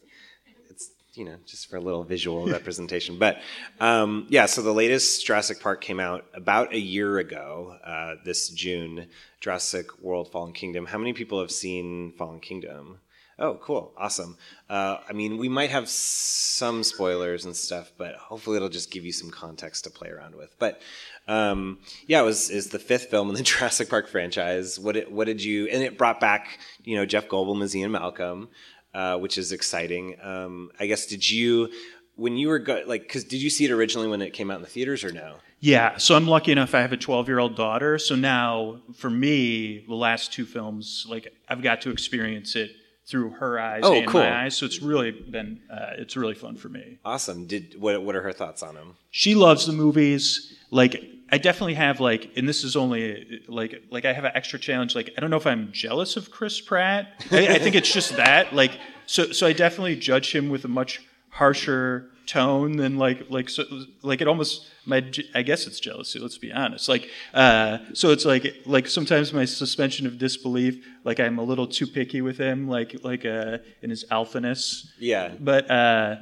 You 1.15 1.25
know 1.25 1.37
just 1.47 1.69
for 1.69 1.77
a 1.77 1.81
little 1.81 2.05
visual 2.05 2.47
representation. 2.47 3.19
But 3.19 3.41
um, 3.81 4.27
yeah, 4.29 4.47
so 4.47 4.63
the 4.63 4.73
latest 4.73 5.27
Jurassic 5.27 5.61
Park 5.61 5.81
came 5.81 6.01
out 6.01 6.25
about 6.35 6.73
a 6.73 6.79
year 6.79 7.19
ago. 7.19 7.77
Uh, 7.85 8.15
this 8.25 8.49
June, 8.51 9.09
Jurassic 9.41 10.03
World: 10.03 10.31
Fallen 10.31 10.53
Kingdom. 10.53 10.87
How 10.87 10.99
many 10.99 11.13
people 11.13 11.41
have 11.41 11.51
seen 11.51 12.13
Fallen 12.17 12.41
Kingdom? 12.41 13.01
Oh, 13.41 13.55
cool, 13.55 13.95
awesome. 13.97 14.37
Uh, 14.69 14.99
I 15.09 15.15
mean, 15.15 15.39
we 15.39 15.49
might 15.49 15.71
have 15.71 15.89
some 15.89 16.85
spoilers 16.85 17.47
and 17.47 17.57
stuff, 17.57 17.91
but 17.97 18.15
hopefully 18.17 18.57
it'll 18.57 18.69
just 18.69 18.91
give 18.91 19.07
you 19.07 19.13
some 19.13 19.31
context 19.31 19.85
to 19.85 19.91
play 19.91 20.11
around 20.11 20.35
with. 20.35 20.55
But 20.59 20.83
um, 21.27 21.79
yeah, 22.07 22.21
it 22.21 22.25
was 22.25 22.51
is 22.51 22.69
the 22.69 22.79
fifth 22.79 23.07
film 23.07 23.31
in 23.31 23.35
the 23.35 23.43
Jurassic 23.51 23.89
Park 23.89 24.09
franchise. 24.09 24.79
What 24.79 25.11
what 25.11 25.25
did 25.25 25.43
you? 25.43 25.69
And 25.69 25.83
it 25.83 25.97
brought 25.97 26.21
back 26.21 26.59
you 26.85 26.97
know 26.97 27.07
Jeff 27.07 27.29
Goldblum 27.29 27.63
as 27.65 27.75
Ian 27.75 27.93
Malcolm, 27.93 28.51
uh, 28.95 29.17
which 29.19 29.39
is 29.39 29.53
exciting. 29.53 30.17
Um, 30.23 30.71
I 30.79 30.87
guess 30.87 31.07
did 31.07 31.29
you 31.29 31.69
when 32.17 32.37
you 32.37 32.49
were 32.49 32.59
go- 32.59 32.83
like 32.87 33.03
because 33.03 33.25
did 33.25 33.41
you 33.41 33.51
see 33.51 33.65
it 33.65 33.71
originally 33.71 34.09
when 34.09 34.21
it 34.23 34.33
came 34.33 34.51
out 34.51 34.57
in 34.57 34.63
the 34.63 34.69
theaters 34.69 35.05
or 35.05 35.13
no? 35.13 35.37
Yeah, 35.63 35.99
so 35.99 36.17
I'm 36.17 36.27
lucky 36.27 36.53
enough. 36.53 36.75
I 36.75 36.81
have 36.81 36.93
a 36.93 36.97
12 36.97 37.29
year 37.29 37.39
old 37.39 37.55
daughter. 37.55 37.99
So 37.99 38.15
now, 38.15 38.81
for 38.97 39.11
me, 39.11 39.85
the 39.87 39.95
last 39.95 40.33
two 40.33 40.47
films, 40.47 41.07
like 41.09 41.33
I've 41.49 41.63
got 41.63 41.83
to 41.83 41.91
experience 41.91 42.57
it 42.57 42.71
through 43.07 43.31
her 43.31 43.59
eyes 43.61 43.83
Oh, 43.85 43.95
and 43.95 44.07
cool. 44.07 44.21
my 44.23 44.45
eyes. 44.45 44.57
So 44.57 44.65
it's 44.67 44.81
really 44.81 45.11
been, 45.11 45.61
uh, 45.71 45.95
it's 45.99 46.17
really 46.17 46.35
fun 46.35 46.57
for 46.57 46.69
me. 46.71 46.99
Awesome. 47.05 47.47
Did 47.47 47.75
what? 47.79 48.03
What 48.03 48.17
are 48.17 48.23
her 48.23 48.33
thoughts 48.33 48.63
on 48.63 48.75
them? 48.75 48.97
She 49.11 49.35
loves 49.35 49.67
the 49.67 49.73
movies. 49.73 50.57
Like 50.71 51.03
I 51.33 51.39
definitely 51.39 51.75
have 51.75 52.01
like, 52.01 52.33
and 52.37 52.49
this 52.49 52.65
is 52.65 52.77
only 52.77 53.43
like, 53.49 53.83
like 53.91 54.05
I 54.05 54.13
have 54.13 54.25
an 54.25 54.33
extra 54.35 54.59
challenge. 54.59 54.95
Like 54.95 55.13
I 55.17 55.21
don't 55.21 55.31
know 55.31 55.37
if 55.37 55.47
I'm 55.47 55.71
jealous 55.73 56.17
of 56.17 56.31
Chris 56.31 56.61
Pratt. 56.61 57.25
I, 57.31 57.47
I 57.49 57.59
think 57.59 57.75
it's 57.77 57.93
just 57.93 58.17
that. 58.17 58.53
Like 58.53 58.73
so, 59.07 59.33
so 59.33 59.47
I 59.47 59.53
definitely 59.53 59.97
judge 59.97 60.35
him 60.35 60.49
with 60.49 60.65
a 60.65 60.69
much 60.69 61.01
harsher 61.31 62.11
tone 62.27 62.77
than 62.77 62.97
like 62.97 63.29
like 63.29 63.49
so 63.49 63.65
like 64.03 64.21
it 64.21 64.29
almost 64.29 64.69
my 64.85 65.05
I 65.35 65.43
guess 65.43 65.67
it's 65.67 65.81
jealousy. 65.81 66.19
Let's 66.19 66.39
be 66.39 66.53
honest. 66.53 66.89
Like 66.89 67.09
uh, 67.35 67.79
so 67.93 68.11
it's 68.11 68.25
like 68.25 68.55
like 68.67 68.87
sometimes 68.89 69.33
my 69.33 69.45
suspension 69.45 70.07
of 70.07 70.19
disbelief. 70.19 70.85
Like 71.05 71.21
I'm 71.21 71.39
a 71.39 71.43
little 71.43 71.67
too 71.67 71.87
picky 71.87 72.21
with 72.21 72.39
him. 72.39 72.69
Like 72.69 72.97
like 73.03 73.25
uh, 73.25 73.59
in 73.83 73.91
his 73.91 74.05
alphaness. 74.11 74.87
Yeah. 74.99 75.33
But 75.41 75.71
uh, 75.71 76.17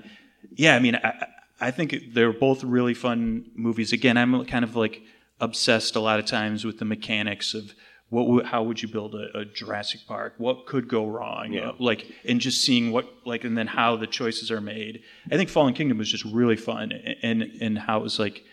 yeah, 0.55 0.77
I 0.77 0.79
mean, 0.79 0.97
I, 0.97 1.27
I 1.61 1.71
think 1.71 2.14
they're 2.14 2.33
both 2.33 2.62
really 2.62 2.94
fun 2.94 3.51
movies. 3.55 3.92
Again, 3.92 4.16
I'm 4.16 4.44
kind 4.44 4.64
of 4.64 4.77
like 4.77 5.03
obsessed 5.40 5.97
a 5.97 6.01
lot 6.01 6.18
of 6.18 6.27
times 6.27 6.64
with 6.64 6.79
the 6.79 6.85
mechanics 6.85 7.55
of 7.55 7.73
what 8.11 8.27
would, 8.27 8.47
how 8.47 8.62
would 8.62 8.81
you 8.81 8.88
build 8.88 9.14
a, 9.14 9.38
a 9.38 9.44
Jurassic 9.44 10.01
Park? 10.07 10.35
What 10.38 10.66
could 10.66 10.88
go 10.88 11.07
wrong? 11.07 11.53
Yeah. 11.53 11.73
like 11.79 12.11
and 12.25 12.40
just 12.40 12.62
seeing 12.62 12.90
what 12.90 13.07
like 13.27 13.44
and 13.44 13.57
then 13.57 13.66
how 13.66 13.97
the 13.97 14.07
choices 14.07 14.51
are 14.51 14.61
made. 14.61 15.03
I 15.31 15.37
think 15.37 15.51
Fallen 15.51 15.75
Kingdom 15.75 15.99
was 15.99 16.11
just 16.11 16.25
really 16.25 16.57
fun 16.57 16.92
and 17.23 17.42
and 17.61 17.79
how 17.79 17.99
it 17.99 18.03
was 18.03 18.18
like 18.18 18.44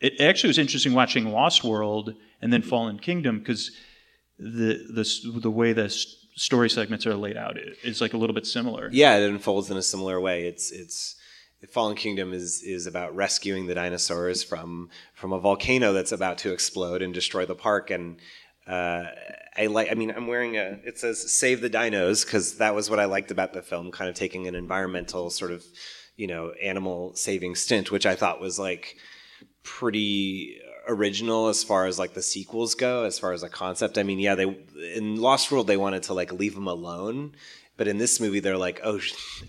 it 0.00 0.20
actually 0.20 0.48
was 0.48 0.58
interesting 0.58 0.92
watching 0.94 1.32
Lost 1.32 1.64
World 1.64 2.14
and 2.42 2.52
then 2.52 2.62
Fallen 2.62 2.98
Kingdom 2.98 3.38
because 3.38 3.70
the 4.38 4.84
the 4.94 5.40
the 5.40 5.50
way 5.50 5.72
the 5.72 5.88
story 6.36 6.70
segments 6.70 7.06
are 7.06 7.14
laid 7.14 7.36
out 7.36 7.56
is 7.82 8.00
like 8.00 8.12
a 8.12 8.16
little 8.16 8.34
bit 8.34 8.46
similar. 8.46 8.90
Yeah, 8.92 9.16
it 9.16 9.28
unfolds 9.30 9.70
in 9.70 9.76
a 9.76 9.82
similar 9.82 10.20
way. 10.20 10.46
It's 10.46 10.70
it's 10.70 11.16
Fallen 11.66 11.96
Kingdom 11.96 12.32
is 12.32 12.62
is 12.62 12.86
about 12.86 13.14
rescuing 13.16 13.66
the 13.66 13.74
dinosaurs 13.74 14.44
from 14.44 14.90
from 15.14 15.32
a 15.32 15.40
volcano 15.40 15.92
that's 15.92 16.12
about 16.12 16.38
to 16.38 16.52
explode 16.52 17.02
and 17.02 17.12
destroy 17.12 17.44
the 17.46 17.56
park. 17.56 17.90
And 17.90 18.18
uh, 18.66 19.06
I 19.56 19.66
like. 19.66 19.90
I 19.90 19.94
mean, 19.94 20.12
I'm 20.12 20.28
wearing 20.28 20.56
a. 20.56 20.78
It 20.84 20.98
says 20.98 21.32
"Save 21.32 21.60
the 21.60 21.70
Dinos" 21.70 22.24
because 22.24 22.58
that 22.58 22.74
was 22.74 22.88
what 22.88 23.00
I 23.00 23.06
liked 23.06 23.30
about 23.30 23.54
the 23.54 23.62
film, 23.62 23.90
kind 23.90 24.08
of 24.08 24.14
taking 24.14 24.46
an 24.46 24.54
environmental 24.54 25.30
sort 25.30 25.50
of, 25.50 25.64
you 26.16 26.28
know, 26.28 26.52
animal 26.62 27.14
saving 27.16 27.56
stint, 27.56 27.90
which 27.90 28.06
I 28.06 28.14
thought 28.14 28.40
was 28.40 28.58
like 28.58 28.96
pretty 29.64 30.60
original 30.88 31.48
as 31.48 31.62
far 31.62 31.86
as 31.86 31.98
like 31.98 32.14
the 32.14 32.22
sequels 32.22 32.74
go 32.74 33.04
as 33.04 33.18
far 33.18 33.32
as 33.32 33.42
a 33.42 33.48
concept 33.48 33.98
i 33.98 34.02
mean 34.02 34.18
yeah 34.18 34.34
they 34.34 34.46
in 34.96 35.16
lost 35.20 35.52
world 35.52 35.66
they 35.66 35.76
wanted 35.76 36.02
to 36.02 36.14
like 36.14 36.32
leave 36.32 36.54
them 36.54 36.66
alone 36.66 37.32
but 37.78 37.88
in 37.88 37.96
this 37.96 38.20
movie 38.20 38.40
they're 38.40 38.58
like 38.58 38.80
oh 38.84 39.00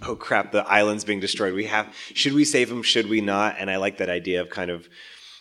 oh 0.03 0.15
crap 0.15 0.53
the 0.53 0.65
island's 0.65 1.03
being 1.03 1.19
destroyed 1.19 1.53
we 1.53 1.65
have 1.65 1.93
should 2.13 2.31
we 2.31 2.45
save 2.45 2.71
him? 2.71 2.81
should 2.81 3.09
we 3.09 3.19
not 3.19 3.55
and 3.59 3.69
i 3.69 3.75
like 3.75 3.97
that 3.97 4.09
idea 4.09 4.39
of 4.39 4.49
kind 4.49 4.71
of 4.71 4.87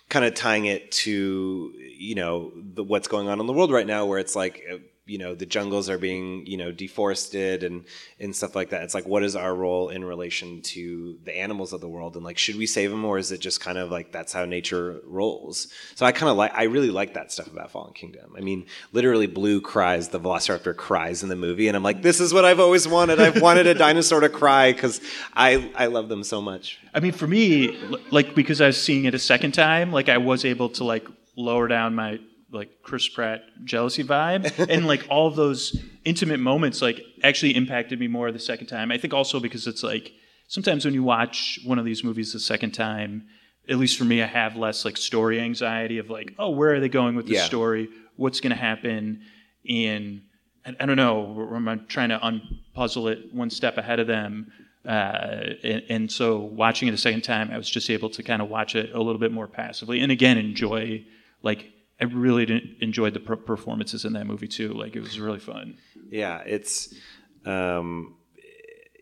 kind 0.08 0.24
of 0.24 0.34
tying 0.34 0.64
it 0.64 0.90
to 0.90 1.72
you 1.76 2.16
know 2.16 2.52
the, 2.56 2.82
what's 2.82 3.06
going 3.06 3.28
on 3.28 3.38
in 3.38 3.46
the 3.46 3.52
world 3.52 3.70
right 3.70 3.86
now 3.86 4.06
where 4.06 4.18
it's 4.18 4.34
like 4.34 4.62
uh, 4.72 4.78
you 5.08 5.18
know 5.18 5.34
the 5.34 5.46
jungles 5.46 5.88
are 5.88 5.98
being 5.98 6.46
you 6.46 6.56
know 6.56 6.70
deforested 6.70 7.64
and 7.64 7.84
and 8.20 8.34
stuff 8.34 8.54
like 8.54 8.70
that. 8.70 8.82
It's 8.82 8.94
like 8.94 9.06
what 9.06 9.22
is 9.22 9.34
our 9.34 9.54
role 9.54 9.88
in 9.88 10.04
relation 10.04 10.60
to 10.62 11.18
the 11.24 11.36
animals 11.36 11.72
of 11.72 11.80
the 11.80 11.88
world? 11.88 12.16
And 12.16 12.24
like 12.24 12.38
should 12.38 12.56
we 12.56 12.66
save 12.66 12.90
them 12.90 13.04
or 13.04 13.18
is 13.18 13.32
it 13.32 13.40
just 13.40 13.60
kind 13.60 13.78
of 13.78 13.90
like 13.90 14.12
that's 14.12 14.32
how 14.32 14.44
nature 14.44 15.00
rolls? 15.04 15.68
So 15.94 16.06
i 16.06 16.12
kind 16.12 16.30
of 16.30 16.36
like 16.36 16.52
i 16.54 16.64
really 16.64 16.90
like 16.90 17.14
that 17.14 17.32
stuff 17.32 17.46
about 17.48 17.70
fallen 17.70 17.92
kingdom. 17.94 18.34
I 18.36 18.40
mean 18.40 18.66
literally 18.92 19.26
blue 19.26 19.60
cries 19.60 20.08
the 20.08 20.20
velociraptor 20.20 20.76
cries 20.76 21.22
in 21.22 21.28
the 21.28 21.36
movie 21.36 21.68
and 21.68 21.76
i'm 21.76 21.82
like 21.82 22.02
this 22.02 22.20
is 22.20 22.32
what 22.32 22.44
i've 22.44 22.60
always 22.60 22.86
wanted. 22.86 23.20
I've 23.20 23.40
wanted 23.40 23.66
a 23.66 23.74
dinosaur 23.74 24.20
to 24.20 24.28
cry 24.28 24.72
because 24.72 25.00
i 25.34 25.70
i 25.74 25.86
love 25.86 26.08
them 26.08 26.22
so 26.22 26.40
much. 26.40 26.78
I 26.94 27.00
mean, 27.00 27.12
for 27.12 27.26
me, 27.26 27.76
like 28.10 28.34
because 28.34 28.60
I 28.60 28.66
was 28.66 28.82
seeing 28.82 29.04
it 29.04 29.14
a 29.14 29.18
second 29.18 29.52
time, 29.52 29.92
like 29.92 30.08
I 30.08 30.18
was 30.18 30.44
able 30.44 30.68
to 30.70 30.84
like 30.84 31.06
lower 31.36 31.68
down 31.68 31.94
my 31.94 32.18
like 32.50 32.70
Chris 32.82 33.08
Pratt 33.08 33.42
jealousy 33.64 34.02
vibe, 34.04 34.68
and 34.70 34.86
like 34.86 35.06
all 35.10 35.30
those 35.30 35.76
intimate 36.04 36.40
moments, 36.40 36.80
like 36.82 37.00
actually 37.22 37.54
impacted 37.54 38.00
me 38.00 38.08
more 38.08 38.32
the 38.32 38.38
second 38.38 38.66
time. 38.68 38.90
I 38.90 38.98
think 38.98 39.12
also 39.14 39.38
because 39.40 39.66
it's 39.66 39.82
like 39.82 40.12
sometimes 40.46 40.84
when 40.84 40.94
you 40.94 41.02
watch 41.02 41.60
one 41.64 41.78
of 41.78 41.84
these 41.84 42.02
movies 42.02 42.32
the 42.32 42.40
second 42.40 42.72
time, 42.72 43.26
at 43.68 43.76
least 43.76 43.98
for 43.98 44.04
me, 44.04 44.22
I 44.22 44.26
have 44.26 44.56
less 44.56 44.84
like 44.84 44.96
story 44.96 45.40
anxiety 45.40 45.98
of 45.98 46.08
like, 46.08 46.34
oh, 46.38 46.50
where 46.50 46.74
are 46.74 46.80
they 46.80 46.88
going 46.88 47.16
with 47.16 47.26
the 47.26 47.34
Yeah. 47.34 47.44
story? 47.44 47.88
What's 48.16 48.40
going 48.40 48.50
to 48.52 48.56
happen? 48.56 49.20
And 49.68 50.22
I, 50.64 50.74
I 50.80 50.86
don't 50.86 50.96
know. 50.96 51.48
I'm 51.54 51.86
trying 51.86 52.08
to 52.08 52.18
unpuzzle 52.18 53.12
it 53.12 53.34
one 53.34 53.50
step 53.50 53.76
ahead 53.76 54.00
of 54.00 54.06
them. 54.06 54.50
Uh, 54.86 55.52
and, 55.62 55.82
and 55.90 56.12
so 56.12 56.38
watching 56.38 56.88
it 56.88 56.94
a 56.94 56.98
second 56.98 57.20
time, 57.22 57.50
I 57.52 57.58
was 57.58 57.68
just 57.68 57.90
able 57.90 58.08
to 58.10 58.22
kind 58.22 58.40
of 58.40 58.48
watch 58.48 58.74
it 58.74 58.94
a 58.94 58.98
little 58.98 59.18
bit 59.18 59.32
more 59.32 59.46
passively, 59.46 60.00
and 60.00 60.10
again 60.10 60.38
enjoy. 60.38 61.04
Like 61.42 61.70
I 62.00 62.04
really 62.04 62.76
enjoyed 62.80 63.14
the 63.14 63.20
per- 63.20 63.36
performances 63.36 64.04
in 64.04 64.12
that 64.12 64.26
movie 64.26 64.48
too. 64.48 64.72
Like 64.72 64.94
it 64.94 65.00
was 65.00 65.18
really 65.18 65.40
fun. 65.40 65.78
Yeah, 66.10 66.42
it's 66.46 66.94
um 67.44 68.14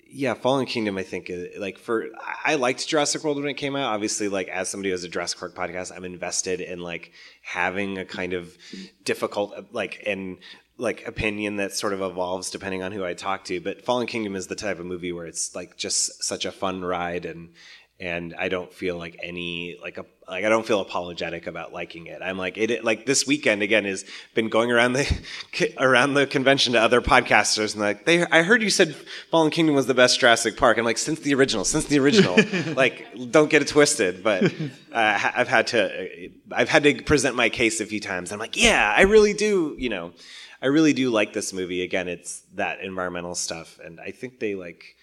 yeah, 0.09 0.35
Fallen 0.35 0.67
Kingdom 0.67 0.97
I 0.97 1.03
think 1.03 1.31
uh, 1.31 1.61
like 1.61 1.79
for 1.79 2.07
I 2.19 2.53
I 2.53 2.55
liked 2.55 2.87
Jurassic 2.89 3.23
World 3.23 3.37
when 3.37 3.49
it 3.49 3.55
came 3.55 3.77
out. 3.77 3.93
Obviously 3.93 4.29
like 4.29 4.49
as 4.49 4.69
somebody 4.69 4.91
who 4.91 4.95
has 4.95 5.05
a 5.05 5.09
Jurassic 5.09 5.39
Park 5.39 5.55
podcast, 5.55 5.95
I'm 5.95 6.05
invested 6.05 6.61
in 6.61 6.79
like 6.79 7.13
having 7.43 7.99
a 7.99 8.05
kind 8.05 8.33
of 8.33 8.57
difficult 9.05 9.53
uh, 9.55 9.63
like 9.73 10.03
and 10.07 10.39
like 10.79 11.07
opinion 11.07 11.57
that 11.57 11.73
sort 11.73 11.93
of 11.93 12.03
evolves 12.03 12.51
depending 12.51 12.83
on 12.83 12.93
who 12.93 13.05
I 13.05 13.15
talk 13.15 13.45
to. 13.45 13.61
But 13.61 13.85
Fallen 13.85 14.07
Kingdom 14.07 14.37
is 14.37 14.47
the 14.47 14.55
type 14.55 14.79
of 14.79 14.87
movie 14.87 15.13
where 15.13 15.27
it's 15.27 15.55
like 15.55 15.77
just 15.77 16.23
such 16.25 16.45
a 16.47 16.53
fun 16.53 16.83
ride 16.83 17.27
and 17.27 17.51
and 17.99 18.35
I 18.39 18.49
don't 18.49 18.73
feel 18.73 18.97
like 18.97 19.19
any 19.23 19.77
like 19.83 19.99
a 19.99 20.07
like 20.29 20.45
I 20.45 20.49
don't 20.49 20.67
feel 20.67 20.81
apologetic 20.81 21.47
about 21.47 21.73
liking 21.73 22.07
it. 22.09 22.21
I'm 22.21 22.37
like 22.37 22.59
it 22.59 22.83
like 22.83 23.07
this 23.07 23.27
weekend 23.27 23.63
again 23.63 23.85
has 23.85 24.05
been 24.35 24.49
going 24.49 24.73
around 24.73 24.95
the 24.95 25.21
around 25.79 26.15
the 26.15 26.27
convention 26.27 26.73
to 26.73 26.81
other 26.81 27.01
podcasters 27.01 27.75
and 27.75 27.81
like 27.81 28.05
they 28.07 28.27
I 28.27 28.43
heard 28.43 28.61
you 28.61 28.71
said 28.71 28.97
Fallen 29.31 29.53
Kingdom 29.53 29.77
was 29.77 29.87
the 29.87 29.95
best 29.95 30.19
Jurassic 30.19 30.57
Park. 30.57 30.79
I'm 30.79 30.85
like 30.85 30.99
since 30.99 31.21
the 31.21 31.35
original, 31.35 31.65
since 31.65 31.85
the 31.85 32.01
original. 32.01 32.37
like 32.75 33.07
don't 33.31 33.49
get 33.49 33.63
it 33.63 33.69
twisted, 33.69 34.25
but 34.25 34.45
uh, 34.93 35.31
I've 35.37 35.49
had 35.49 35.69
to 35.69 36.31
I've 36.51 36.69
had 36.69 36.83
to 36.83 37.03
present 37.03 37.37
my 37.37 37.49
case 37.49 37.81
a 37.81 37.87
few 37.87 38.01
times. 38.01 38.33
I'm 38.33 38.41
like 38.41 38.57
yeah, 38.57 38.93
I 38.97 39.03
really 39.03 39.33
do. 39.33 39.77
You 39.79 39.91
know, 39.91 40.13
I 40.61 40.67
really 40.67 40.93
do 40.93 41.11
like 41.11 41.35
this 41.35 41.53
movie. 41.53 41.83
Again, 41.83 42.09
it's 42.09 42.43
that 42.55 42.81
environmental 42.81 43.37
stuff, 43.37 43.79
and 43.85 44.01
I 44.01 44.11
think 44.11 44.41
they 44.41 44.57
like. 44.57 44.96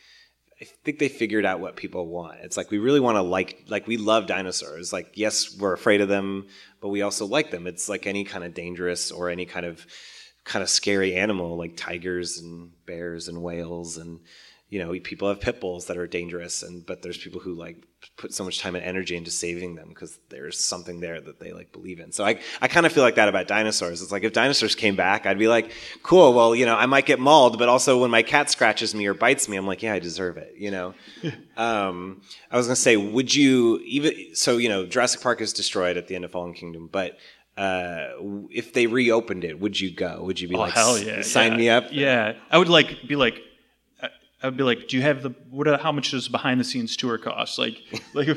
I 0.64 0.68
think 0.86 1.00
they 1.00 1.10
figured 1.10 1.46
out 1.46 1.60
what 1.60 1.76
people 1.76 2.08
want. 2.08 2.40
It's 2.42 2.56
like 2.56 2.72
we 2.72 2.78
really 2.78 3.02
want 3.02 3.18
to 3.18 3.22
like 3.22 3.66
like 3.68 3.86
we 3.86 3.98
love 3.98 4.28
dinosaurs. 4.28 4.94
Like 4.94 5.12
yes, 5.16 5.58
we're 5.58 5.74
afraid 5.74 6.00
of 6.00 6.08
them, 6.08 6.48
but 6.80 6.88
we 6.88 7.02
also 7.02 7.26
like 7.26 7.52
them. 7.52 7.68
It's 7.68 7.90
like 7.90 8.08
any 8.08 8.24
kind 8.24 8.46
of 8.46 8.54
dangerous 8.54 9.12
or 9.12 9.30
any 9.30 9.46
kind 9.46 9.66
of 9.66 9.86
kind 10.46 10.64
of 10.64 10.70
scary 10.70 11.16
animal 11.16 11.58
like 11.58 11.76
tigers 11.76 12.38
and 12.38 12.72
bears 12.86 13.28
and 13.28 13.44
whales 13.44 13.98
and 13.98 14.22
you 14.74 14.80
know, 14.80 15.00
people 15.02 15.28
have 15.28 15.40
pit 15.40 15.62
bulls 15.62 15.86
that 15.86 15.98
are 15.98 16.08
dangerous 16.08 16.64
and 16.64 16.84
but 16.84 17.04
there's 17.04 17.20
people 17.20 17.40
who 17.40 17.54
like 17.54 17.78
put 18.18 18.34
so 18.34 18.44
much 18.44 18.58
time 18.60 18.74
and 18.74 18.84
energy 18.84 19.16
into 19.16 19.30
saving 19.30 19.76
them 19.76 19.88
because 19.90 20.18
there's 20.30 20.60
something 20.60 21.00
there 21.00 21.22
that 21.22 21.40
they 21.40 21.52
like 21.52 21.72
believe 21.72 22.00
in. 22.00 22.12
So 22.12 22.26
I 22.26 22.40
I 22.60 22.68
kind 22.68 22.88
of 22.88 22.92
feel 22.92 23.04
like 23.04 23.14
that 23.16 23.30
about 23.30 23.48
dinosaurs. 23.48 24.02
It's 24.02 24.12
like 24.12 24.24
if 24.24 24.34
dinosaurs 24.34 24.74
came 24.74 24.96
back, 24.96 25.28
I'd 25.28 25.38
be 25.38 25.48
like, 25.48 25.72
cool, 26.02 26.34
well, 26.34 26.56
you 26.56 26.66
know, 26.66 26.76
I 26.76 26.88
might 26.88 27.06
get 27.06 27.20
mauled, 27.20 27.60
but 27.60 27.70
also 27.70 28.02
when 28.02 28.10
my 28.10 28.24
cat 28.24 28.50
scratches 28.50 28.96
me 28.96 29.06
or 29.06 29.14
bites 29.14 29.48
me, 29.48 29.58
I'm 29.58 29.68
like, 29.68 29.84
yeah, 29.84 29.94
I 29.94 30.00
deserve 30.00 30.38
it, 30.38 30.56
you 30.58 30.72
know. 30.72 30.96
um, 31.56 32.24
I 32.50 32.58
was 32.58 32.66
gonna 32.66 32.76
say, 32.76 32.98
would 32.98 33.36
you 33.36 33.80
even 33.86 34.14
so 34.34 34.58
you 34.58 34.70
know, 34.70 34.88
Jurassic 34.88 35.22
Park 35.22 35.40
is 35.40 35.54
destroyed 35.54 35.98
at 35.98 36.08
the 36.08 36.16
end 36.16 36.26
of 36.26 36.32
Fallen 36.32 36.56
Kingdom, 36.56 36.90
but 36.92 37.20
uh, 37.58 38.08
if 38.50 38.74
they 38.74 38.88
reopened 38.88 39.44
it, 39.44 39.60
would 39.60 39.80
you 39.80 39.92
go? 39.92 40.24
Would 40.24 40.40
you 40.40 40.48
be 40.48 40.56
Oh 40.56 40.62
like, 40.62 40.74
hell 40.74 40.98
yeah! 40.98 41.22
sign 41.22 41.52
yeah. 41.52 41.58
me 41.58 41.70
up? 41.70 41.84
Yeah, 41.92 42.34
I 42.50 42.58
would 42.58 42.70
like 42.70 43.08
be 43.08 43.16
like. 43.16 43.40
I- 44.44 44.48
I 44.48 44.50
would 44.50 44.58
be 44.58 44.64
like, 44.64 44.88
"Do 44.90 44.98
you 44.98 45.04
have 45.04 45.24
the 45.24 45.30
what? 45.50 45.68
Are, 45.68 45.78
how 45.78 45.92
much 45.92 46.12
does 46.12 46.28
behind 46.28 46.60
the 46.60 46.64
scenes 46.66 46.98
tour 46.98 47.18
cost? 47.18 47.58
Like, 47.58 47.78
like, 48.14 48.28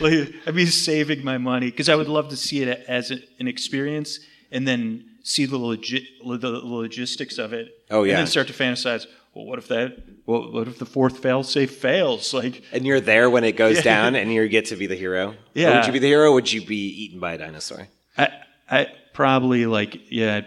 like 0.00 0.34
I'd 0.46 0.54
be 0.54 0.66
saving 0.66 1.24
my 1.24 1.38
money 1.38 1.66
because 1.70 1.88
I 1.88 1.94
would 1.94 2.08
love 2.08 2.28
to 2.30 2.36
see 2.36 2.62
it 2.62 2.84
as 2.88 3.10
a, 3.10 3.18
an 3.38 3.46
experience 3.48 4.18
and 4.50 4.66
then 4.66 5.04
see 5.22 5.46
the 5.46 5.58
legit 5.58 6.02
the 6.24 6.50
logistics 6.50 7.38
of 7.38 7.52
it. 7.52 7.68
Oh, 7.90 8.02
yeah. 8.04 8.12
and 8.14 8.18
then 8.20 8.26
start 8.26 8.48
to 8.48 8.52
fantasize. 8.52 9.06
Well, 9.34 9.44
what 9.46 9.58
if 9.58 9.68
that? 9.68 9.96
Well, 10.26 10.50
what 10.52 10.66
if 10.68 10.78
the 10.78 10.86
fourth 10.86 11.18
fail 11.20 11.42
safe 11.44 11.76
fails? 11.76 12.34
Like, 12.34 12.64
And 12.72 12.84
you're 12.84 13.00
there 13.00 13.30
when 13.30 13.44
it 13.44 13.52
goes 13.56 13.76
Yeah. 13.76 13.82
down, 13.82 14.14
and 14.16 14.32
you 14.32 14.48
get 14.48 14.64
to 14.66 14.76
be 14.76 14.86
the 14.86 14.96
hero. 14.96 15.28
Or 15.30 15.34
Yeah. 15.54 15.76
would 15.76 15.86
you 15.86 15.92
be 15.92 15.98
the 16.00 16.08
hero? 16.08 16.30
or 16.30 16.32
Would 16.34 16.50
you 16.52 16.62
be 16.64 16.88
eaten 17.04 17.20
by 17.20 17.34
a 17.34 17.38
dinosaur? 17.38 17.86
I, 18.16 18.28
I 18.70 18.86
probably 19.12 19.66
like, 19.66 20.10
yeah. 20.10 20.40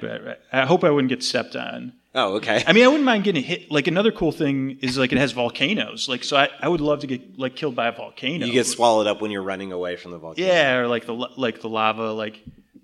I, 0.52 0.62
I 0.64 0.66
hope 0.66 0.84
I 0.84 0.90
wouldn't 0.90 1.10
get 1.10 1.24
stepped 1.24 1.56
on. 1.56 1.94
Oh, 2.14 2.36
okay. 2.36 2.62
I 2.68 2.74
mean, 2.74 2.84
I 2.84 2.88
wouldn't 2.88 3.06
mind 3.06 3.24
getting 3.24 3.44
hit. 3.44 3.72
Like 3.72 3.88
another 3.88 4.12
cool 4.12 4.34
thing 4.34 4.80
is 4.82 4.98
like 4.98 5.14
it 5.14 5.18
has 5.18 5.32
volcanoes. 5.32 6.10
Like 6.10 6.24
so, 6.26 6.36
I, 6.36 6.50
I 6.60 6.68
would 6.68 6.82
love 6.82 7.00
to 7.00 7.08
get 7.08 7.40
like 7.40 7.56
killed 7.56 7.76
by 7.76 7.88
a 7.88 7.92
volcano. 7.94 8.46
you 8.46 8.52
get 8.52 8.66
swallowed 8.66 9.08
up 9.08 9.22
when 9.22 9.32
you're 9.32 9.44
running 9.44 9.72
away 9.72 9.96
from 9.96 10.12
the 10.12 10.18
volcano. 10.18 10.48
yeah, 10.48 10.76
or 10.76 10.88
like 10.88 11.06
the 11.06 11.14
like 11.14 11.62
the 11.62 11.70
lava. 11.70 12.12
Like 12.12 12.44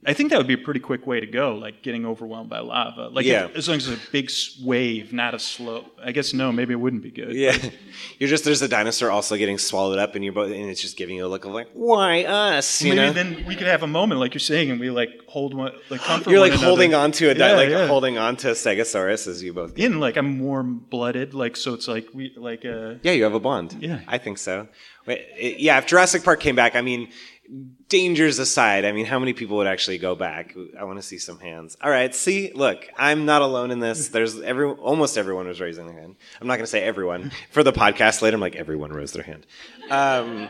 I 0.10 0.13
think 0.13 0.30
that 0.30 0.38
would 0.38 0.48
be 0.48 0.54
a 0.54 0.58
pretty 0.58 0.80
quick 0.80 1.06
way 1.06 1.20
to 1.20 1.28
go. 1.28 1.56
Like 1.56 1.82
getting 1.84 2.06
overwhelmed 2.06 2.50
by 2.50 2.60
lava. 2.60 3.10
Like 3.12 3.26
Yeah. 3.26 3.46
if- 3.46 3.58
as 3.58 3.67
long 3.67 3.78
as 3.78 3.89
it's 3.89 4.08
a 4.08 4.12
big 4.12 4.32
wave, 4.63 5.12
not 5.12 5.34
a 5.36 5.39
slow. 5.39 5.84
I 6.02 6.13
guess 6.13 6.34
no, 6.34 6.52
maybe 6.54 6.72
it 6.74 6.78
wouldn't 6.78 7.04
be 7.04 7.12
good. 7.12 7.34
Yeah, 7.34 7.58
you're 8.20 8.30
just 8.30 8.46
there's 8.46 8.62
a 8.62 8.67
dinosaur 8.70 9.12
also 9.12 9.36
getting 9.36 9.58
swallowed 9.58 10.00
up, 10.00 10.15
and 10.15 10.24
you're 10.24 10.34
both, 10.34 10.52
and 10.52 10.70
it's 10.70 10.82
just 10.82 10.96
giving 10.96 11.17
you 11.17 11.26
a 11.26 11.28
look 11.28 11.43
of 11.46 11.52
like, 11.52 11.67
why 11.74 12.24
us? 12.24 12.82
You 12.82 12.96
Maybe 12.96 13.02
know, 13.08 13.12
then 13.13 13.46
we 13.46 13.56
could 13.58 13.67
have 13.67 13.84
a 13.84 13.88
moment 13.88 14.20
like 14.22 14.34
you're 14.34 14.39
saying, 14.39 14.72
and 14.72 14.80
we 14.80 14.89
like 14.89 15.10
hold 15.28 15.54
one, 15.54 15.74
like 15.89 16.00
comfort. 16.02 16.30
you're 16.32 16.39
like 16.39 16.54
another. 16.54 16.65
holding 16.67 16.93
on 16.93 17.12
to 17.13 17.30
a 17.30 17.34
di- 17.34 17.50
Yeah, 17.50 17.56
like 17.58 17.70
yeah. 17.70 17.88
holding 17.88 18.17
on 18.17 18.38
to 18.38 18.52
a 18.52 18.54
Stegosaurus 18.54 19.28
as 19.28 19.43
you 19.43 19.52
both. 19.54 19.78
in 19.78 20.00
like 20.00 20.15
I'm 20.15 20.39
warm 20.39 20.86
blooded, 20.89 21.34
like 21.34 21.58
so 21.58 21.74
it's 21.74 21.88
like 21.88 22.08
we 22.13 22.32
like 22.38 22.63
uh 22.63 22.96
Yeah, 23.04 23.12
you 23.12 23.24
have 23.26 23.34
a 23.34 23.39
bond. 23.41 23.76
Yeah. 23.82 24.00
I 24.08 24.17
think 24.20 24.38
so. 24.38 24.67
Wait, 25.06 25.26
it- 25.38 25.60
yeah, 25.60 25.78
if 25.80 25.86
Jurassic 25.86 26.24
Park 26.24 26.39
came 26.39 26.56
back, 26.56 26.76
I 26.76 26.82
mean, 26.82 27.10
dangers 27.88 28.39
aside, 28.39 28.86
I 28.86 28.91
mean, 28.91 29.05
how 29.05 29.19
many 29.19 29.33
people 29.33 29.57
would 29.57 29.67
actually 29.67 29.97
go 29.97 30.15
back? 30.15 30.55
I 30.77 30.83
want 30.83 30.99
to 30.99 31.03
see 31.03 31.17
some 31.17 31.39
hands. 31.39 31.77
All 31.81 31.89
right, 31.89 32.13
see, 32.13 32.51
look, 32.53 32.88
I'm 32.97 33.25
not 33.25 33.41
alone 33.41 33.71
in 33.71 33.79
this. 33.79 34.10
There's 34.10 34.39
every 34.41 34.69
almost 34.69 35.17
everyone 35.17 35.47
was 35.47 35.62
raising 35.62 35.86
their 35.86 35.99
hand. 35.99 36.15
I'm 36.41 36.47
not 36.47 36.55
going 36.55 36.65
to 36.65 36.71
say 36.71 36.83
everyone 36.83 37.31
for 37.51 37.63
the 37.63 37.73
podcast 37.73 38.21
later. 38.21 38.36
I'm 38.36 38.41
like 38.41 38.55
everyone 38.55 38.91
raised 38.91 39.15
their 39.15 39.23
hand. 39.23 39.45
Um, 39.89 40.49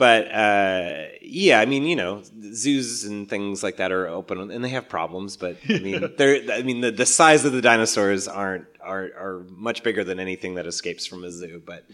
but 0.00 0.32
uh, 0.32 1.08
yeah, 1.20 1.60
I 1.60 1.66
mean, 1.66 1.84
you 1.84 1.94
know, 1.94 2.22
zoos 2.54 3.04
and 3.04 3.28
things 3.28 3.62
like 3.62 3.76
that 3.76 3.92
are 3.92 4.08
open 4.08 4.50
and 4.50 4.64
they 4.64 4.70
have 4.70 4.88
problems, 4.88 5.36
but 5.36 5.58
I 5.68 5.78
mean, 5.78 6.14
they're 6.16 6.40
I 6.50 6.62
mean, 6.62 6.80
the, 6.80 6.90
the 6.90 7.04
size 7.04 7.44
of 7.44 7.52
the 7.52 7.60
dinosaurs 7.60 8.26
aren't 8.26 8.64
are 8.82 9.10
are 9.18 9.44
much 9.50 9.82
bigger 9.82 10.02
than 10.02 10.18
anything 10.18 10.54
that 10.54 10.66
escapes 10.66 11.04
from 11.04 11.22
a 11.22 11.30
zoo. 11.30 11.62
But 11.66 11.84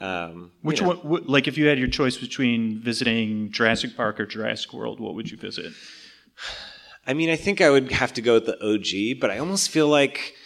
um, 0.00 0.52
Which 0.62 0.80
you 0.80 0.86
know. 0.86 0.94
one? 0.94 1.24
Like, 1.26 1.48
if 1.48 1.58
you 1.58 1.66
had 1.66 1.80
your 1.80 1.88
choice 1.88 2.16
between 2.16 2.80
visiting 2.80 3.50
Jurassic 3.50 3.96
Park 3.96 4.20
or 4.20 4.26
Jurassic 4.26 4.72
World, 4.72 5.00
what 5.00 5.16
would 5.16 5.28
you 5.28 5.36
visit? 5.36 5.72
I 7.08 7.12
mean, 7.12 7.28
I 7.28 7.34
think 7.34 7.60
I 7.60 7.70
would 7.70 7.90
have 7.90 8.12
to 8.12 8.22
go 8.22 8.34
with 8.34 8.46
the 8.46 8.64
OG, 8.64 9.20
but 9.20 9.32
I 9.32 9.38
almost 9.38 9.70
feel 9.70 9.88
like 9.88 10.36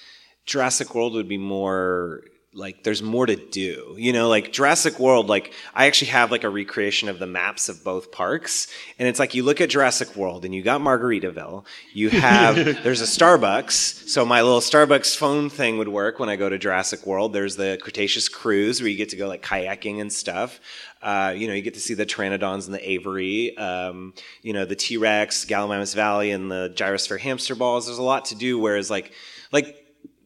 Jurassic 0.46 0.94
World 0.94 1.12
would 1.12 1.28
be 1.28 1.36
more 1.36 2.22
like 2.54 2.82
there's 2.82 3.02
more 3.02 3.24
to 3.24 3.36
do. 3.36 3.94
You 3.98 4.12
know, 4.12 4.28
like 4.28 4.52
Jurassic 4.52 4.98
World, 4.98 5.28
like 5.28 5.54
I 5.74 5.86
actually 5.86 6.10
have 6.10 6.30
like 6.30 6.44
a 6.44 6.50
recreation 6.50 7.08
of 7.08 7.18
the 7.18 7.26
maps 7.26 7.68
of 7.68 7.82
both 7.82 8.12
parks. 8.12 8.66
And 8.98 9.08
it's 9.08 9.18
like 9.18 9.34
you 9.34 9.42
look 9.42 9.60
at 9.60 9.70
Jurassic 9.70 10.14
World 10.16 10.44
and 10.44 10.54
you 10.54 10.62
got 10.62 10.80
Margaritaville. 10.80 11.64
You 11.94 12.10
have 12.10 12.56
there's 12.82 13.00
a 13.00 13.04
Starbucks. 13.04 14.08
So 14.08 14.26
my 14.26 14.42
little 14.42 14.60
Starbucks 14.60 15.16
phone 15.16 15.48
thing 15.48 15.78
would 15.78 15.88
work 15.88 16.18
when 16.18 16.28
I 16.28 16.36
go 16.36 16.48
to 16.48 16.58
Jurassic 16.58 17.06
World. 17.06 17.32
There's 17.32 17.56
the 17.56 17.78
Cretaceous 17.80 18.28
cruise 18.28 18.80
where 18.80 18.88
you 18.88 18.98
get 18.98 19.08
to 19.10 19.16
go 19.16 19.28
like 19.28 19.42
kayaking 19.42 20.00
and 20.00 20.12
stuff. 20.12 20.60
Uh, 21.00 21.34
you 21.36 21.48
know, 21.48 21.54
you 21.54 21.62
get 21.62 21.74
to 21.74 21.80
see 21.80 21.94
the 21.94 22.06
Pteranodons 22.06 22.66
and 22.66 22.74
the 22.74 22.90
Aviary, 22.90 23.56
um, 23.56 24.14
you 24.42 24.52
know, 24.52 24.64
the 24.64 24.76
T 24.76 24.98
Rex, 24.98 25.44
Gallimimus 25.44 25.96
Valley, 25.96 26.30
and 26.30 26.50
the 26.50 26.72
Gyrosphere 26.76 27.18
hamster 27.18 27.56
balls. 27.56 27.86
There's 27.86 27.98
a 27.98 28.02
lot 28.02 28.26
to 28.26 28.36
do. 28.36 28.56
Whereas, 28.58 28.88
like, 28.88 29.12
like 29.50 29.81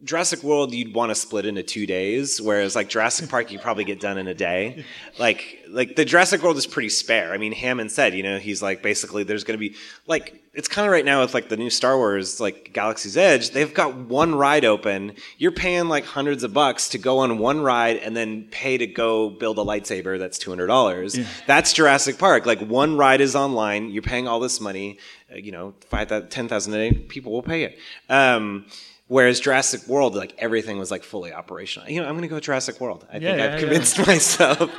Jurassic 0.06 0.42
World, 0.42 0.72
you'd 0.72 0.94
want 0.94 1.10
to 1.10 1.14
split 1.14 1.44
into 1.44 1.62
two 1.62 1.84
days, 1.86 2.40
whereas 2.40 2.74
like 2.74 2.88
Jurassic 2.88 3.28
Park, 3.28 3.50
you 3.50 3.58
probably 3.58 3.84
get 3.84 4.00
done 4.00 4.18
in 4.18 4.28
a 4.28 4.34
day. 4.34 4.84
Like, 5.18 5.64
like 5.70 5.96
the 5.96 6.04
Jurassic 6.04 6.42
World 6.42 6.58
is 6.58 6.66
pretty 6.66 6.90
spare. 6.90 7.32
I 7.32 7.38
mean, 7.38 7.52
Hammond 7.52 7.90
said, 7.90 8.12
you 8.12 8.22
know, 8.22 8.38
he's 8.38 8.60
like 8.60 8.82
basically 8.82 9.22
there's 9.24 9.44
going 9.44 9.58
to 9.58 9.70
be 9.70 9.74
like 10.06 10.42
it's 10.56 10.68
kind 10.68 10.86
of 10.86 10.92
right 10.92 11.04
now 11.04 11.20
with 11.20 11.34
like 11.34 11.50
the 11.50 11.56
new 11.56 11.68
Star 11.70 11.96
Wars, 11.96 12.40
like 12.40 12.72
Galaxy's 12.72 13.16
Edge. 13.16 13.50
They've 13.50 13.72
got 13.72 13.94
one 13.94 14.34
ride 14.34 14.64
open. 14.64 15.12
You're 15.36 15.52
paying 15.52 15.88
like 15.88 16.04
hundreds 16.04 16.42
of 16.44 16.54
bucks 16.54 16.88
to 16.90 16.98
go 16.98 17.18
on 17.18 17.38
one 17.38 17.60
ride 17.60 17.96
and 17.98 18.16
then 18.16 18.48
pay 18.50 18.78
to 18.78 18.86
go 18.86 19.30
build 19.30 19.58
a 19.58 19.62
lightsaber. 19.62 20.18
That's 20.18 20.38
two 20.38 20.50
hundred 20.50 20.68
dollars. 20.68 21.18
That's 21.46 21.72
Jurassic 21.74 22.18
Park. 22.18 22.46
Like 22.46 22.60
one 22.60 22.96
ride 22.96 23.20
is 23.20 23.36
online. 23.36 23.90
You're 23.90 24.02
paying 24.02 24.26
all 24.26 24.40
this 24.40 24.60
money. 24.60 24.98
Uh, 25.30 25.36
you 25.36 25.52
know, 25.52 25.74
five 25.90 26.28
ten 26.30 26.48
thousand 26.48 26.72
a 26.74 26.90
day. 26.90 26.98
People 26.98 27.32
will 27.32 27.42
pay 27.42 27.64
it. 27.64 27.78
Um, 28.08 28.66
Whereas 29.08 29.38
Jurassic 29.40 29.86
World, 29.86 30.14
like 30.16 30.34
everything 30.38 30.78
was 30.78 30.90
like 30.90 31.04
fully 31.04 31.32
operational. 31.32 31.88
You 31.88 32.00
know, 32.02 32.06
I'm 32.08 32.14
going 32.14 32.22
to 32.22 32.28
go 32.28 32.40
Jurassic 32.40 32.80
World. 32.80 33.06
I 33.12 33.18
Yeah, 33.18 33.20
think 33.30 33.38
yeah, 33.38 33.54
I've 33.54 33.60
convinced 33.60 33.98
myself. 34.06 34.70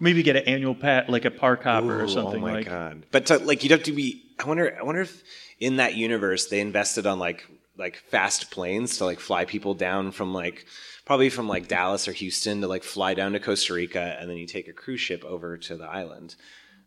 Maybe 0.00 0.22
get 0.22 0.36
an 0.36 0.42
annual 0.44 0.74
pat, 0.74 1.08
like 1.08 1.24
a 1.24 1.30
park 1.30 1.62
hopper 1.64 1.94
or 1.94 2.00
Ooh, 2.00 2.04
oh 2.04 2.06
something. 2.06 2.42
Oh 2.42 2.46
my 2.46 2.52
like, 2.54 2.66
god! 2.66 3.06
But 3.12 3.26
to, 3.26 3.38
like 3.38 3.62
you'd 3.62 3.70
have 3.72 3.84
to 3.84 3.92
be. 3.92 4.22
I 4.38 4.46
wonder. 4.46 4.76
I 4.78 4.82
wonder 4.82 5.02
if 5.02 5.22
in 5.58 5.76
that 5.76 5.94
universe 5.94 6.46
they 6.48 6.60
invested 6.60 7.06
on 7.06 7.18
like 7.18 7.46
like 7.78 7.96
fast 8.10 8.50
planes 8.50 8.98
to 8.98 9.04
like 9.04 9.20
fly 9.20 9.44
people 9.46 9.72
down 9.74 10.10
from 10.10 10.34
like 10.34 10.66
probably 11.06 11.30
from 11.30 11.46
like 11.48 11.68
Dallas 11.68 12.08
or 12.08 12.12
Houston 12.12 12.60
to 12.62 12.66
like 12.66 12.82
fly 12.82 13.14
down 13.14 13.32
to 13.32 13.40
Costa 13.40 13.72
Rica 13.72 14.16
and 14.20 14.28
then 14.28 14.36
you 14.36 14.46
take 14.46 14.66
a 14.68 14.72
cruise 14.72 15.00
ship 15.00 15.24
over 15.24 15.56
to 15.58 15.76
the 15.76 15.84
island. 15.84 16.34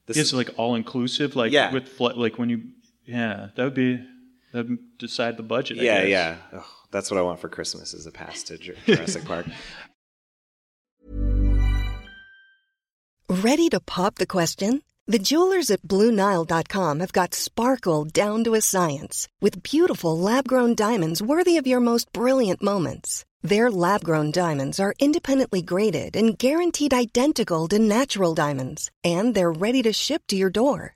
This 0.06 0.18
It's 0.18 0.34
like 0.34 0.50
all 0.58 0.76
inclusive, 0.76 1.36
like 1.36 1.52
Yeah. 1.52 1.72
with 1.72 2.00
like 2.00 2.38
when 2.38 2.50
you, 2.50 2.64
yeah, 3.06 3.50
that 3.56 3.64
would 3.64 3.74
be 3.76 4.04
that 4.54 4.68
would 4.68 4.98
decide 5.00 5.38
the 5.38 5.44
budget. 5.44 5.80
I 5.80 5.84
yeah, 5.84 6.02
guess. 6.02 6.10
yeah. 6.10 6.36
Oh, 6.60 6.66
that's 6.92 7.12
what 7.12 7.18
I 7.18 7.24
want 7.24 7.40
for 7.40 7.50
Christmas 7.50 7.94
is 7.94 8.06
a 8.06 8.12
pass 8.12 8.44
to 8.44 8.58
Jurassic 8.86 9.26
Park. 9.26 9.46
Ready 13.30 13.70
to 13.70 13.80
pop 13.80 14.16
the 14.16 14.26
question? 14.26 14.82
The 15.06 15.20
jewelers 15.20 15.72
at 15.72 15.82
BlueNile.com 15.82 17.00
have 17.00 17.14
got 17.14 17.34
sparkle 17.34 18.06
down 18.06 18.44
to 18.44 18.54
a 18.54 18.62
science 18.62 19.28
with 19.42 19.64
beautiful 19.64 20.18
lab 20.18 20.48
grown 20.48 20.76
diamonds 20.76 21.22
worthy 21.22 21.58
of 21.58 21.66
your 21.66 21.80
most 21.80 22.12
brilliant 22.14 22.62
moments. 22.62 23.26
Their 23.42 23.72
lab 23.72 24.04
grown 24.04 24.32
diamonds 24.32 24.80
are 24.80 24.94
independently 25.00 25.62
graded 25.62 26.16
and 26.16 26.38
guaranteed 26.38 26.94
identical 26.94 27.68
to 27.70 27.80
natural 27.80 28.36
diamonds, 28.36 28.92
and 29.04 29.34
they're 29.34 29.52
ready 29.52 29.82
to 29.84 29.94
ship 29.94 30.24
to 30.28 30.36
your 30.36 30.50
door. 30.50 30.96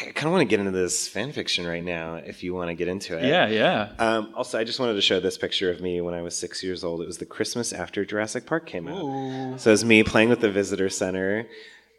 I 0.00 0.04
kind 0.12 0.26
of 0.26 0.32
want 0.32 0.40
to 0.42 0.46
get 0.46 0.60
into 0.60 0.72
this 0.72 1.06
fan 1.06 1.30
fiction 1.32 1.66
right 1.66 1.84
now. 1.84 2.14
If 2.14 2.42
you 2.42 2.54
want 2.54 2.68
to 2.68 2.74
get 2.74 2.88
into 2.88 3.18
it, 3.18 3.24
yeah, 3.24 3.46
yeah. 3.48 3.90
Um, 3.98 4.32
also, 4.34 4.58
I 4.58 4.64
just 4.64 4.80
wanted 4.80 4.94
to 4.94 5.02
show 5.02 5.20
this 5.20 5.36
picture 5.36 5.70
of 5.70 5.80
me 5.80 6.00
when 6.00 6.14
I 6.14 6.22
was 6.22 6.34
six 6.36 6.62
years 6.62 6.82
old. 6.84 7.02
It 7.02 7.06
was 7.06 7.18
the 7.18 7.26
Christmas 7.26 7.72
after 7.72 8.04
Jurassic 8.04 8.46
Park 8.46 8.66
came 8.66 8.88
out. 8.88 9.60
So 9.60 9.72
it's 9.72 9.84
me 9.84 10.02
playing 10.02 10.30
with 10.30 10.40
the 10.40 10.50
visitor 10.50 10.88
center. 10.88 11.46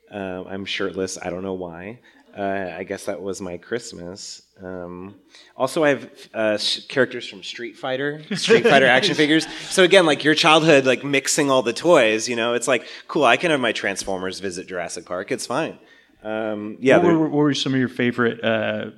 Um, 0.09 0.47
I'm 0.49 0.65
shirtless. 0.65 1.19
I 1.21 1.29
don't 1.29 1.43
know 1.43 1.53
why. 1.53 1.99
Uh, 2.35 2.73
I 2.77 2.83
guess 2.83 3.05
that 3.05 3.21
was 3.21 3.41
my 3.41 3.57
Christmas. 3.57 4.41
Um, 4.63 5.15
also, 5.55 5.83
I 5.83 5.89
have 5.89 6.09
uh, 6.33 6.57
sh- 6.57 6.85
characters 6.87 7.27
from 7.27 7.43
Street 7.43 7.77
Fighter, 7.77 8.23
Street 8.35 8.63
Fighter 8.63 8.87
action 8.87 9.15
figures. 9.15 9.45
So 9.69 9.83
again, 9.83 10.05
like 10.05 10.23
your 10.23 10.33
childhood, 10.33 10.85
like 10.85 11.03
mixing 11.03 11.51
all 11.51 11.61
the 11.61 11.73
toys. 11.73 12.29
You 12.29 12.35
know, 12.35 12.53
it's 12.53 12.67
like 12.67 12.87
cool. 13.07 13.25
I 13.25 13.37
can 13.37 13.51
have 13.51 13.59
my 13.59 13.73
Transformers 13.73 14.39
visit 14.39 14.67
Jurassic 14.67 15.05
Park. 15.05 15.31
It's 15.31 15.45
fine. 15.45 15.77
Um, 16.23 16.77
yeah, 16.79 16.97
what, 16.97 17.13
were, 17.13 17.19
what 17.27 17.31
were 17.31 17.53
some 17.53 17.73
of 17.73 17.79
your 17.79 17.89
favorite 17.89 18.43
uh, 18.43 18.91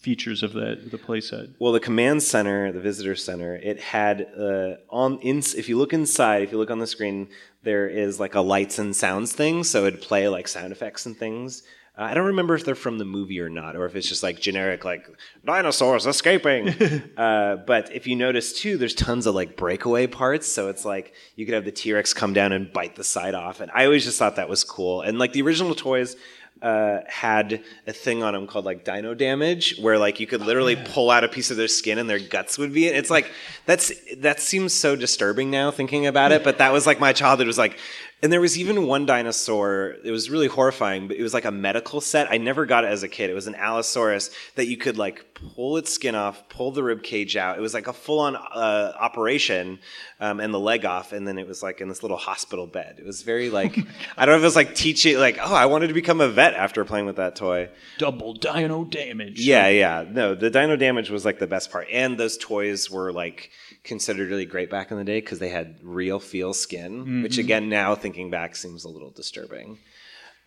features 0.00 0.42
of 0.42 0.52
the 0.52 0.78
the 0.90 0.98
playset? 0.98 1.54
Well, 1.58 1.72
the 1.72 1.80
command 1.80 2.22
center, 2.22 2.70
the 2.72 2.80
visitor 2.80 3.16
center, 3.16 3.56
it 3.56 3.80
had 3.80 4.28
uh, 4.38 4.76
on 4.90 5.18
in, 5.20 5.38
if 5.38 5.68
you 5.68 5.78
look 5.78 5.92
inside, 5.92 6.42
if 6.42 6.52
you 6.52 6.58
look 6.58 6.70
on 6.70 6.78
the 6.78 6.86
screen, 6.86 7.28
there 7.62 7.88
is 7.88 8.20
like 8.20 8.34
a 8.34 8.40
lights 8.40 8.78
and 8.78 8.94
sounds 8.94 9.32
thing, 9.32 9.64
so 9.64 9.86
it'd 9.86 10.02
play 10.02 10.28
like 10.28 10.46
sound 10.46 10.72
effects 10.72 11.06
and 11.06 11.16
things. 11.16 11.62
Uh, 11.96 12.02
I 12.02 12.14
don't 12.14 12.26
remember 12.26 12.54
if 12.54 12.64
they're 12.64 12.74
from 12.74 12.98
the 12.98 13.04
movie 13.04 13.40
or 13.40 13.48
not, 13.48 13.76
or 13.76 13.86
if 13.86 13.94
it's 13.94 14.08
just 14.08 14.22
like 14.22 14.40
generic, 14.40 14.84
like 14.84 15.08
dinosaurs 15.44 16.06
escaping. 16.06 16.68
uh, 17.16 17.56
but 17.66 17.94
if 17.94 18.06
you 18.06 18.16
notice 18.16 18.52
too, 18.52 18.76
there's 18.76 18.94
tons 18.94 19.26
of 19.26 19.34
like 19.34 19.56
breakaway 19.56 20.06
parts. 20.06 20.50
So 20.50 20.68
it's 20.68 20.84
like 20.84 21.14
you 21.36 21.46
could 21.46 21.54
have 21.54 21.64
the 21.64 21.72
T 21.72 21.92
Rex 21.92 22.12
come 22.12 22.32
down 22.32 22.52
and 22.52 22.72
bite 22.72 22.96
the 22.96 23.04
side 23.04 23.34
off, 23.34 23.60
and 23.60 23.70
I 23.72 23.84
always 23.84 24.04
just 24.04 24.18
thought 24.18 24.36
that 24.36 24.48
was 24.48 24.64
cool. 24.64 25.02
And 25.02 25.18
like 25.18 25.32
the 25.32 25.42
original 25.42 25.74
toys, 25.74 26.16
uh, 26.62 27.00
had 27.06 27.62
a 27.86 27.92
thing 27.92 28.22
on 28.22 28.32
them 28.32 28.46
called 28.46 28.64
like 28.64 28.84
dino 28.84 29.12
damage, 29.14 29.78
where 29.78 29.98
like 29.98 30.18
you 30.18 30.26
could 30.26 30.40
literally 30.40 30.76
pull 30.76 31.10
out 31.10 31.22
a 31.22 31.28
piece 31.28 31.50
of 31.50 31.56
their 31.56 31.68
skin 31.68 31.98
and 31.98 32.08
their 32.08 32.18
guts 32.18 32.56
would 32.58 32.72
be 32.72 32.88
in. 32.88 32.94
It's 32.94 33.10
like 33.10 33.30
that's 33.66 33.92
that 34.16 34.40
seems 34.40 34.72
so 34.72 34.96
disturbing 34.96 35.50
now 35.50 35.70
thinking 35.70 36.06
about 36.06 36.32
it, 36.32 36.42
but 36.42 36.58
that 36.58 36.72
was 36.72 36.86
like 36.86 36.98
my 36.98 37.12
childhood 37.12 37.46
was 37.46 37.58
like. 37.58 37.78
And 38.24 38.32
there 38.32 38.40
was 38.40 38.56
even 38.56 38.86
one 38.86 39.04
dinosaur. 39.04 39.96
It 40.02 40.10
was 40.10 40.30
really 40.30 40.46
horrifying, 40.46 41.08
but 41.08 41.18
it 41.18 41.22
was 41.22 41.34
like 41.34 41.44
a 41.44 41.50
medical 41.50 42.00
set. 42.00 42.32
I 42.32 42.38
never 42.38 42.64
got 42.64 42.84
it 42.84 42.86
as 42.86 43.02
a 43.02 43.08
kid. 43.08 43.28
It 43.28 43.34
was 43.34 43.48
an 43.48 43.54
Allosaurus 43.54 44.30
that 44.54 44.66
you 44.66 44.78
could 44.78 44.96
like 44.96 45.34
pull 45.34 45.76
its 45.76 45.92
skin 45.92 46.14
off, 46.14 46.48
pull 46.48 46.70
the 46.70 46.82
rib 46.82 47.02
cage 47.02 47.36
out. 47.36 47.58
It 47.58 47.60
was 47.60 47.74
like 47.74 47.86
a 47.86 47.92
full-on 47.92 48.34
uh, 48.34 48.94
operation, 48.98 49.78
um, 50.20 50.40
and 50.40 50.54
the 50.54 50.58
leg 50.58 50.86
off, 50.86 51.12
and 51.12 51.28
then 51.28 51.36
it 51.36 51.46
was 51.46 51.62
like 51.62 51.82
in 51.82 51.88
this 51.88 52.02
little 52.02 52.16
hospital 52.16 52.66
bed. 52.66 52.96
It 52.98 53.04
was 53.04 53.20
very 53.20 53.50
like 53.50 53.76
I 54.16 54.24
don't 54.24 54.32
know 54.32 54.36
if 54.38 54.42
it 54.42 54.46
was 54.46 54.56
like 54.56 54.74
teaching, 54.74 55.18
like 55.18 55.36
oh, 55.38 55.54
I 55.54 55.66
wanted 55.66 55.88
to 55.88 55.94
become 55.94 56.22
a 56.22 56.28
vet 56.28 56.54
after 56.54 56.82
playing 56.86 57.04
with 57.04 57.16
that 57.16 57.36
toy. 57.36 57.68
Double 57.98 58.32
dino 58.32 58.84
damage. 58.84 59.38
Yeah, 59.38 59.68
yeah. 59.68 60.02
No, 60.08 60.34
the 60.34 60.48
dino 60.48 60.76
damage 60.76 61.10
was 61.10 61.26
like 61.26 61.40
the 61.40 61.46
best 61.46 61.70
part, 61.70 61.88
and 61.92 62.16
those 62.16 62.38
toys 62.38 62.90
were 62.90 63.12
like 63.12 63.50
considered 63.84 64.30
really 64.30 64.46
great 64.46 64.70
back 64.70 64.90
in 64.90 64.96
the 64.96 65.04
day 65.04 65.20
because 65.20 65.38
they 65.38 65.50
had 65.50 65.76
real 65.82 66.18
feel 66.18 66.52
skin, 66.54 67.22
which 67.22 67.38
again 67.38 67.68
now 67.68 67.94
thinking 67.94 68.30
back 68.30 68.56
seems 68.56 68.84
a 68.84 68.88
little 68.88 69.10
disturbing. 69.10 69.78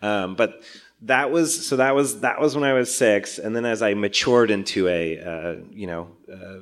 Um, 0.02 0.36
but 0.36 0.62
that 1.04 1.32
was 1.32 1.66
so 1.68 1.78
that 1.78 1.96
was 1.96 2.22
that 2.22 2.42
was 2.42 2.56
when 2.56 2.64
I 2.64 2.74
was 2.74 2.94
six, 2.94 3.38
and 3.38 3.56
then 3.56 3.66
as 3.66 3.82
I 3.82 3.94
matured 3.94 4.52
into 4.52 4.88
a 4.88 5.20
uh, 5.20 5.56
you 5.72 5.88
know 5.88 6.10
uh, 6.32 6.60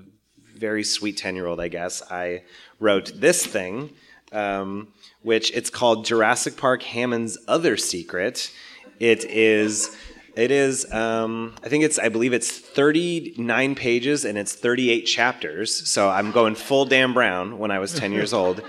very 0.55 0.83
sweet 0.83 1.17
ten 1.17 1.35
year 1.35 1.47
old, 1.47 1.59
I 1.59 1.69
guess 1.69 2.01
I 2.11 2.43
wrote 2.79 3.11
this 3.15 3.45
thing, 3.45 3.91
um, 4.31 4.89
which 5.21 5.51
it's 5.51 5.69
called 5.69 6.05
Jurassic 6.05 6.57
Park 6.57 6.83
Hammond's 6.83 7.37
Other 7.47 7.77
Secret. 7.77 8.51
It 8.99 9.25
is. 9.25 9.95
It 10.35 10.51
is. 10.51 10.91
Um, 10.91 11.55
I 11.63 11.69
think 11.69 11.83
it's. 11.83 11.97
I 11.97 12.09
believe 12.09 12.33
it's 12.33 12.51
39 12.51 13.75
pages 13.75 14.25
and 14.25 14.37
it's 14.37 14.53
38 14.53 15.03
chapters. 15.03 15.87
So 15.87 16.09
I'm 16.09 16.31
going 16.31 16.55
full 16.55 16.85
Dan 16.85 17.13
Brown 17.13 17.57
when 17.57 17.71
I 17.71 17.79
was 17.79 17.93
10 17.93 18.11
years 18.11 18.33
old. 18.41 18.61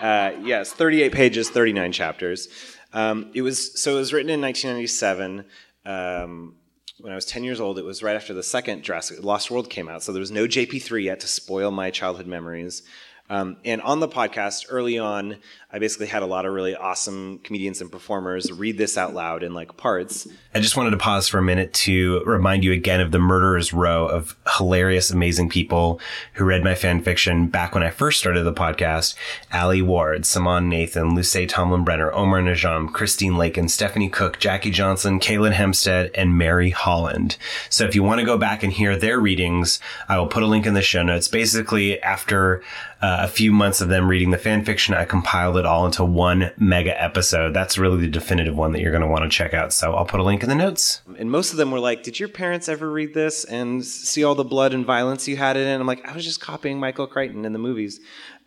Uh, 0.00 0.32
yes, 0.42 0.72
38 0.72 1.12
pages, 1.12 1.50
39 1.50 1.92
chapters. 1.92 2.48
Um, 2.92 3.30
it 3.32 3.42
was. 3.42 3.80
So 3.80 3.92
it 3.92 3.98
was 3.98 4.12
written 4.12 4.30
in 4.30 4.40
1997. 4.40 5.44
Um, 5.86 6.56
when 6.98 7.12
I 7.12 7.16
was 7.16 7.26
10 7.26 7.44
years 7.44 7.60
old, 7.60 7.78
it 7.78 7.84
was 7.84 8.02
right 8.02 8.16
after 8.16 8.34
the 8.34 8.42
second 8.42 8.82
Jurassic 8.82 9.22
Lost 9.22 9.50
World 9.50 9.70
came 9.70 9.88
out. 9.88 10.02
So 10.02 10.12
there 10.12 10.20
was 10.20 10.30
no 10.30 10.46
JP3 10.46 11.04
yet 11.04 11.20
to 11.20 11.28
spoil 11.28 11.70
my 11.70 11.90
childhood 11.90 12.26
memories. 12.26 12.82
Um, 13.30 13.56
and 13.64 13.80
on 13.80 14.00
the 14.00 14.08
podcast 14.08 14.66
early 14.68 14.98
on, 14.98 15.36
I 15.72 15.78
basically 15.78 16.06
had 16.06 16.22
a 16.22 16.26
lot 16.26 16.44
of 16.44 16.52
really 16.52 16.76
awesome 16.76 17.38
comedians 17.38 17.80
and 17.80 17.90
performers 17.90 18.52
read 18.52 18.76
this 18.76 18.98
out 18.98 19.14
loud 19.14 19.42
in 19.42 19.54
like 19.54 19.76
parts. 19.78 20.28
I 20.54 20.60
just 20.60 20.76
wanted 20.76 20.90
to 20.90 20.98
pause 20.98 21.26
for 21.26 21.38
a 21.38 21.42
minute 21.42 21.72
to 21.72 22.22
remind 22.26 22.64
you 22.64 22.72
again 22.72 23.00
of 23.00 23.12
the 23.12 23.18
murderer's 23.18 23.72
row 23.72 24.06
of 24.06 24.36
hilarious, 24.56 25.10
amazing 25.10 25.48
people 25.48 26.00
who 26.34 26.44
read 26.44 26.62
my 26.62 26.74
fan 26.74 27.00
fiction 27.00 27.48
back 27.48 27.74
when 27.74 27.82
I 27.82 27.90
first 27.90 28.20
started 28.20 28.44
the 28.44 28.52
podcast. 28.52 29.14
Alie 29.52 29.82
Ward, 29.82 30.26
Saman 30.26 30.68
Nathan, 30.68 31.14
Luce 31.14 31.36
Tomlin 31.48 31.82
Brenner, 31.82 32.12
Omar 32.12 32.42
Najam, 32.42 32.92
Christine 32.92 33.38
Lakin, 33.38 33.68
Stephanie 33.68 34.10
Cook, 34.10 34.38
Jackie 34.38 34.70
Johnson, 34.70 35.18
Kaylin 35.18 35.52
Hempstead, 35.52 36.10
and 36.14 36.36
Mary 36.36 36.70
Holland. 36.70 37.38
So 37.70 37.84
if 37.86 37.94
you 37.94 38.02
want 38.02 38.20
to 38.20 38.26
go 38.26 38.36
back 38.36 38.62
and 38.62 38.72
hear 38.72 38.96
their 38.96 39.18
readings, 39.18 39.80
I 40.10 40.18
will 40.18 40.28
put 40.28 40.42
a 40.42 40.46
link 40.46 40.66
in 40.66 40.74
the 40.74 40.82
show 40.82 41.02
notes. 41.02 41.26
Basically, 41.26 42.00
after 42.02 42.62
uh, 43.04 43.18
a 43.20 43.28
few 43.28 43.52
months 43.52 43.82
of 43.82 43.88
them 43.88 44.08
reading 44.08 44.30
the 44.30 44.38
fan 44.38 44.64
fiction, 44.64 44.94
I 44.94 45.04
compiled 45.04 45.58
it 45.58 45.66
all 45.66 45.84
into 45.84 46.02
one 46.02 46.50
mega 46.56 46.98
episode. 47.02 47.52
That's 47.52 47.76
really 47.76 48.00
the 48.00 48.08
definitive 48.08 48.56
one 48.56 48.72
that 48.72 48.80
you're 48.80 48.92
going 48.92 49.02
to 49.02 49.08
want 49.08 49.24
to 49.24 49.28
check 49.28 49.52
out. 49.52 49.74
So 49.74 49.92
I'll 49.92 50.06
put 50.06 50.20
a 50.20 50.22
link 50.22 50.42
in 50.42 50.48
the 50.48 50.54
notes. 50.54 51.02
And 51.18 51.30
most 51.30 51.50
of 51.50 51.58
them 51.58 51.70
were 51.70 51.80
like, 51.80 52.02
Did 52.02 52.18
your 52.18 52.30
parents 52.30 52.66
ever 52.66 52.90
read 52.90 53.12
this 53.12 53.44
and 53.44 53.84
see 53.84 54.24
all 54.24 54.34
the 54.34 54.42
blood 54.42 54.72
and 54.72 54.86
violence 54.86 55.28
you 55.28 55.36
had 55.36 55.58
in 55.58 55.66
it? 55.66 55.74
I'm 55.78 55.86
like, 55.86 56.02
I 56.08 56.14
was 56.14 56.24
just 56.24 56.40
copying 56.40 56.80
Michael 56.80 57.06
Crichton 57.06 57.44
in 57.44 57.52
the 57.52 57.58
movies. 57.58 58.00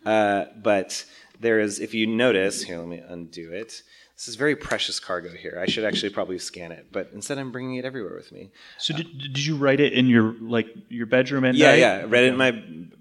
Uh, 0.04 0.46
but 0.56 1.04
there 1.38 1.60
is, 1.60 1.78
if 1.78 1.94
you 1.94 2.08
notice, 2.08 2.60
here, 2.64 2.78
let 2.78 2.88
me 2.88 3.00
undo 3.06 3.52
it. 3.52 3.84
This 4.18 4.26
is 4.26 4.34
very 4.34 4.56
precious 4.56 4.98
cargo 4.98 5.30
here. 5.30 5.60
I 5.62 5.66
should 5.70 5.84
actually 5.84 6.10
probably 6.10 6.40
scan 6.40 6.72
it, 6.72 6.88
but 6.90 7.10
instead 7.14 7.38
I'm 7.38 7.52
bringing 7.52 7.76
it 7.76 7.84
everywhere 7.84 8.16
with 8.16 8.32
me. 8.32 8.50
So 8.76 8.92
did, 8.92 9.06
did 9.16 9.46
you 9.46 9.54
write 9.54 9.78
it 9.78 9.92
in 9.92 10.08
your 10.08 10.34
like 10.40 10.66
your 10.88 11.06
bedroom 11.06 11.44
at 11.44 11.54
Yeah, 11.54 11.70
night? 11.70 11.78
yeah. 11.78 12.04
Read 12.04 12.24
it 12.24 12.32
in 12.32 12.36
my 12.36 12.50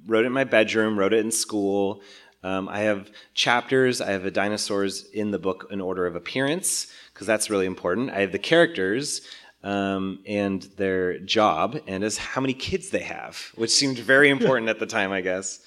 wrote 0.06 0.26
it 0.26 0.28
in 0.28 0.32
my 0.32 0.44
bedroom. 0.44 0.98
Wrote 0.98 1.14
it 1.14 1.26
in 1.26 1.32
school. 1.32 2.04
Um, 2.44 2.70
I 2.70 2.82
have 2.82 3.10
chapters. 3.34 4.00
I 4.00 4.12
have 4.12 4.22
the 4.22 4.30
dinosaurs 4.30 5.06
in 5.10 5.32
the 5.32 5.40
book 5.40 5.68
in 5.72 5.82
order 5.82 6.06
of 6.06 6.16
appearance 6.16 6.94
because 7.12 7.26
that's 7.26 7.50
really 7.50 7.66
important. 7.66 8.12
I 8.12 8.20
have 8.20 8.32
the 8.32 8.38
characters 8.38 9.22
um, 9.64 10.20
and 10.28 10.62
their 10.78 11.18
job 11.18 11.80
and 11.88 12.04
as 12.04 12.20
how 12.20 12.42
many 12.42 12.54
kids 12.54 12.92
they 12.92 13.02
have, 13.02 13.52
which 13.56 13.72
seemed 13.72 13.98
very 13.98 14.30
important 14.36 14.70
at 14.70 14.78
the 14.78 14.86
time, 14.86 15.12
I 15.12 15.22
guess. 15.22 15.62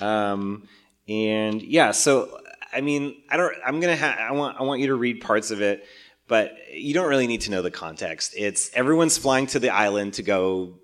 Um, 0.00 0.66
and 1.06 1.60
yeah, 1.60 1.90
so 1.90 2.40
I 2.72 2.80
mean, 2.80 3.22
I 3.30 3.36
don't. 3.36 3.54
I'm 3.64 3.80
gonna. 3.80 3.96
Ha- 3.96 4.16
I 4.28 4.32
want. 4.32 4.60
I 4.60 4.62
want 4.62 4.80
you 4.80 4.88
to 4.88 4.94
read 4.94 5.20
parts 5.20 5.50
of 5.50 5.60
it, 5.60 5.86
but 6.28 6.52
you 6.72 6.94
don't 6.94 7.08
really 7.08 7.26
need 7.26 7.42
to 7.42 7.50
know 7.50 7.62
the 7.62 7.70
context. 7.70 8.34
It's 8.36 8.70
everyone's 8.74 9.18
flying 9.18 9.46
to 9.48 9.58
the 9.58 9.70
island 9.70 10.14
to 10.14 10.22
go, 10.22 10.78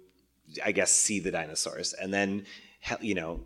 I 0.65 0.73
guess, 0.73 0.93
see 0.93 1.21
the 1.21 1.31
dinosaurs, 1.31 1.93
and 1.93 2.13
then 2.13 2.47
you 3.01 3.15
know 3.15 3.41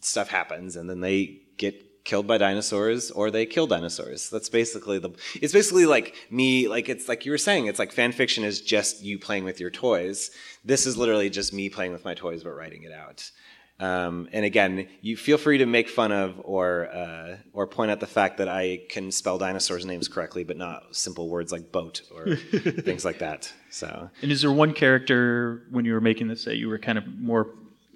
stuff 0.00 0.28
happens, 0.28 0.76
and 0.76 0.88
then 0.88 1.00
they 1.00 1.40
get 1.58 2.04
killed 2.06 2.26
by 2.26 2.38
dinosaurs 2.38 3.10
or 3.10 3.30
they 3.30 3.44
kill 3.44 3.66
dinosaurs. 3.66 4.30
That's 4.30 4.48
basically 4.48 4.98
the. 4.98 5.10
It's 5.42 5.52
basically 5.52 5.86
like 5.86 6.14
me. 6.30 6.68
Like 6.68 6.88
it's 6.88 7.08
like 7.08 7.26
you 7.26 7.32
were 7.32 7.38
saying. 7.38 7.66
It's 7.66 7.78
like 7.78 7.92
fan 7.92 8.12
fiction 8.12 8.44
is 8.44 8.62
just 8.62 9.02
you 9.02 9.18
playing 9.18 9.44
with 9.44 9.60
your 9.60 9.70
toys. 9.70 10.30
This 10.64 10.86
is 10.86 10.96
literally 10.96 11.28
just 11.28 11.52
me 11.52 11.68
playing 11.68 11.92
with 11.92 12.04
my 12.04 12.14
toys 12.14 12.42
but 12.42 12.52
writing 12.52 12.84
it 12.84 12.92
out. 12.92 13.30
Um, 13.78 14.28
and 14.32 14.44
again, 14.44 14.88
you 15.02 15.16
feel 15.18 15.36
free 15.36 15.58
to 15.58 15.66
make 15.66 15.88
fun 15.90 16.10
of 16.10 16.40
or 16.42 16.88
uh, 16.88 17.36
or 17.52 17.66
point 17.66 17.90
out 17.90 18.00
the 18.00 18.06
fact 18.06 18.38
that 18.38 18.48
I 18.48 18.80
can 18.88 19.12
spell 19.12 19.36
dinosaurs' 19.36 19.84
names 19.84 20.08
correctly, 20.08 20.44
but 20.44 20.56
not 20.56 20.96
simple 20.96 21.28
words 21.28 21.52
like 21.52 21.72
boat 21.72 22.00
or 22.14 22.36
things 22.36 23.04
like 23.04 23.18
that. 23.18 23.52
So, 23.70 24.10
And 24.22 24.32
is 24.32 24.40
there 24.40 24.52
one 24.52 24.72
character 24.72 25.66
when 25.70 25.84
you 25.84 25.92
were 25.92 26.00
making 26.00 26.28
this 26.28 26.44
that 26.46 26.56
you 26.56 26.68
were 26.68 26.78
kind 26.78 26.96
of 26.96 27.06
more 27.06 27.50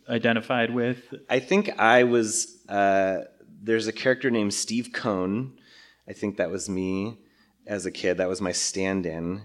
identified 0.08 0.74
with? 0.74 0.98
I 1.30 1.38
think 1.38 1.70
I 1.78 2.04
was. 2.04 2.58
Uh, 2.68 3.20
there's 3.62 3.86
a 3.86 3.92
character 3.92 4.30
named 4.30 4.52
Steve 4.52 4.90
Cohn. 4.92 5.58
I 6.06 6.12
think 6.12 6.36
that 6.36 6.50
was 6.50 6.68
me 6.68 7.18
as 7.66 7.86
a 7.86 7.90
kid. 7.90 8.18
That 8.18 8.28
was 8.28 8.40
my 8.40 8.52
stand-in. 8.52 9.42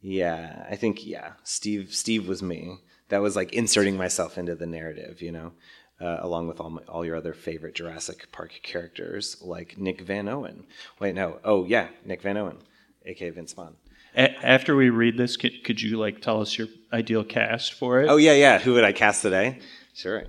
Yeah, 0.00 0.66
I 0.70 0.76
think 0.76 1.04
yeah. 1.04 1.32
Steve. 1.42 1.92
Steve 1.92 2.28
was 2.28 2.42
me. 2.44 2.78
That 3.14 3.22
was 3.22 3.36
like 3.36 3.52
inserting 3.52 3.96
myself 3.96 4.38
into 4.38 4.56
the 4.56 4.66
narrative, 4.66 5.22
you 5.22 5.30
know, 5.30 5.52
uh, 6.00 6.16
along 6.18 6.48
with 6.48 6.58
all 6.58 6.70
my, 6.70 6.82
all 6.88 7.04
your 7.06 7.14
other 7.14 7.32
favorite 7.32 7.76
Jurassic 7.76 8.32
Park 8.32 8.58
characters 8.64 9.36
like 9.40 9.78
Nick 9.78 10.00
Van 10.00 10.28
Owen. 10.28 10.64
Wait, 10.98 11.14
no. 11.14 11.38
Oh 11.44 11.64
yeah, 11.64 11.90
Nick 12.04 12.22
Van 12.22 12.36
Owen, 12.36 12.58
aka 13.06 13.30
Vince 13.30 13.52
Vaughn. 13.52 13.76
A- 14.16 14.34
after 14.44 14.74
we 14.74 14.90
read 14.90 15.16
this, 15.16 15.36
could, 15.36 15.62
could 15.62 15.80
you 15.80 15.96
like 15.96 16.22
tell 16.22 16.40
us 16.40 16.58
your 16.58 16.66
ideal 16.92 17.22
cast 17.22 17.74
for 17.74 18.02
it? 18.02 18.08
Oh 18.10 18.16
yeah, 18.16 18.32
yeah. 18.34 18.58
Who 18.58 18.72
would 18.74 18.82
I 18.82 18.90
cast 18.90 19.22
today? 19.22 19.60
Sure. 19.94 20.24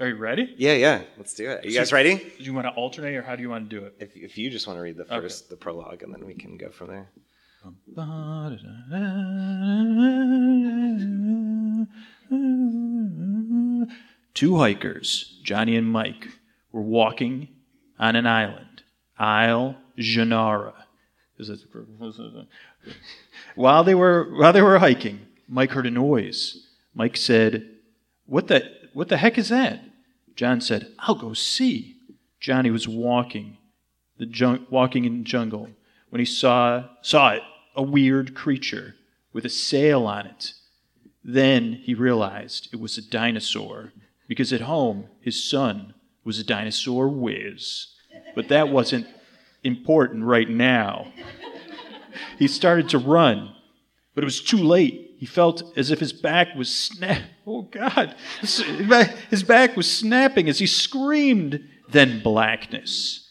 Are 0.00 0.08
you 0.08 0.16
ready? 0.16 0.52
Yeah, 0.58 0.72
yeah. 0.72 1.02
Let's 1.16 1.34
do 1.34 1.48
it. 1.48 1.64
Are 1.64 1.68
you 1.68 1.74
So- 1.74 1.78
guys 1.78 1.92
ready? 1.92 2.16
Do 2.16 2.42
you 2.42 2.54
want 2.54 2.66
to 2.66 2.72
alternate, 2.72 3.14
or 3.14 3.22
how 3.22 3.36
do 3.36 3.42
you 3.42 3.50
want 3.50 3.70
to 3.70 3.78
do 3.78 3.86
it? 3.86 3.94
If, 4.00 4.16
if 4.16 4.36
you 4.36 4.50
just 4.50 4.66
want 4.66 4.78
to 4.78 4.82
read 4.82 4.96
the 4.96 5.04
first, 5.04 5.48
the 5.48 5.56
prologue, 5.56 6.02
and 6.02 6.12
then 6.12 6.26
we 6.26 6.34
can 6.34 6.56
go 6.56 6.70
from 6.70 6.88
there. 6.88 7.08
Two 14.34 14.58
hikers, 14.58 15.40
Johnny 15.42 15.76
and 15.76 15.90
Mike, 15.90 16.28
were 16.72 16.82
walking 16.82 17.48
on 17.98 18.16
an 18.16 18.26
island, 18.26 18.82
Isle 19.18 19.76
Genara. 19.98 20.74
While 23.54 23.84
they 23.84 23.94
were 23.94 24.34
while 24.36 24.52
they 24.52 24.62
were 24.62 24.78
hiking, 24.78 25.20
Mike 25.48 25.70
heard 25.70 25.86
a 25.86 25.90
noise. 25.90 26.66
Mike 26.94 27.16
said, 27.16 27.68
"What 28.26 28.48
the 28.48 28.70
what 28.92 29.08
the 29.08 29.16
heck 29.16 29.38
is 29.38 29.48
that?" 29.48 29.80
John 30.36 30.60
said, 30.60 30.92
"I'll 31.00 31.14
go 31.14 31.34
see." 31.34 31.96
Johnny 32.40 32.70
was 32.70 32.86
walking 32.86 33.56
the 34.18 34.26
jung- 34.26 34.66
walking 34.70 35.04
in 35.04 35.18
the 35.18 35.24
jungle 35.24 35.70
when 36.10 36.20
he 36.20 36.24
saw 36.24 36.84
saw 37.02 37.30
it 37.30 37.42
a 37.74 37.82
weird 37.82 38.34
creature 38.34 38.94
with 39.32 39.44
a 39.44 39.48
sail 39.48 40.06
on 40.06 40.26
it. 40.26 40.54
Then 41.24 41.80
he 41.82 41.94
realized 41.94 42.68
it 42.72 42.80
was 42.80 42.98
a 42.98 43.02
dinosaur 43.02 43.92
because 44.28 44.52
at 44.52 44.60
home 44.60 45.08
his 45.20 45.42
son 45.42 45.94
was 46.22 46.38
a 46.38 46.44
dinosaur 46.44 47.08
whiz. 47.08 47.88
But 48.34 48.48
that 48.48 48.68
wasn't 48.68 49.06
important 49.62 50.24
right 50.24 50.48
now. 50.48 51.12
He 52.38 52.46
started 52.46 52.90
to 52.90 52.98
run, 52.98 53.54
but 54.14 54.22
it 54.22 54.26
was 54.26 54.42
too 54.42 54.58
late. 54.58 55.16
He 55.18 55.26
felt 55.26 55.62
as 55.78 55.90
if 55.90 56.00
his 56.00 56.12
back 56.12 56.54
was 56.54 56.68
snap. 56.68 57.22
Oh 57.46 57.62
God! 57.62 58.14
His 58.40 59.42
back 59.42 59.76
was 59.76 59.90
snapping 59.90 60.48
as 60.48 60.58
he 60.58 60.66
screamed. 60.66 61.60
Then 61.88 62.22
blackness. 62.22 63.30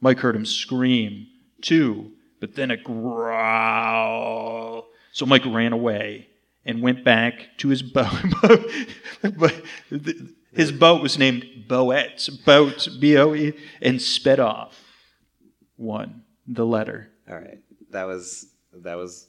Mike 0.00 0.18
heard 0.18 0.36
him 0.36 0.46
scream 0.46 1.26
too, 1.62 2.12
but 2.40 2.54
then 2.54 2.70
a 2.70 2.76
growl. 2.76 3.26
So 5.12 5.26
Mike 5.26 5.46
ran 5.46 5.72
away 5.72 6.28
and 6.68 6.82
went 6.82 7.02
back 7.04 7.48
to 7.58 7.68
his 7.68 7.82
boat. 7.82 8.12
His 10.52 10.72
boat 10.72 11.02
was 11.02 11.18
named 11.18 11.44
Boet, 11.68 12.44
boat 12.44 12.88
B 12.98 13.16
O 13.16 13.34
E, 13.34 13.52
and 13.82 14.00
sped 14.00 14.40
off. 14.40 14.80
One, 15.76 16.22
the 16.46 16.64
letter. 16.64 17.10
All 17.28 17.36
right, 17.36 17.58
that 17.90 18.04
was 18.04 18.46
that 18.72 18.96
was 18.96 19.28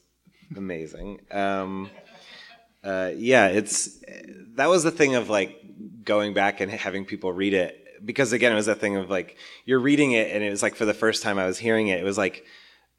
amazing. 0.55 1.19
Um, 1.29 1.89
uh, 2.83 3.11
yeah, 3.15 3.47
it's 3.47 3.99
that 4.55 4.69
was 4.69 4.83
the 4.83 4.91
thing 4.91 5.15
of 5.15 5.29
like 5.29 5.55
going 6.03 6.33
back 6.33 6.61
and 6.61 6.71
having 6.71 7.05
people 7.05 7.31
read 7.33 7.53
it 7.53 7.79
because 8.03 8.33
again, 8.33 8.51
it 8.51 8.55
was 8.55 8.67
that 8.67 8.79
thing 8.79 8.95
of 8.95 9.09
like 9.09 9.37
you're 9.65 9.79
reading 9.79 10.13
it 10.13 10.33
and 10.33 10.43
it 10.43 10.49
was 10.49 10.63
like 10.63 10.75
for 10.75 10.85
the 10.85 10.93
first 10.93 11.23
time 11.23 11.37
I 11.37 11.45
was 11.45 11.57
hearing 11.57 11.87
it, 11.87 11.99
it 11.99 12.03
was 12.03 12.17
like, 12.17 12.45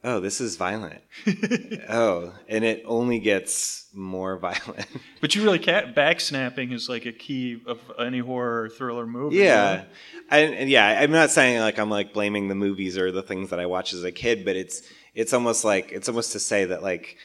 oh, 0.05 0.21
this 0.21 0.41
is 0.41 0.57
violent. 0.57 1.01
oh, 1.89 2.33
and 2.49 2.65
it 2.65 2.83
only 2.87 3.19
gets 3.19 3.87
more 3.93 4.37
violent. 4.39 4.87
But 5.21 5.35
you 5.35 5.43
really 5.43 5.59
can't. 5.59 5.95
Backsnapping 5.95 6.73
is 6.73 6.89
like 6.89 7.07
a 7.07 7.13
key 7.13 7.61
of 7.67 7.79
any 7.99 8.21
horror 8.21 8.63
or 8.63 8.69
thriller 8.69 9.07
movie. 9.07 9.37
Yeah, 9.37 9.77
right? 9.77 9.89
and, 10.31 10.55
and 10.55 10.71
yeah, 10.71 10.87
I'm 11.01 11.11
not 11.11 11.31
saying 11.31 11.61
like 11.61 11.79
I'm 11.79 11.91
like 11.91 12.13
blaming 12.13 12.49
the 12.49 12.55
movies 12.55 12.97
or 12.97 13.13
the 13.13 13.23
things 13.23 13.51
that 13.51 13.61
I 13.61 13.67
watched 13.67 13.95
as 13.95 14.05
a 14.05 14.13
kid, 14.13 14.45
but 14.45 14.57
it's 14.57 14.83
it's 15.15 15.33
almost 15.33 15.65
like 15.65 15.93
it's 15.93 16.09
almost 16.09 16.33
to 16.33 16.41
say 16.41 16.65
that 16.67 16.83
like 16.83 17.17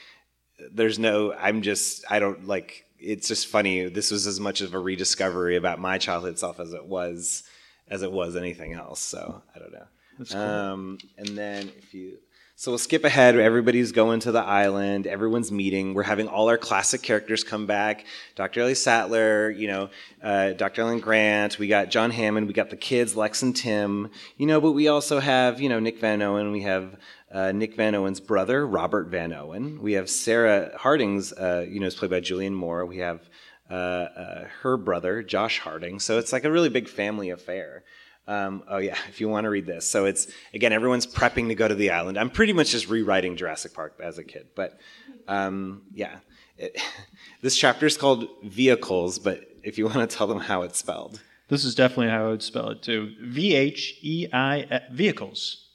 there's 0.71 0.99
no 0.99 1.33
I'm 1.33 1.61
just 1.61 2.03
I 2.09 2.19
don't 2.19 2.47
like 2.47 2.85
it's 2.99 3.27
just 3.27 3.47
funny. 3.47 3.87
This 3.87 4.11
was 4.11 4.27
as 4.27 4.39
much 4.39 4.61
of 4.61 4.73
a 4.73 4.79
rediscovery 4.79 5.55
about 5.55 5.79
my 5.79 5.97
childhood 5.97 6.39
self 6.39 6.59
as 6.59 6.73
it 6.73 6.85
was 6.85 7.43
as 7.87 8.01
it 8.01 8.11
was 8.11 8.35
anything 8.35 8.73
else. 8.73 8.99
So 8.99 9.41
I 9.55 9.59
don't 9.59 9.73
know. 9.73 9.85
That's 10.17 10.31
cool. 10.31 10.41
Um, 10.41 10.97
and 11.17 11.27
then 11.37 11.71
if 11.77 11.93
you 11.93 12.17
So 12.57 12.71
we'll 12.71 12.77
skip 12.77 13.03
ahead. 13.03 13.35
Everybody's 13.35 13.91
going 13.91 14.21
to 14.21 14.31
the 14.31 14.39
island. 14.39 15.07
Everyone's 15.07 15.51
meeting. 15.51 15.93
We're 15.93 16.03
having 16.03 16.29
all 16.29 16.47
our 16.47 16.57
classic 16.57 17.01
characters 17.01 17.43
come 17.43 17.65
back. 17.65 18.05
Dr. 18.35 18.61
Ellie 18.61 18.75
Sattler, 18.75 19.51
you 19.51 19.67
know, 19.67 19.89
uh, 20.23 20.53
Dr. 20.53 20.83
Alan 20.83 21.01
Grant. 21.01 21.59
We 21.59 21.67
got 21.67 21.89
John 21.89 22.11
Hammond. 22.11 22.47
We 22.47 22.53
got 22.53 22.69
the 22.69 22.77
kids, 22.77 23.13
Lex 23.13 23.41
and 23.41 23.53
Tim. 23.53 24.09
You 24.37 24.45
know, 24.45 24.61
but 24.61 24.71
we 24.71 24.87
also 24.87 25.19
have, 25.19 25.59
you 25.59 25.67
know, 25.67 25.81
Nick 25.81 25.99
Van 25.99 26.21
Owen. 26.21 26.53
We 26.53 26.61
have 26.61 26.95
uh, 27.29 27.51
Nick 27.51 27.75
Van 27.75 27.93
Owen's 27.93 28.21
brother, 28.21 28.65
Robert 28.65 29.07
Van 29.07 29.33
Owen. 29.33 29.81
We 29.81 29.91
have 29.93 30.09
Sarah 30.09 30.71
Harding's, 30.77 31.33
uh, 31.33 31.65
you 31.67 31.81
know, 31.81 31.87
is 31.87 31.95
played 31.95 32.11
by 32.11 32.21
Julianne 32.21 32.53
Moore. 32.53 32.85
We 32.85 32.99
have 32.99 33.29
uh, 33.69 33.73
uh, 33.73 34.47
her 34.61 34.77
brother, 34.77 35.23
Josh 35.23 35.59
Harding. 35.59 35.99
So 35.99 36.19
it's 36.19 36.31
like 36.31 36.45
a 36.45 36.51
really 36.51 36.69
big 36.69 36.87
family 36.87 37.31
affair. 37.31 37.83
Um, 38.27 38.63
oh 38.67 38.77
yeah, 38.77 38.97
if 39.07 39.21
you 39.21 39.29
want 39.29 39.45
to 39.45 39.49
read 39.49 39.65
this. 39.67 39.89
So 39.89 40.05
it's 40.05 40.27
again, 40.53 40.73
everyone's 40.73 41.05
prepping 41.05 41.47
to 41.49 41.55
go 41.55 41.67
to 41.67 41.75
the 41.75 41.91
island. 41.91 42.17
I'm 42.17 42.29
pretty 42.31 42.53
much 42.53 42.71
just 42.71 42.89
rewriting 42.89 43.35
Jurassic 43.37 43.73
Park 43.73 43.99
as 44.03 44.17
a 44.17 44.23
kid, 44.23 44.47
but 44.55 44.79
um, 45.27 45.83
yeah, 45.93 46.17
it, 46.57 46.79
this 47.41 47.55
chapter 47.55 47.85
is 47.85 47.97
called 47.97 48.27
Vehicles. 48.43 49.19
But 49.19 49.41
if 49.63 49.77
you 49.77 49.85
want 49.85 50.09
to 50.09 50.17
tell 50.17 50.27
them 50.27 50.39
how 50.39 50.63
it's 50.63 50.79
spelled, 50.79 51.21
This 51.49 51.63
is 51.65 51.75
definitely 51.75 52.09
how 52.09 52.25
I 52.25 52.29
would 52.29 52.41
spell 52.43 52.69
it 52.69 52.81
too. 52.81 53.13
V 53.21 53.55
H 53.55 53.99
E 54.01 54.27
I 54.33 54.81
vehicles. 54.91 55.67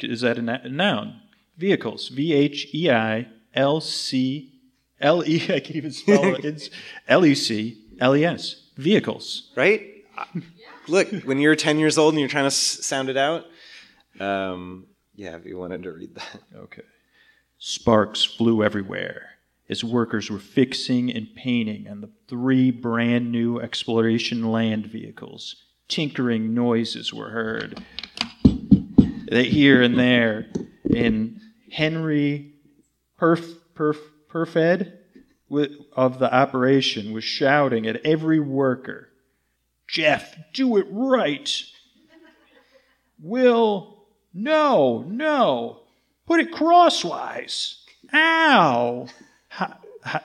Is 0.00 0.20
that 0.22 0.38
a 0.38 0.68
noun? 0.68 1.20
Vehicles. 1.56 2.08
V 2.08 2.32
H 2.32 2.68
E 2.74 2.90
I 2.90 3.28
L 3.54 3.80
C 3.80 4.52
L 5.00 5.22
E. 5.24 5.42
I 5.44 5.60
can't 5.60 5.76
even 5.76 5.92
spell 5.92 6.34
it. 6.34 6.44
It's 6.44 6.70
L 7.06 7.24
E 7.24 7.34
C 7.34 7.80
L 8.00 8.16
E 8.16 8.24
S. 8.24 8.56
Vehicles. 8.76 9.52
right? 9.56 9.86
Look, 10.90 11.08
when 11.22 11.38
you're 11.38 11.54
10 11.54 11.78
years 11.78 11.98
old 11.98 12.14
and 12.14 12.20
you're 12.20 12.28
trying 12.28 12.44
to 12.44 12.50
sound 12.50 13.08
it 13.08 13.16
out, 13.16 13.46
um, 14.18 14.86
yeah, 15.14 15.36
if 15.36 15.46
you 15.46 15.56
wanted 15.56 15.84
to 15.84 15.92
read 15.92 16.14
that. 16.16 16.40
Okay. 16.54 16.82
Sparks 17.58 18.24
flew 18.24 18.64
everywhere 18.64 19.30
as 19.68 19.84
workers 19.84 20.30
were 20.30 20.38
fixing 20.38 21.12
and 21.12 21.32
painting 21.36 21.86
on 21.88 22.00
the 22.00 22.10
three 22.26 22.70
brand 22.70 23.30
new 23.30 23.60
exploration 23.60 24.50
land 24.50 24.86
vehicles. 24.86 25.56
Tinkering 25.88 26.54
noises 26.54 27.14
were 27.14 27.30
heard 27.30 27.80
here 29.30 29.82
and 29.82 29.98
there. 29.98 30.48
And 30.94 31.40
Henry 31.70 32.54
Perf, 33.18 33.54
Perf, 33.74 33.98
Perfed 34.28 34.92
of 35.96 36.18
the 36.18 36.32
operation 36.32 37.12
was 37.12 37.24
shouting 37.24 37.86
at 37.86 38.04
every 38.06 38.40
worker 38.40 39.09
Jeff, 39.90 40.36
do 40.52 40.76
it 40.76 40.86
right. 40.90 41.64
Will, 43.20 44.04
no, 44.32 45.04
no. 45.08 45.80
Put 46.26 46.40
it 46.40 46.52
crosswise. 46.52 47.84
Ow. 48.14 49.06
Ha, 49.48 49.78
ha, 50.04 50.22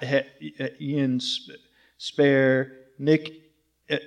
Ian 0.79 1.19
Sp- 1.19 1.57
Spare, 1.97 2.73
Nick. 2.99 3.33
Uh, 3.89 3.97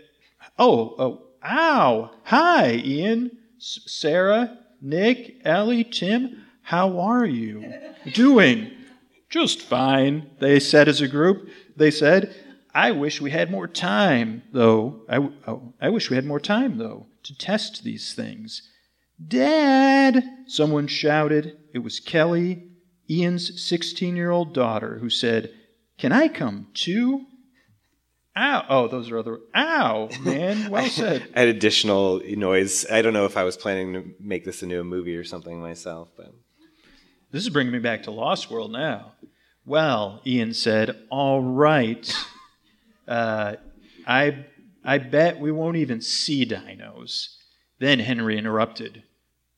oh, 0.58 0.94
oh, 0.98 1.22
ow. 1.44 2.10
Hi, 2.24 2.74
Ian, 2.74 3.36
S- 3.56 3.80
Sarah, 3.86 4.58
Nick, 4.80 5.40
Ellie, 5.44 5.84
Tim. 5.84 6.44
How 6.62 7.00
are 7.00 7.26
you 7.26 7.72
doing? 8.12 8.70
Just 9.28 9.60
fine, 9.60 10.30
they 10.38 10.60
said 10.60 10.88
as 10.88 11.00
a 11.00 11.08
group. 11.08 11.48
They 11.76 11.90
said, 11.90 12.34
I 12.74 12.90
wish 12.92 13.20
we 13.20 13.30
had 13.30 13.50
more 13.50 13.66
time, 13.66 14.42
though. 14.52 15.02
I, 15.08 15.14
w- 15.14 15.34
oh, 15.46 15.72
I 15.80 15.88
wish 15.88 16.10
we 16.10 16.16
had 16.16 16.26
more 16.26 16.40
time, 16.40 16.78
though, 16.78 17.06
to 17.24 17.36
test 17.36 17.82
these 17.82 18.14
things. 18.14 18.62
Dad! 19.26 20.22
Someone 20.46 20.86
shouted. 20.86 21.58
It 21.72 21.78
was 21.80 21.98
Kelly, 22.00 22.68
Ian's 23.10 23.62
16 23.62 24.16
year 24.16 24.30
old 24.30 24.54
daughter, 24.54 24.98
who 24.98 25.10
said, 25.10 25.50
Can 25.98 26.12
I 26.12 26.28
come 26.28 26.68
too? 26.74 27.26
Ow. 28.36 28.64
Oh, 28.68 28.86
those 28.86 29.10
are 29.10 29.18
other. 29.18 29.40
Ow, 29.54 30.08
man. 30.20 30.70
Well 30.70 30.86
said. 30.88 31.26
I 31.34 31.40
had 31.40 31.48
additional 31.48 32.20
noise. 32.24 32.86
I 32.88 33.02
don't 33.02 33.12
know 33.12 33.24
if 33.24 33.36
I 33.36 33.42
was 33.42 33.56
planning 33.56 33.92
to 33.94 34.04
make 34.20 34.44
this 34.44 34.62
into 34.62 34.78
a 34.80 34.84
movie 34.84 35.16
or 35.16 35.24
something 35.24 35.60
myself, 35.60 36.10
but 36.16 36.32
This 37.32 37.42
is 37.42 37.48
bringing 37.48 37.72
me 37.72 37.80
back 37.80 38.04
to 38.04 38.12
Lost 38.12 38.50
World 38.50 38.70
now. 38.70 39.14
Well, 39.66 40.22
Ian 40.24 40.54
said, 40.54 40.96
all 41.10 41.42
right. 41.42 42.14
Uh, 43.08 43.56
I, 44.06 44.44
I 44.84 44.98
bet 44.98 45.40
we 45.40 45.50
won't 45.50 45.76
even 45.76 46.00
see 46.00 46.44
dinos. 46.46 47.34
Then 47.78 47.98
Henry 48.00 48.36
interrupted. 48.38 49.02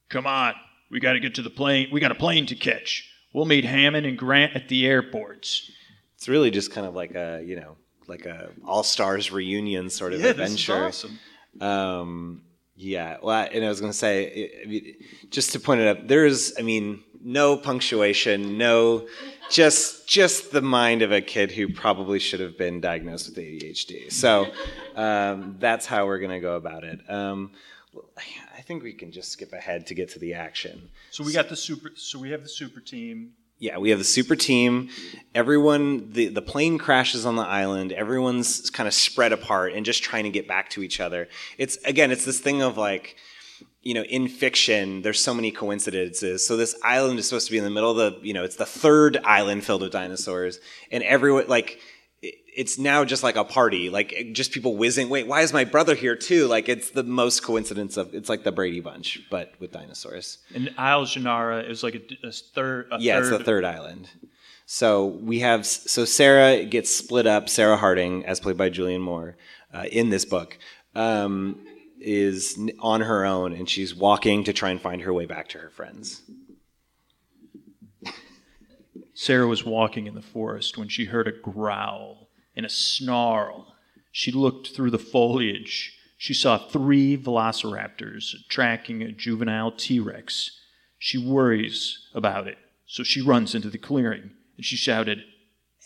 Come 0.09 0.27
on, 0.27 0.55
we 0.91 1.01
got 1.01 1.13
to 1.15 1.21
get 1.21 1.35
to 1.37 1.43
the 1.43 1.51
plane. 1.51 1.89
We 1.93 2.01
got 2.01 2.13
a 2.13 2.17
plane 2.17 2.47
to 2.47 2.55
catch. 2.55 3.09
We'll 3.33 3.47
meet 3.47 3.65
Hammond 3.65 4.07
and 4.07 4.19
Grant 4.19 4.55
at 4.57 4.69
the 4.69 4.87
airports. 4.87 5.71
it's 6.17 6.29
really 6.29 6.51
just 6.51 6.73
kind 6.73 6.87
of 6.87 6.95
like 6.95 7.15
a, 7.15 7.43
you 7.45 7.57
know, 7.57 7.77
like 8.09 8.27
a 8.27 8.51
all 8.67 8.83
stars 8.83 9.31
reunion 9.31 9.89
sort 9.89 10.13
of 10.13 10.21
Yeah, 10.21 10.33
this 10.33 10.51
is 10.51 10.69
adventure. 10.69 10.85
awesome. 10.87 11.19
Um, 11.61 12.43
yeah, 12.77 13.19
well, 13.23 13.49
and 13.53 13.65
I 13.65 13.69
was 13.69 13.81
going 13.81 13.93
to 13.93 13.99
say, 13.99 14.89
just 15.31 15.53
to 15.53 15.61
point 15.61 15.81
it 15.81 15.87
out, 15.89 16.09
there's, 16.09 16.55
I 16.59 16.63
mean, 16.63 17.03
no 17.23 17.57
punctuation, 17.57 18.57
no, 18.59 19.07
just 19.51 20.09
just 20.09 20.53
the 20.53 20.63
mind 20.63 21.03
of 21.03 21.13
a 21.13 21.21
kid 21.21 21.51
who 21.53 21.73
probably 21.73 22.19
should 22.19 22.41
have 22.41 22.57
been 22.57 22.81
diagnosed 22.81 23.29
with 23.29 23.37
ADHD. 23.37 24.11
So 24.11 24.47
um, 24.97 25.57
that's 25.59 25.87
how 25.87 26.07
we're 26.07 26.19
going 26.19 26.31
to 26.31 26.41
go 26.41 26.57
about 26.57 26.85
it. 26.85 27.01
Um, 27.09 27.53
I 28.57 28.63
think 28.63 28.83
we 28.83 28.93
can 28.93 29.11
just 29.11 29.33
skip 29.33 29.53
ahead 29.53 29.87
to 29.89 29.95
get 29.95 30.11
to 30.11 30.19
the 30.19 30.35
action. 30.35 30.91
So 31.11 31.25
we 31.25 31.33
got 31.33 31.49
the 31.49 31.57
super. 31.57 31.91
So 31.97 32.19
we 32.19 32.31
have 32.31 32.43
the 32.43 32.49
super 32.49 32.81
team. 32.81 33.33
Yeah, 33.59 33.77
we 33.77 33.91
have 33.91 33.99
the 33.99 34.07
super 34.07 34.37
team. 34.37 34.89
Everyone, 35.35 36.11
the, 36.13 36.29
the 36.29 36.41
plane 36.41 36.79
crashes 36.79 37.27
on 37.27 37.37
the 37.37 37.43
island. 37.43 37.93
Everyone's 37.93 38.71
kind 38.71 38.87
of 38.87 38.95
spread 38.95 39.33
apart 39.33 39.75
and 39.75 39.85
just 39.85 40.03
trying 40.03 40.25
to 40.25 40.31
get 40.31 40.49
back 40.49 40.71
to 40.71 40.83
each 40.83 40.99
other. 40.99 41.29
It's, 41.59 41.77
again, 41.85 42.11
it's 42.11 42.25
this 42.25 42.41
thing 42.41 42.63
of 42.63 42.79
like, 42.79 43.17
you 43.83 43.95
know, 43.95 44.03
in 44.03 44.29
fiction, 44.29 45.03
there's 45.03 45.21
so 45.21 45.33
many 45.33 45.51
coincidences. 45.51 46.47
So 46.47 46.57
this 46.57 46.75
island 46.85 47.19
is 47.19 47.29
supposed 47.29 47.47
to 47.47 47.53
be 47.53 47.59
in 47.59 47.65
the 47.65 47.71
middle 47.71 47.91
of 47.91 47.97
the, 47.97 48.27
you 48.27 48.35
know, 48.35 48.45
it's 48.45 48.57
the 48.57 48.67
third 48.67 49.19
island 49.25 49.65
filled 49.65 49.83
with 49.83 49.93
dinosaurs. 49.93 50.59
And 50.91 51.03
everyone, 51.03 51.47
like, 51.49 51.81
it's 52.23 52.79
now 52.79 53.05
just 53.05 53.23
like 53.23 53.37
a 53.37 53.45
party, 53.45 53.89
like 53.89 54.31
just 54.33 54.53
people 54.53 54.77
whizzing. 54.77 55.09
Wait, 55.09 55.27
why 55.27 55.41
is 55.41 55.53
my 55.53 55.65
brother 55.65 55.95
here 55.95 56.17
too? 56.17 56.47
Like 56.47 56.69
it's 56.69 56.91
the 56.91 57.05
most 57.05 57.43
coincidence 57.43 57.97
of, 57.97 58.13
it's 58.15 58.29
like 58.29 58.45
the 58.45 58.53
Brady 58.53 58.81
Bunch, 58.81 59.21
but 59.31 59.55
with 59.61 59.73
dinosaurs. 59.73 60.39
And 60.55 60.75
Isle 60.77 61.07
Janara 61.07 61.69
is 61.69 61.83
like 61.83 61.95
a, 61.95 62.27
a 62.27 62.33
third. 62.33 62.89
A 62.93 62.99
yeah, 62.99 63.15
third, 63.15 63.23
it's 63.23 63.39
the 63.39 63.45
third 63.45 63.65
island. 63.65 64.11
So 64.67 65.07
we 65.07 65.41
have 65.41 65.65
so 65.67 66.05
Sarah 66.05 66.65
gets 66.65 66.95
split 66.95 67.27
up. 67.27 67.49
Sarah 67.49 67.77
Harding, 67.77 68.27
as 68.27 68.41
played 68.41 68.57
by 68.57 68.71
Julianne 68.71 69.01
Moore, 69.01 69.37
uh, 69.73 69.85
in 69.91 70.11
this 70.11 70.25
book, 70.25 70.59
um, 70.95 71.59
is 72.01 72.59
on 72.79 73.03
her 73.03 73.25
own, 73.25 73.53
and 73.53 73.69
she's 73.69 73.95
walking 73.95 74.45
to 74.45 74.53
try 74.53 74.71
and 74.71 74.81
find 74.81 75.03
her 75.03 75.13
way 75.13 75.27
back 75.27 75.49
to 75.51 75.59
her 75.59 75.71
friends. 75.71 76.23
Sarah 79.15 79.47
was 79.47 79.67
walking 79.67 80.07
in 80.07 80.15
the 80.15 80.23
forest 80.23 80.79
when 80.79 80.89
she 80.89 81.05
heard 81.05 81.29
a 81.29 81.33
growl 81.33 82.31
and 82.57 82.65
a 82.65 82.71
snarl. 82.71 83.75
She 84.11 84.33
looked 84.33 84.69
through 84.69 84.93
the 84.93 84.99
foliage. 84.99 85.95
She 86.17 86.33
saw 86.33 86.57
three 86.57 87.19
velociraptors 87.19 88.35
tracking 88.49 89.03
a 89.03 89.13
juvenile 89.13 89.73
T 89.73 90.01
Rex. 90.01 90.59
She 90.99 91.19
worries 91.19 92.09
about 92.15 92.47
it, 92.47 92.57
so 92.87 93.03
she 93.03 93.21
runs 93.21 93.55
into 93.55 93.69
the 93.69 93.79
clearing 93.79 94.31
and 94.57 94.65
she 94.65 94.77
shouted, 94.77 95.23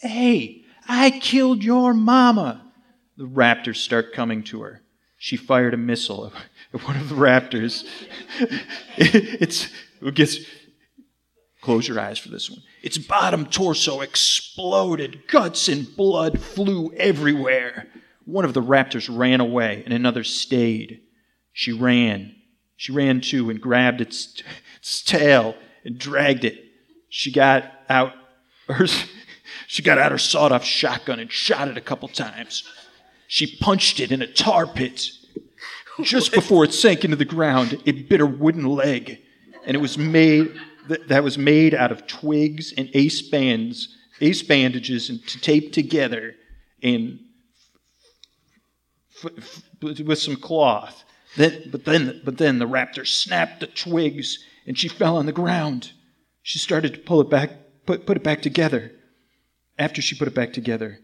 Hey, 0.00 0.62
I 0.88 1.10
killed 1.10 1.64
your 1.64 1.92
mama! 1.92 2.72
The 3.16 3.24
raptors 3.24 3.76
start 3.76 4.12
coming 4.12 4.42
to 4.44 4.62
her. 4.62 4.83
She 5.24 5.38
fired 5.38 5.72
a 5.72 5.78
missile 5.78 6.30
at 6.74 6.82
one 6.86 6.96
of 6.96 7.08
the 7.08 7.14
raptors. 7.14 7.86
it's, 8.98 9.70
it 10.02 10.14
gets 10.14 10.36
Close 11.62 11.88
your 11.88 11.98
eyes 11.98 12.18
for 12.18 12.28
this 12.28 12.50
one. 12.50 12.62
Its 12.82 12.98
bottom 12.98 13.46
torso 13.46 14.02
exploded. 14.02 15.26
Guts 15.28 15.66
and 15.68 15.96
blood 15.96 16.38
flew 16.38 16.92
everywhere. 16.92 17.88
One 18.26 18.44
of 18.44 18.52
the 18.52 18.60
raptors 18.60 19.08
ran 19.10 19.40
away, 19.40 19.82
and 19.86 19.94
another 19.94 20.24
stayed. 20.24 21.00
She 21.54 21.72
ran. 21.72 22.36
She 22.76 22.92
ran 22.92 23.22
too 23.22 23.48
and 23.48 23.62
grabbed 23.62 24.02
its, 24.02 24.42
its 24.76 25.02
tail 25.02 25.56
and 25.86 25.98
dragged 25.98 26.44
it. 26.44 26.62
She 27.08 27.32
got 27.32 27.72
out 27.88 28.12
her, 28.68 28.86
she 29.66 29.82
got 29.82 29.96
out 29.96 30.12
her 30.12 30.18
sawed-off 30.18 30.64
shotgun 30.64 31.18
and 31.18 31.32
shot 31.32 31.68
it 31.68 31.78
a 31.78 31.80
couple 31.80 32.08
times. 32.08 32.62
She 33.34 33.56
punched 33.56 33.98
it 33.98 34.12
in 34.12 34.22
a 34.22 34.28
tar 34.28 34.64
pit. 34.64 35.10
Just 36.04 36.32
before 36.32 36.62
it 36.62 36.72
sank 36.72 37.04
into 37.04 37.16
the 37.16 37.24
ground, 37.24 37.82
it 37.84 38.08
bit 38.08 38.20
her 38.20 38.26
wooden 38.26 38.64
leg, 38.64 39.18
and 39.66 39.74
it 39.74 39.80
was 39.80 39.98
made 39.98 40.54
th- 40.86 41.08
that 41.08 41.24
was 41.24 41.36
made 41.36 41.74
out 41.74 41.90
of 41.90 42.06
twigs 42.06 42.72
and 42.78 42.88
ace 42.94 43.22
bands, 43.22 43.88
ace 44.20 44.40
bandages, 44.42 45.10
and 45.10 45.26
to 45.26 45.40
tape 45.40 45.72
together 45.72 46.36
and 46.80 47.18
f- 49.24 49.32
f- 49.36 49.62
with 49.82 50.20
some 50.20 50.36
cloth. 50.36 51.02
Then, 51.34 51.70
but 51.72 51.84
then, 51.84 52.22
but 52.24 52.38
then 52.38 52.60
the 52.60 52.68
raptor 52.68 53.04
snapped 53.04 53.58
the 53.58 53.66
twigs, 53.66 54.38
and 54.64 54.78
she 54.78 54.86
fell 54.86 55.16
on 55.16 55.26
the 55.26 55.32
ground. 55.32 55.90
She 56.44 56.60
started 56.60 56.94
to 56.94 57.00
pull 57.00 57.20
it 57.20 57.30
back, 57.30 57.50
put, 57.84 58.06
put 58.06 58.16
it 58.16 58.22
back 58.22 58.42
together. 58.42 58.92
After 59.76 60.00
she 60.00 60.14
put 60.14 60.28
it 60.28 60.36
back 60.36 60.52
together, 60.52 61.00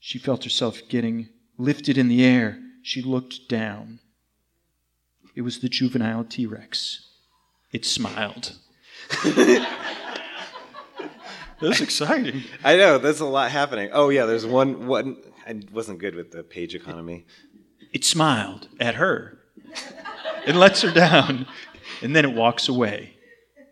she 0.00 0.18
felt 0.18 0.44
herself 0.44 0.80
getting 0.88 1.28
lifted 1.58 1.98
in 1.98 2.08
the 2.08 2.24
air. 2.24 2.58
She 2.82 3.02
looked 3.02 3.48
down. 3.48 4.00
It 5.34 5.42
was 5.42 5.60
the 5.60 5.68
juvenile 5.68 6.24
T 6.24 6.46
Rex. 6.46 7.08
It 7.72 7.84
smiled. 7.84 8.56
That's 11.60 11.80
exciting. 11.80 12.42
I 12.62 12.76
know 12.76 12.98
there's 12.98 13.20
a 13.20 13.24
lot 13.24 13.50
happening. 13.50 13.90
Oh 13.92 14.10
yeah, 14.10 14.26
there's 14.26 14.46
one 14.46 14.86
one. 14.86 15.16
I 15.46 15.60
wasn't 15.72 15.98
good 15.98 16.14
with 16.14 16.30
the 16.30 16.42
page 16.42 16.74
economy. 16.74 17.26
It 17.92 18.04
smiled 18.04 18.68
at 18.80 18.96
her. 18.96 19.38
It 20.46 20.54
lets 20.54 20.82
her 20.82 20.90
down, 20.90 21.46
and 22.02 22.14
then 22.14 22.24
it 22.24 22.34
walks 22.34 22.68
away. 22.68 23.16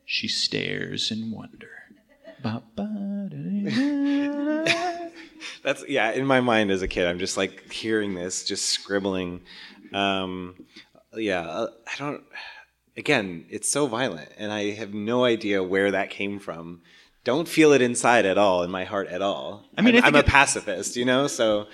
She 0.05 0.29
stares 0.29 1.11
in 1.11 1.31
wonder. 1.31 1.69
That's 5.63 5.85
yeah. 5.89 6.11
In 6.13 6.27
my 6.27 6.41
mind 6.41 6.71
as 6.71 6.83
a 6.83 6.89
kid, 6.89 7.07
I'm 7.07 7.19
just 7.19 7.37
like 7.37 7.71
hearing 7.73 8.15
this, 8.15 8.45
just 8.45 8.69
scribbling. 8.69 9.43
Um, 9.93 10.57
yeah, 11.15 11.41
uh, 11.41 11.69
I 11.87 11.99
don't. 11.99 12.23
Again, 12.97 13.47
it's 13.49 13.71
so 13.71 13.87
violent, 13.87 14.29
and 14.37 14.53
I 14.53 14.73
have 14.73 14.93
no 14.93 15.25
idea 15.25 15.63
where 15.63 15.91
that 15.93 16.11
came 16.11 16.39
from. 16.39 16.83
Don't 17.25 17.49
feel 17.49 17.73
it 17.73 17.81
inside 17.81 18.27
at 18.27 18.37
all, 18.37 18.63
in 18.63 18.71
my 18.71 18.85
heart 18.85 19.09
at 19.09 19.23
all. 19.23 19.65
I 19.79 19.83
mean, 19.83 19.95
I 19.95 19.99
I'm, 19.99 20.05
I'm 20.07 20.15
a 20.17 20.19
it- 20.19 20.27
pacifist, 20.27 20.97
you 20.97 21.05
know. 21.05 21.27
So 21.27 21.69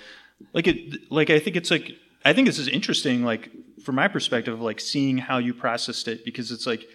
like 0.53 0.67
it 0.67 1.11
like 1.11 1.29
i 1.29 1.39
think 1.39 1.55
it's 1.55 1.71
like 1.71 1.91
i 2.25 2.33
think 2.33 2.47
this 2.47 2.59
is 2.59 2.67
interesting 2.67 3.23
like 3.23 3.49
from 3.83 3.95
my 3.95 4.07
perspective 4.07 4.53
of 4.53 4.61
like 4.61 4.79
seeing 4.79 5.17
how 5.17 5.37
you 5.37 5.53
processed 5.53 6.07
it 6.07 6.23
because 6.25 6.51
it's 6.51 6.65
like 6.65 6.85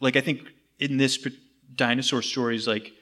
like 0.00 0.16
i 0.16 0.20
think 0.20 0.40
in 0.78 0.96
this 0.96 1.26
dinosaur 1.74 2.22
stories 2.22 2.66
like 2.68 2.92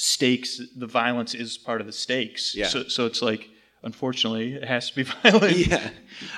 stakes 0.00 0.60
the 0.76 0.86
violence 0.86 1.34
is 1.34 1.58
part 1.58 1.80
of 1.80 1.86
the 1.86 1.92
stakes 1.92 2.54
Yeah. 2.54 2.68
so, 2.68 2.84
so 2.88 3.04
it's 3.06 3.20
like 3.20 3.50
unfortunately 3.82 4.54
it 4.54 4.64
has 4.64 4.88
to 4.90 4.96
be 4.96 5.02
violent 5.22 5.56
yeah, 5.56 5.90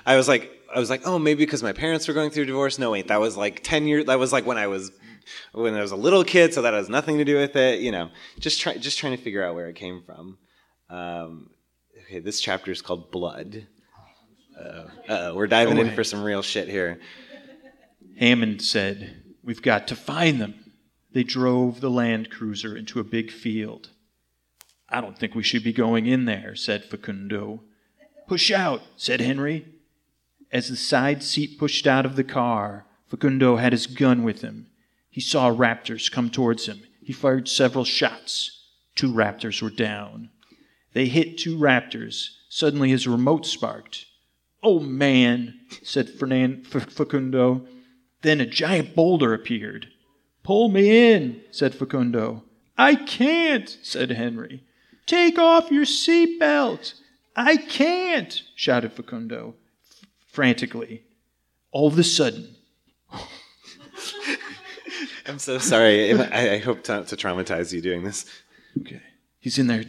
I 0.05 0.17
was 0.17 0.27
like, 0.29 0.51
I 0.75 0.79
was 0.79 0.91
like, 0.91 1.03
oh, 1.05 1.19
maybe 1.19 1.45
because 1.45 1.63
my 1.63 1.73
parents 1.73 2.09
were 2.09 2.15
going 2.15 2.31
through 2.31 2.47
divorce. 2.47 2.79
No, 2.79 2.91
wait, 2.91 3.09
that 3.09 3.21
was 3.21 3.37
like 3.37 3.63
ten 3.63 3.87
years. 3.87 4.07
That 4.07 4.19
was 4.19 4.33
like 4.33 4.47
when 4.47 4.57
I 4.59 4.67
was 4.69 4.91
when 5.53 5.75
I 5.75 5.83
was 5.83 5.93
a 5.93 5.97
little 5.97 6.25
kid, 6.25 6.55
so 6.55 6.63
that 6.63 6.73
has 6.73 6.89
nothing 6.89 7.19
to 7.19 7.25
do 7.25 7.37
with 7.37 7.55
it. 7.57 7.81
You 7.81 7.93
know, 7.93 8.09
just 8.41 8.61
try 8.61 8.77
just 8.79 8.99
trying 8.99 9.15
to 9.17 9.23
figure 9.23 9.45
out 9.45 9.55
where 9.55 9.69
it 9.69 9.77
came 9.77 10.03
from. 10.07 10.39
Um, 10.89 11.51
okay, 12.05 12.21
this 12.21 12.41
chapter 12.41 12.71
is 12.73 12.81
called 12.81 13.11
Blood. 13.13 13.67
Uh, 14.59 14.85
uh, 15.13 15.33
we're 15.35 15.47
diving 15.47 15.79
in 15.79 15.91
for 15.95 16.05
some 16.05 16.23
real 16.23 16.43
shit 16.43 16.69
here. 16.69 17.01
hammond 18.19 18.63
said 18.63 19.23
we've 19.43 19.63
got 19.63 19.89
to 19.89 19.97
find 19.97 20.41
them 20.41 20.55
they 21.13 21.23
drove 21.23 21.81
the 21.81 21.91
land 21.91 22.31
cruiser 22.31 22.77
into 22.77 23.01
a 23.01 23.05
big 23.05 23.31
field 23.31 23.91
i 24.89 25.01
don't 25.01 25.19
think 25.19 25.35
we 25.35 25.43
should 25.43 25.65
be 25.65 25.73
going 25.73 26.07
in 26.07 26.25
there 26.25 26.55
said 26.55 26.85
facundo 26.85 27.61
push 28.27 28.51
out 28.51 28.83
said 28.97 29.21
henry 29.21 29.67
As 30.51 30.69
the 30.69 30.77
side 30.77 31.23
seat 31.23 31.59
pushed 31.59 31.87
out 31.87 32.05
of 32.05 32.15
the 32.15 32.25
car, 32.25 32.85
Facundo 33.09 33.57
had 33.57 33.73
his 33.73 33.87
gun 33.87 34.23
with 34.23 34.43
him. 34.43 34.67
He 35.09 35.21
saw 35.21 35.49
raptors 35.51 36.11
come 36.13 36.29
towards 36.29 36.67
him. 36.67 36.83
He 37.03 37.13
fired 37.15 37.49
several 37.49 37.85
shots. 37.87 38.67
Two 38.95 39.11
raptors 39.13 39.63
were 39.63 39.71
down. 39.71 40.29
They 40.93 41.07
hit 41.07 41.39
two 41.39 41.57
raptors. 41.57 42.37
Suddenly 42.51 42.91
his 42.91 43.07
remote 43.09 43.47
sparked. 43.47 44.05
Oh 44.63 44.79
man, 44.79 45.55
said 45.83 46.11
Fernan- 46.11 46.67
F- 46.71 46.93
Facundo. 46.93 47.67
Then 48.21 48.41
a 48.41 48.47
giant 48.47 48.95
boulder 48.95 49.33
appeared. 49.33 49.89
Pull 50.43 50.71
me 50.71 51.13
in, 51.13 51.43
said 51.51 51.75
Facundo. 51.75 52.43
I 52.77 52.95
can't, 52.97 53.79
said 53.83 54.11
Henry. 54.11 54.65
Take 55.07 55.39
off 55.39 55.71
your 55.71 55.85
seatbelt. 55.85 56.95
I 57.37 57.57
can't, 57.57 58.43
shouted 58.57 58.93
Facundo 58.93 59.55
f- 59.91 60.09
frantically. 60.27 61.05
All 61.71 61.87
of 61.87 61.99
a 61.99 62.05
sudden, 62.05 62.57
I'm 65.27 65.39
so 65.39 65.59
sorry. 65.59 66.13
I, 66.13 66.55
I 66.55 66.59
hope 66.59 66.87
not 66.89 67.07
to 67.09 67.17
traumatize 67.17 67.73
you 67.73 67.81
doing 67.81 68.03
this. 68.05 68.27
okay, 68.81 69.01
he's 69.41 69.59
in 69.59 69.69
there. 69.69 69.85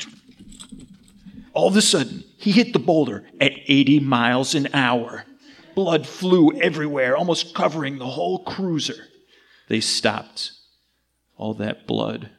All 1.54 1.68
of 1.68 1.76
a 1.76 1.82
sudden, 1.82 2.24
he 2.38 2.52
hit 2.52 2.74
the 2.74 2.80
boulder 2.80 3.26
at 3.42 3.52
80 3.68 4.00
miles 4.02 4.56
an 4.56 4.70
hour. 4.74 5.26
Blood 5.76 6.08
flew 6.08 6.52
everywhere, 6.62 7.18
almost 7.18 7.54
covering 7.56 7.98
the 7.98 8.06
whole 8.08 8.44
cruiser. 8.44 9.08
They 9.68 9.80
stopped. 9.80 10.52
All 11.38 11.54
that 11.56 11.88
blood, 11.88 12.30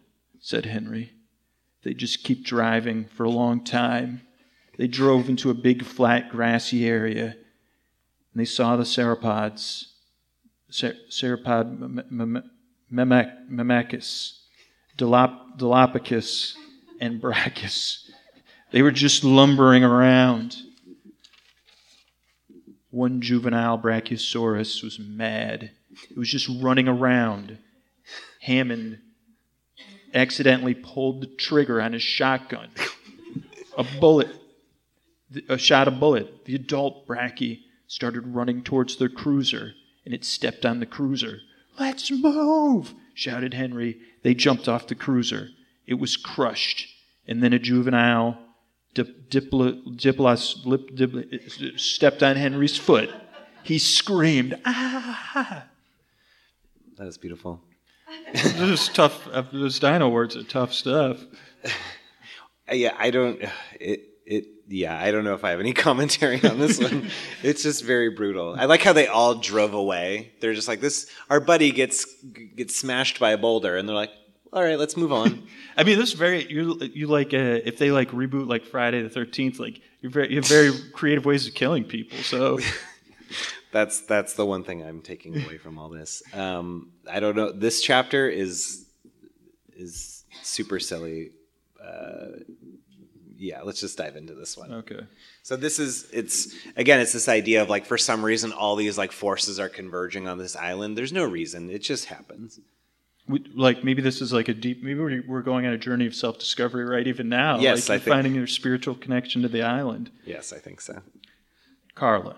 said 0.40 0.66
Henry. 0.66 1.12
They 1.82 1.94
just 1.94 2.24
keep 2.24 2.44
driving 2.44 3.06
for 3.06 3.24
a 3.24 3.30
long 3.30 3.62
time. 3.62 4.22
They 4.78 4.86
drove 4.86 5.28
into 5.28 5.50
a 5.50 5.54
big, 5.54 5.84
flat, 5.84 6.30
grassy 6.30 6.86
area, 6.86 7.24
and 7.26 8.40
they 8.40 8.44
saw 8.44 8.76
the 8.76 8.84
sauropods. 8.84 9.86
Cer- 10.70 10.96
Sauropod 11.08 11.78
mem- 11.78 12.42
mem- 12.90 13.80
Dilop- 14.96 15.58
Dilopicus, 15.58 16.54
and 17.00 17.20
Brachus. 17.20 18.10
They 18.70 18.82
were 18.82 18.90
just 18.90 19.22
lumbering 19.24 19.84
around. 19.84 20.56
One 22.90 23.20
juvenile 23.20 23.78
Brachiosaurus 23.78 24.82
was 24.82 24.98
mad. 24.98 25.72
It 26.10 26.16
was 26.16 26.30
just 26.30 26.48
running 26.60 26.88
around. 26.88 27.58
Hammond 28.40 28.98
accidentally 30.12 30.74
pulled 30.74 31.20
the 31.20 31.26
trigger 31.26 31.80
on 31.80 31.92
his 31.92 32.02
shotgun. 32.02 32.70
A 33.76 33.84
bullet, 33.98 34.28
a 35.48 35.58
shot 35.58 35.88
a 35.88 35.90
bullet. 35.90 36.44
The 36.44 36.54
adult 36.54 37.06
Brachie 37.06 37.62
started 37.86 38.26
running 38.34 38.62
towards 38.62 38.96
their 38.96 39.08
cruiser, 39.08 39.72
and 40.04 40.14
it 40.14 40.24
stepped 40.24 40.64
on 40.64 40.80
the 40.80 40.86
cruiser. 40.86 41.40
Let's 41.78 42.10
move! 42.10 42.94
shouted 43.14 43.54
Henry. 43.54 43.98
They 44.22 44.34
jumped 44.34 44.68
off 44.68 44.86
the 44.86 44.94
cruiser. 44.94 45.48
It 45.86 45.94
was 45.94 46.16
crushed, 46.16 46.86
and 47.26 47.42
then 47.42 47.52
a 47.52 47.58
juvenile 47.58 48.38
stepped 51.76 52.22
on 52.22 52.36
Henry's 52.36 52.76
foot. 52.76 53.10
He 53.64 53.78
screamed, 53.78 54.60
ah! 54.64 55.66
That 56.98 57.06
is 57.06 57.18
beautiful. 57.18 57.60
This 58.32 58.60
is 58.60 58.88
tough. 58.88 59.26
uh, 59.32 59.42
Those 59.52 59.78
dino 59.78 60.08
words 60.08 60.36
are 60.36 60.42
tough 60.44 60.72
stuff. 60.72 61.18
Yeah, 62.72 62.94
I 62.98 63.10
don't. 63.10 63.42
It 63.78 64.00
it. 64.24 64.46
Yeah, 64.68 64.98
I 64.98 65.10
don't 65.10 65.24
know 65.24 65.34
if 65.34 65.44
I 65.44 65.50
have 65.50 65.60
any 65.60 65.72
commentary 65.86 66.42
on 66.42 66.58
this 66.58 66.80
one. 66.80 67.10
it's 67.42 67.62
just 67.62 67.84
very 67.84 68.08
brutal. 68.08 68.56
I 68.58 68.64
like 68.64 68.80
how 68.82 68.94
they 68.94 69.06
all 69.06 69.34
drove 69.34 69.74
away. 69.74 70.32
They're 70.40 70.54
just 70.54 70.66
like 70.66 70.80
this. 70.80 71.10
Our 71.28 71.40
buddy 71.40 71.72
gets 71.72 72.06
gets 72.56 72.74
smashed 72.74 73.20
by 73.20 73.32
a 73.32 73.38
boulder, 73.38 73.76
and 73.76 73.86
they're 73.86 73.94
like, 73.94 74.12
"All 74.50 74.62
right, 74.62 74.78
let's 74.78 74.96
move 74.96 75.12
on." 75.12 75.46
I 75.76 75.84
mean, 75.84 75.98
this 75.98 76.08
is 76.08 76.14
very 76.14 76.50
you 76.50 76.78
you 76.94 77.06
like 77.06 77.34
uh, 77.34 77.60
if 77.66 77.76
they 77.76 77.90
like 77.90 78.10
reboot 78.12 78.48
like 78.48 78.64
Friday 78.64 79.02
the 79.02 79.10
Thirteenth, 79.10 79.58
like 79.60 79.82
you're 80.00 80.10
very 80.10 80.30
you 80.30 80.36
have 80.36 80.46
very 80.48 80.72
creative 80.94 81.26
ways 81.26 81.46
of 81.46 81.52
killing 81.52 81.84
people. 81.84 82.16
So 82.20 82.58
that's 83.74 84.00
that's 84.02 84.34
the 84.34 84.46
one 84.46 84.62
thing 84.64 84.82
I'm 84.82 85.02
taking 85.02 85.34
away 85.44 85.58
from 85.58 85.78
all 85.78 85.90
this. 85.90 86.22
Um, 86.32 86.92
I 87.10 87.20
don't 87.20 87.36
know. 87.36 87.52
This 87.52 87.82
chapter 87.82 88.28
is 88.28 88.86
is 89.76 90.24
super 90.42 90.78
silly. 90.80 91.32
Uh, 91.82 92.38
yeah, 93.36 93.62
let's 93.62 93.80
just 93.80 93.98
dive 93.98 94.14
into 94.16 94.32
this 94.32 94.56
one. 94.56 94.72
okay, 94.72 95.00
So 95.42 95.56
this 95.56 95.78
is 95.78 96.06
it's 96.12 96.54
again 96.76 97.00
it's 97.00 97.12
this 97.12 97.28
idea 97.28 97.60
of 97.62 97.68
like 97.68 97.84
for 97.84 97.98
some 97.98 98.24
reason 98.24 98.52
all 98.52 98.76
these 98.76 98.96
like 98.96 99.12
forces 99.12 99.58
are 99.58 99.68
converging 99.68 100.28
on 100.28 100.38
this 100.38 100.54
island. 100.56 100.96
There's 100.96 101.12
no 101.12 101.24
reason. 101.24 101.68
It 101.68 101.80
just 101.80 102.06
happens. 102.06 102.60
we, 103.28 103.44
like 103.54 103.82
maybe 103.82 104.00
this 104.02 104.22
is 104.22 104.32
like 104.32 104.48
a 104.48 104.54
deep. 104.54 104.82
Maybe 104.84 105.00
we're, 105.00 105.24
we're 105.26 105.42
going 105.42 105.66
on 105.66 105.72
a 105.72 105.78
journey 105.78 106.06
of 106.06 106.14
self 106.14 106.38
discovery 106.38 106.84
right 106.84 107.06
even 107.08 107.28
now. 107.28 107.58
Yes, 107.58 107.88
like 107.88 107.96
I 107.96 107.98
think- 108.04 108.14
finding 108.14 108.34
your 108.36 108.46
spiritual 108.46 108.94
connection 108.94 109.42
to 109.42 109.48
the 109.48 109.62
island. 109.62 110.10
Yes, 110.24 110.52
I 110.52 110.58
think 110.58 110.80
so. 110.80 111.02
Carla. 111.96 112.36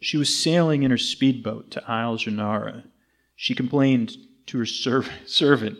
She 0.00 0.16
was 0.16 0.34
sailing 0.34 0.82
in 0.82 0.90
her 0.90 0.98
speedboat 0.98 1.70
to 1.72 1.82
Isle 1.90 2.16
Gennara. 2.18 2.84
She 3.36 3.54
complained 3.54 4.16
to 4.46 4.58
her 4.58 4.66
serv- 4.66 5.10
servant, 5.26 5.78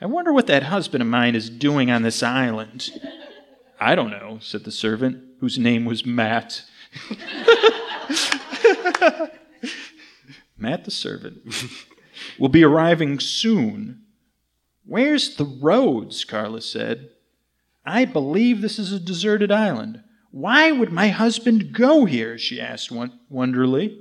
I 0.00 0.06
wonder 0.06 0.32
what 0.32 0.46
that 0.46 0.62
husband 0.64 1.02
of 1.02 1.08
mine 1.08 1.34
is 1.34 1.50
doing 1.50 1.90
on 1.90 2.02
this 2.02 2.22
island. 2.22 2.90
I 3.80 3.96
don't 3.96 4.10
know, 4.10 4.38
said 4.40 4.62
the 4.64 4.70
servant, 4.70 5.22
whose 5.40 5.58
name 5.58 5.84
was 5.84 6.06
Matt. 6.06 6.62
Matt 10.56 10.84
the 10.84 10.90
servant. 10.90 11.42
will 12.38 12.48
be 12.48 12.64
arriving 12.64 13.18
soon. 13.20 14.02
Where's 14.84 15.36
the 15.36 15.44
roads? 15.44 16.24
Carla 16.24 16.60
said. 16.60 17.10
I 17.84 18.04
believe 18.04 18.60
this 18.60 18.78
is 18.78 18.92
a 18.92 19.00
deserted 19.00 19.50
island. 19.50 20.02
Why 20.30 20.70
would 20.72 20.92
my 20.92 21.08
husband 21.08 21.72
go 21.72 22.04
here? 22.04 22.36
she 22.38 22.60
asked 22.60 22.90
won- 22.90 23.18
wonderingly. 23.28 23.98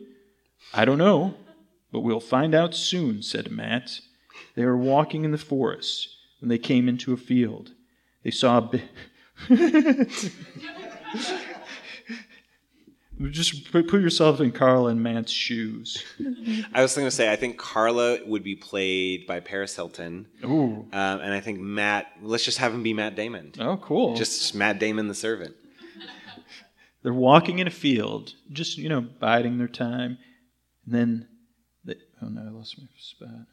I 0.73 0.83
don't 0.85 0.97
know, 0.97 1.35
but 1.91 2.01
we'll 2.01 2.19
find 2.19 2.53
out 2.53 2.75
soon, 2.75 3.21
said 3.23 3.51
Matt. 3.51 3.99
They 4.55 4.65
were 4.65 4.77
walking 4.77 5.23
in 5.23 5.31
the 5.31 5.37
forest 5.37 6.09
when 6.41 6.49
they 6.49 6.57
came 6.57 6.89
into 6.89 7.13
a 7.13 7.17
field. 7.17 7.71
They 8.23 8.31
saw 8.31 8.57
a 8.57 8.61
big. 8.61 8.83
Just 13.31 13.71
put 13.71 13.87
put 13.87 13.99
yourself 14.01 14.39
in 14.41 14.51
Carla 14.51 14.91
and 14.91 15.01
Matt's 15.01 15.31
shoes. 15.31 16.03
I 16.71 16.83
was 16.83 16.93
going 16.93 17.07
to 17.07 17.11
say, 17.11 17.31
I 17.31 17.35
think 17.35 17.57
Carla 17.57 18.19
would 18.27 18.43
be 18.43 18.55
played 18.55 19.25
by 19.25 19.39
Paris 19.39 19.75
Hilton. 19.75 20.27
Ooh. 20.43 20.85
Um, 20.93 21.21
and 21.21 21.33
I 21.33 21.39
think 21.39 21.59
Matt, 21.59 22.11
let's 22.21 22.43
just 22.45 22.59
have 22.59 22.73
him 22.75 22.83
be 22.83 22.93
Matt 22.93 23.15
Damon. 23.15 23.53
Oh, 23.59 23.77
cool. 23.77 24.15
Just 24.15 24.53
Matt 24.53 24.77
Damon 24.77 25.07
the 25.07 25.15
servant. 25.15 25.55
They're 27.07 27.13
walking 27.13 27.59
in 27.59 27.67
a 27.67 27.71
field, 27.71 28.33
just, 28.51 28.77
you 28.77 28.89
know, 28.89 28.99
biding 28.99 29.59
their 29.59 29.69
time. 29.69 30.17
And 30.85 30.93
then, 30.93 31.27
they, 31.85 31.95
oh 32.21 32.27
no, 32.27 32.41
I 32.41 32.49
lost 32.49 32.77
my 32.77 32.85
spot. 32.99 33.29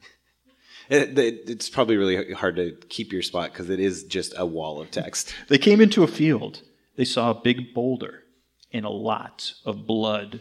It, 0.90 1.16
it, 1.16 1.48
it's 1.48 1.70
probably 1.70 1.96
really 1.96 2.32
hard 2.32 2.56
to 2.56 2.72
keep 2.88 3.12
your 3.12 3.22
spot 3.22 3.52
because 3.52 3.70
it 3.70 3.78
is 3.78 4.02
just 4.04 4.34
a 4.36 4.44
wall 4.44 4.80
of 4.80 4.90
text. 4.90 5.32
They 5.48 5.56
came 5.56 5.80
into 5.80 6.02
a 6.02 6.08
field. 6.08 6.62
They 6.96 7.04
saw 7.04 7.30
a 7.30 7.40
big 7.40 7.72
boulder 7.72 8.24
and 8.72 8.84
a 8.84 8.90
lot 8.90 9.52
of 9.64 9.86
blood. 9.86 10.40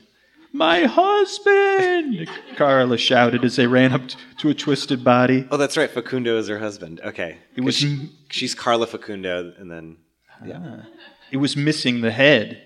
My 0.52 0.86
husband! 0.86 2.28
Carla 2.58 2.98
shouted 2.98 3.46
as 3.46 3.58
they 3.58 3.68
ran 3.68 3.94
up 3.94 4.08
t- 4.08 4.18
to 4.40 4.50
a 4.50 4.54
twisted 4.56 5.04
body. 5.04 5.48
Oh, 5.52 5.58
that's 5.58 5.78
right. 5.78 5.90
Facundo 5.90 6.38
is 6.40 6.48
her 6.48 6.60
husband. 6.60 7.00
Okay. 7.06 7.38
It 7.56 7.62
was- 7.62 7.76
she- 7.78 8.10
she's 8.32 8.56
Carla 8.56 8.88
Facundo, 8.88 9.54
and 9.60 9.72
then 9.72 9.98
yeah. 10.46 10.60
Ah. 10.62 10.86
It 11.32 11.38
was 11.38 11.56
missing 11.56 12.02
the 12.02 12.12
head. 12.12 12.62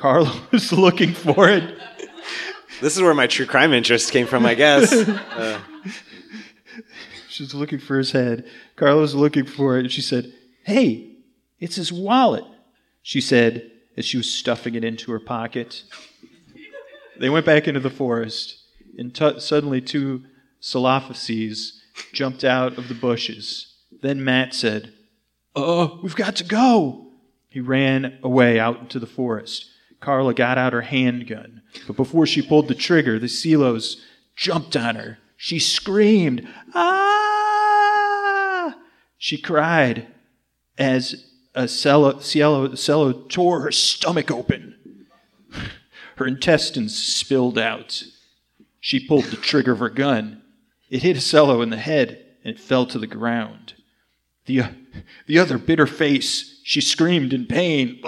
Carla 0.00 0.32
was 0.50 0.72
looking 0.86 1.12
for 1.12 1.48
it. 1.50 1.78
This 2.80 2.96
is 2.96 3.02
where 3.02 3.12
my 3.14 3.26
true 3.26 3.44
crime 3.44 3.72
interest 3.74 4.10
came 4.12 4.26
from, 4.26 4.46
I 4.46 4.54
guess. 4.54 4.92
Uh, 5.30 5.60
She 7.28 7.42
was 7.44 7.54
looking 7.54 7.78
for 7.78 7.96
his 7.96 8.10
head. 8.12 8.44
Carla 8.76 9.00
was 9.00 9.14
looking 9.14 9.44
for 9.46 9.76
it, 9.76 9.80
and 9.82 9.92
she 9.92 10.00
said, 10.02 10.32
Hey, 10.64 11.16
it's 11.58 11.76
his 11.76 11.92
wallet, 11.92 12.44
she 13.02 13.20
said 13.20 13.70
as 13.96 14.04
she 14.04 14.16
was 14.16 14.30
stuffing 14.30 14.74
it 14.74 14.84
into 14.84 15.12
her 15.12 15.20
pocket. 15.20 15.84
They 17.18 17.30
went 17.30 17.46
back 17.46 17.68
into 17.68 17.80
the 17.80 17.88
forest, 17.90 18.58
and 18.98 19.14
t- 19.14 19.38
suddenly 19.40 19.80
two 19.80 20.24
Salafis 20.60 21.72
jumped 22.12 22.44
out 22.44 22.76
of 22.78 22.88
the 22.88 22.94
bushes. 22.94 23.74
Then 24.02 24.24
Matt 24.24 24.52
said, 24.54 24.92
Oh, 25.54 26.00
we've 26.02 26.16
got 26.16 26.36
to 26.36 26.44
go. 26.44 27.06
He 27.48 27.60
ran 27.60 28.18
away 28.22 28.58
out 28.58 28.80
into 28.80 28.98
the 28.98 29.06
forest. 29.06 29.66
Carla 30.00 30.34
got 30.34 30.58
out 30.58 30.72
her 30.72 30.80
handgun, 30.80 31.62
but 31.86 31.96
before 31.96 32.26
she 32.26 32.42
pulled 32.42 32.68
the 32.68 32.74
trigger, 32.74 33.18
the 33.18 33.28
Silos 33.28 34.00
jumped 34.34 34.76
on 34.76 34.96
her. 34.96 35.18
She 35.36 35.58
screamed, 35.58 36.48
Ah! 36.74 37.60
She 39.18 39.36
cried 39.36 40.06
as 40.78 41.26
a 41.54 41.68
cello, 41.68 42.20
cielo, 42.20 42.74
cello 42.74 43.12
tore 43.12 43.60
her 43.60 43.72
stomach 43.72 44.30
open. 44.30 45.06
Her 46.16 46.26
intestines 46.26 46.96
spilled 46.96 47.58
out. 47.58 48.02
She 48.78 49.06
pulled 49.06 49.24
the 49.24 49.36
trigger 49.36 49.72
of 49.72 49.78
her 49.78 49.88
gun. 49.88 50.42
It 50.90 51.02
hit 51.02 51.16
a 51.16 51.20
Cello 51.20 51.62
in 51.62 51.70
the 51.70 51.78
head 51.78 52.26
and 52.44 52.54
it 52.54 52.60
fell 52.60 52.84
to 52.86 52.98
the 52.98 53.06
ground. 53.06 53.74
The, 54.44 54.64
the 55.26 55.38
other 55.38 55.56
bit 55.56 55.78
her 55.78 55.86
face. 55.86 56.60
She 56.62 56.80
screamed 56.82 57.32
in 57.32 57.46
pain. 57.46 58.02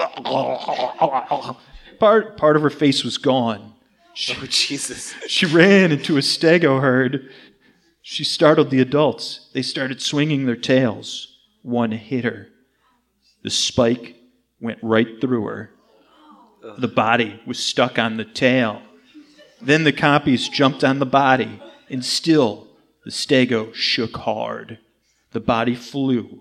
Part, 2.02 2.36
part 2.36 2.56
of 2.56 2.62
her 2.62 2.70
face 2.70 3.04
was 3.04 3.16
gone. 3.16 3.74
oh, 4.30 4.46
Jesus. 4.48 5.14
She 5.28 5.46
ran 5.46 5.92
into 5.92 6.16
a 6.16 6.20
stego 6.20 6.80
herd. 6.80 7.30
She 8.02 8.24
startled 8.24 8.70
the 8.70 8.80
adults. 8.80 9.48
They 9.52 9.62
started 9.62 10.02
swinging 10.02 10.44
their 10.44 10.56
tails. 10.56 11.38
One 11.62 11.92
hit 11.92 12.24
her. 12.24 12.48
The 13.44 13.50
spike 13.50 14.16
went 14.60 14.80
right 14.82 15.20
through 15.20 15.44
her. 15.44 15.70
The 16.76 16.88
body 16.88 17.40
was 17.46 17.60
stuck 17.60 18.00
on 18.00 18.16
the 18.16 18.24
tail. 18.24 18.82
Then 19.60 19.84
the 19.84 19.92
copies 19.92 20.48
jumped 20.48 20.82
on 20.82 20.98
the 20.98 21.06
body, 21.06 21.62
and 21.88 22.04
still 22.04 22.66
the 23.04 23.12
stego 23.12 23.72
shook 23.74 24.16
hard. 24.16 24.80
The 25.30 25.38
body 25.38 25.76
flew. 25.76 26.40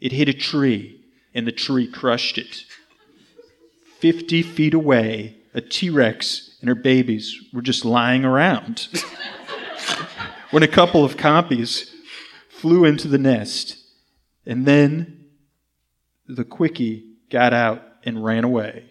It 0.00 0.12
hit 0.12 0.30
a 0.30 0.32
tree, 0.32 1.04
and 1.34 1.46
the 1.46 1.52
tree 1.52 1.86
crushed 1.86 2.38
it. 2.38 2.64
Fifty 4.04 4.42
feet 4.42 4.74
away, 4.74 5.34
a 5.54 5.62
T 5.62 5.88
Rex 5.88 6.58
and 6.60 6.68
her 6.68 6.74
babies 6.74 7.42
were 7.54 7.62
just 7.62 7.86
lying 7.86 8.22
around. 8.22 8.88
when 10.50 10.62
a 10.62 10.68
couple 10.68 11.06
of 11.06 11.16
copies 11.16 11.90
flew 12.50 12.84
into 12.84 13.08
the 13.08 13.16
nest, 13.16 13.78
and 14.44 14.66
then 14.66 15.24
the 16.26 16.44
quickie 16.44 17.14
got 17.30 17.54
out 17.54 17.82
and 18.04 18.22
ran 18.22 18.44
away. 18.44 18.84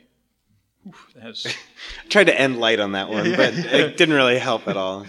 Oof, 0.88 1.14
that 1.16 1.26
was- 1.26 1.46
tried 2.10 2.24
to 2.24 2.42
end 2.42 2.60
light 2.60 2.80
on 2.80 2.94
that 2.94 3.08
one, 3.08 3.36
but 3.36 3.54
it 3.56 3.98
didn't 3.98 4.16
really 4.16 4.40
help 4.40 4.68
at 4.68 4.78
all. 4.78 5.06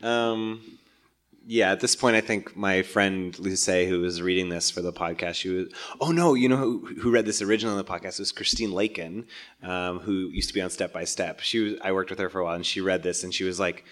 Um, 0.00 0.73
yeah, 1.46 1.72
at 1.72 1.80
this 1.80 1.94
point, 1.94 2.16
I 2.16 2.20
think 2.20 2.56
my 2.56 2.82
friend 2.82 3.38
Luce, 3.38 3.66
who 3.66 4.00
was 4.00 4.22
reading 4.22 4.48
this 4.48 4.70
for 4.70 4.80
the 4.80 4.92
podcast, 4.92 5.34
she 5.34 5.50
was, 5.50 5.68
oh 6.00 6.10
no, 6.10 6.34
you 6.34 6.48
know 6.48 6.56
who, 6.56 6.86
who 7.00 7.10
read 7.10 7.26
this 7.26 7.42
originally 7.42 7.72
on 7.72 7.78
the 7.78 7.84
podcast? 7.84 8.14
It 8.14 8.20
was 8.20 8.32
Christine 8.32 8.72
Lakin, 8.72 9.26
um, 9.62 9.98
who 9.98 10.28
used 10.28 10.48
to 10.48 10.54
be 10.54 10.62
on 10.62 10.70
Step 10.70 10.92
by 10.92 11.04
Step. 11.04 11.40
She 11.40 11.60
was, 11.60 11.74
I 11.82 11.92
worked 11.92 12.10
with 12.10 12.18
her 12.18 12.30
for 12.30 12.40
a 12.40 12.44
while, 12.44 12.54
and 12.54 12.64
she 12.64 12.80
read 12.80 13.02
this, 13.02 13.24
and 13.24 13.34
she 13.34 13.44
was 13.44 13.60
like, 13.60 13.84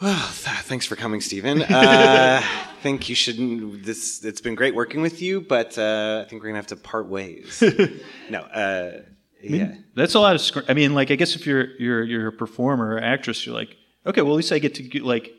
well, 0.00 0.16
th- 0.16 0.58
thanks 0.60 0.86
for 0.86 0.96
coming, 0.96 1.20
Stephen. 1.20 1.62
Uh, 1.70 2.40
I 2.42 2.82
think 2.82 3.10
you 3.10 3.14
shouldn't. 3.14 3.84
This 3.84 4.24
it's 4.24 4.40
been 4.40 4.54
great 4.54 4.74
working 4.74 5.02
with 5.02 5.20
you, 5.20 5.42
but 5.42 5.76
uh, 5.76 6.22
I 6.24 6.28
think 6.28 6.42
we're 6.42 6.48
gonna 6.48 6.58
have 6.58 6.66
to 6.68 6.76
part 6.76 7.08
ways. 7.08 7.62
no, 8.30 8.40
uh, 8.40 9.02
yeah. 9.42 9.74
That's 9.94 10.14
a 10.14 10.20
lot 10.20 10.34
of. 10.34 10.40
Scr- 10.40 10.60
I 10.66 10.72
mean, 10.72 10.94
like, 10.94 11.10
I 11.10 11.16
guess 11.16 11.36
if 11.36 11.46
you're 11.46 11.76
you're 11.78 12.02
you're 12.02 12.28
a 12.28 12.32
performer 12.32 12.94
or 12.94 13.00
actress, 13.02 13.44
you're 13.44 13.54
like, 13.54 13.76
okay, 14.06 14.22
well, 14.22 14.32
at 14.32 14.36
least 14.36 14.52
I 14.52 14.58
get 14.58 14.74
to 14.76 15.04
like 15.04 15.30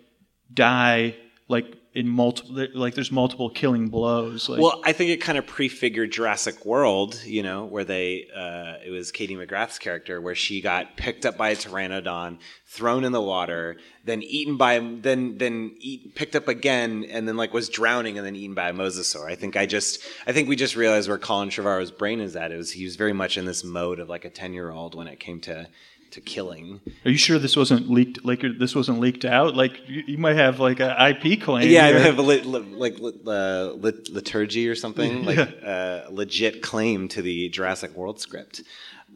die 0.54 1.16
like 1.48 1.76
in 1.94 2.08
multiple. 2.08 2.66
Like, 2.74 2.96
there's 2.96 3.12
multiple 3.12 3.50
killing 3.50 3.90
blows. 3.90 4.48
Like, 4.48 4.62
Well, 4.62 4.82
I 4.86 4.94
think 4.94 5.12
it 5.12 5.18
kind 5.18 5.38
of 5.38 5.46
prefigured 5.46 6.12
Jurassic 6.12 6.66
World, 6.66 7.22
you 7.26 7.44
know, 7.44 7.66
where 7.66 7.84
they 7.84 8.28
uh, 8.34 8.76
it 8.86 8.92
was 8.92 9.12
Katie 9.12 9.36
McGrath's 9.36 9.78
character 9.78 10.22
where 10.22 10.36
she 10.36 10.62
got 10.62 10.96
picked 10.96 11.26
up 11.26 11.38
by 11.38 11.50
a 11.50 11.56
pteranodon, 11.56 12.40
thrown 12.66 13.04
in 13.04 13.12
the 13.12 13.22
water, 13.22 13.76
then 14.06 14.24
eaten 14.24 14.56
by 14.56 14.80
then 14.80 15.38
then 15.38 15.76
eat, 15.80 16.16
picked 16.16 16.36
up 16.38 16.48
again, 16.48 17.06
and 17.10 17.28
then 17.28 17.36
like 17.36 17.54
was 17.54 17.68
drowning 17.68 18.18
and 18.18 18.26
then 18.26 18.38
eaten 18.38 18.56
by 18.56 18.70
a 18.70 18.74
mosasaur. 18.74 19.30
I 19.30 19.36
think 19.36 19.58
I 19.58 19.66
just 19.66 20.02
I 20.26 20.32
think 20.32 20.48
we 20.48 20.56
just 20.56 20.78
realized 20.78 21.10
where 21.10 21.18
Colin 21.18 21.50
Trevorrow's 21.50 21.92
brain 21.92 22.22
is 22.22 22.38
at. 22.38 22.54
It 22.54 22.58
was 22.58 22.72
he 22.72 22.86
was 22.86 22.96
very 22.96 23.14
much 23.14 23.38
in 23.38 23.44
this 23.44 23.66
mode 23.66 24.00
of 24.00 24.08
like 24.08 24.24
a 24.24 24.30
ten 24.30 24.54
year 24.54 24.72
old 24.72 24.96
when 24.96 25.08
it 25.08 25.20
came 25.20 25.42
to 25.42 25.68
to 26.12 26.22
killing. 26.22 26.82
are 27.06 27.12
you 27.12 27.18
sure 27.18 27.40
this 27.40 27.56
wasn't 27.56 27.90
leaked? 27.90 28.24
Like, 28.24 28.44
this 28.60 28.76
wasn't 28.76 29.00
leaked 29.00 29.26
out? 29.26 29.56
Like, 29.56 29.82
you, 29.88 30.04
you 30.08 30.18
might 30.18 30.36
have 30.36 30.60
like 30.60 30.80
an 30.80 30.92
IP 30.92 31.42
claim. 31.42 31.70
Yeah, 31.70 31.86
I 31.86 31.92
have 32.00 32.18
a 32.18 32.22
lit, 32.22 32.46
like 32.46 33.00
lit, 33.00 33.16
uh, 33.26 33.74
lit, 33.76 34.10
liturgy 34.10 34.68
or 34.68 34.76
something, 34.76 35.26
like 35.26 35.38
a 35.38 36.08
uh, 36.08 36.12
legit 36.12 36.62
claim 36.62 37.08
to 37.10 37.22
the 37.22 37.50
Jurassic 37.50 37.96
World 37.96 38.20
script. 38.20 38.62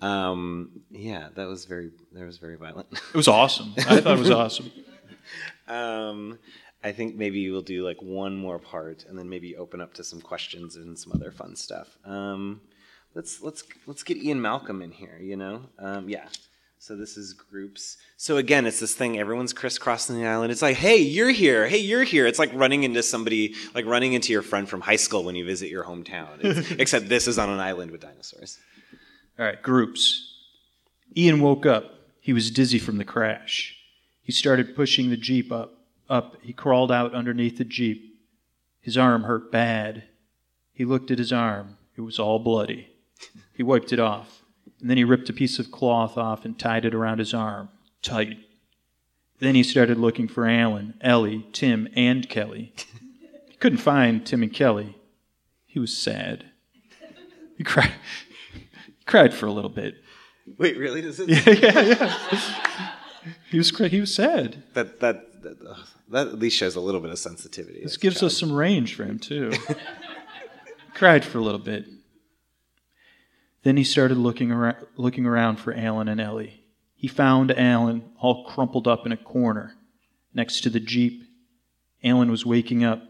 Um, 0.01 0.81
yeah, 0.91 1.29
that 1.35 1.47
was 1.47 1.65
very 1.65 1.91
that 2.13 2.25
was 2.25 2.37
very 2.37 2.55
violent. 2.55 2.87
It 3.13 3.17
was 3.17 3.27
awesome. 3.27 3.73
I 3.77 4.01
thought 4.01 4.17
it 4.17 4.19
was 4.19 4.31
awesome. 4.31 4.71
um, 5.67 6.37
I 6.83 6.91
think 6.91 7.15
maybe 7.15 7.49
we'll 7.49 7.61
do 7.61 7.85
like 7.85 8.01
one 8.01 8.37
more 8.37 8.59
part, 8.59 9.05
and 9.07 9.17
then 9.17 9.29
maybe 9.29 9.55
open 9.55 9.81
up 9.81 9.93
to 9.95 10.03
some 10.03 10.21
questions 10.21 10.75
and 10.75 10.97
some 10.97 11.13
other 11.13 11.31
fun 11.31 11.55
stuff. 11.55 11.97
Um, 12.05 12.61
let's 13.13 13.41
let's 13.41 13.63
let's 13.87 14.03
get 14.03 14.17
Ian 14.17 14.41
Malcolm 14.41 14.81
in 14.81 14.91
here. 14.91 15.17
You 15.19 15.37
know, 15.37 15.61
um, 15.79 16.09
yeah. 16.09 16.27
So 16.85 16.95
this 16.95 17.17
is 17.17 17.33
groups. 17.33 17.97
So 18.15 18.37
again, 18.37 18.67
it's 18.67 18.79
this 18.79 18.93
thing. 18.93 19.17
Everyone's 19.17 19.53
crisscrossing 19.53 20.21
the 20.21 20.27
island. 20.27 20.51
It's 20.51 20.61
like, 20.61 20.77
hey, 20.77 20.97
you're 20.97 21.31
here. 21.31 21.67
Hey, 21.67 21.79
you're 21.79 22.03
here. 22.03 22.27
It's 22.27 22.37
like 22.37 22.51
running 22.53 22.83
into 22.83 23.01
somebody, 23.01 23.55
like 23.73 23.87
running 23.87 24.13
into 24.13 24.31
your 24.31 24.43
friend 24.43 24.69
from 24.69 24.81
high 24.81 24.95
school 24.97 25.23
when 25.23 25.33
you 25.33 25.43
visit 25.47 25.71
your 25.71 25.83
hometown. 25.83 26.77
Except 26.79 27.09
this 27.09 27.27
is 27.27 27.39
on 27.39 27.49
an 27.49 27.59
island 27.59 27.89
with 27.89 28.01
dinosaurs. 28.01 28.59
All 29.39 29.45
right, 29.47 29.59
groups. 29.63 30.31
Ian 31.17 31.41
woke 31.41 31.65
up. 31.65 31.85
He 32.19 32.33
was 32.33 32.51
dizzy 32.51 32.77
from 32.77 32.99
the 32.99 33.03
crash. 33.03 33.75
He 34.21 34.31
started 34.31 34.75
pushing 34.75 35.09
the 35.09 35.17
Jeep 35.17 35.51
up. 35.51 35.73
Up. 36.07 36.35
He 36.43 36.53
crawled 36.53 36.91
out 36.91 37.15
underneath 37.15 37.57
the 37.57 37.65
Jeep. 37.65 38.15
His 38.79 38.95
arm 38.95 39.23
hurt 39.23 39.51
bad. 39.51 40.03
He 40.71 40.85
looked 40.85 41.09
at 41.09 41.17
his 41.17 41.33
arm. 41.33 41.77
It 41.97 42.01
was 42.01 42.19
all 42.19 42.37
bloody. 42.37 42.89
He 43.55 43.63
wiped 43.63 43.91
it 43.91 43.99
off. 43.99 44.43
And 44.85 44.89
then 44.91 44.97
he 44.97 45.03
ripped 45.03 45.31
a 45.31 45.33
piece 45.33 45.57
of 45.57 45.71
cloth 45.71 46.15
off 46.15 46.45
and 46.45 46.59
tied 46.59 46.85
it 46.85 46.93
around 46.93 47.17
his 47.17 47.33
arm, 47.33 47.69
tight. 48.03 48.37
Then 49.39 49.55
he 49.55 49.63
started 49.63 49.97
looking 49.97 50.27
for 50.27 50.47
Alan, 50.47 50.93
Ellie, 51.01 51.47
Tim, 51.53 51.87
and 51.95 52.29
Kelly. 52.29 52.71
He 53.49 53.55
couldn't 53.57 53.79
find 53.79 54.23
Tim 54.23 54.43
and 54.43 54.53
Kelly. 54.53 54.95
He 55.65 55.79
was 55.79 55.97
sad. 55.97 56.51
He 57.57 57.63
cried, 57.63 57.93
he 58.53 59.03
cried 59.07 59.33
for 59.33 59.47
a 59.47 59.51
little 59.51 59.71
bit. 59.71 59.95
Wait, 60.59 60.77
really? 60.77 61.01
Does 61.01 61.19
it? 61.19 61.29
yeah, 61.63 61.71
yeah. 61.71 61.81
yeah. 61.81 62.91
He 63.49 63.57
was 63.57 63.75
he 63.75 63.99
was 63.99 64.13
sad. 64.13 64.61
That 64.75 64.99
that 64.99 65.41
that, 65.41 65.57
ugh, 65.67 65.87
that 66.09 66.27
at 66.27 66.37
least 66.37 66.57
shows 66.57 66.75
a 66.75 66.79
little 66.79 67.01
bit 67.01 67.09
of 67.09 67.17
sensitivity. 67.17 67.81
This 67.81 67.97
gives 67.97 68.21
us 68.21 68.37
some 68.37 68.51
range 68.51 68.93
for 68.93 69.03
him 69.03 69.17
too. 69.17 69.51
Cried 70.93 71.25
for 71.25 71.39
a 71.39 71.41
little 71.41 71.59
bit. 71.59 71.87
Then 73.65 73.77
he 73.77 73.83
started 73.83 74.19
looking 74.19 74.51
around, 74.51 74.77
looking 74.95 75.25
around 75.25 75.55
for 75.55 75.73
Alan 75.73 76.07
and 76.07 76.21
Ellie. 76.21 76.61
He 76.93 77.07
found 77.07 77.51
Alan 77.51 78.11
all 78.21 78.45
crumpled 78.45 78.87
up 78.87 79.07
in 79.07 79.11
a 79.11 79.17
corner 79.17 79.73
next 80.35 80.61
to 80.61 80.69
the 80.69 80.79
jeep. 80.79 81.23
Alan 82.03 82.29
was 82.29 82.45
waking 82.45 82.83
up. 82.83 83.01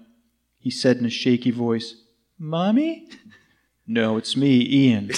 He 0.58 0.70
said 0.70 0.96
in 0.96 1.06
a 1.06 1.10
shaky 1.10 1.52
voice, 1.52 1.96
"Mommy?" 2.40 3.10
"No, 3.86 4.16
it's 4.16 4.38
me, 4.38 4.66
Ian." 4.66 5.12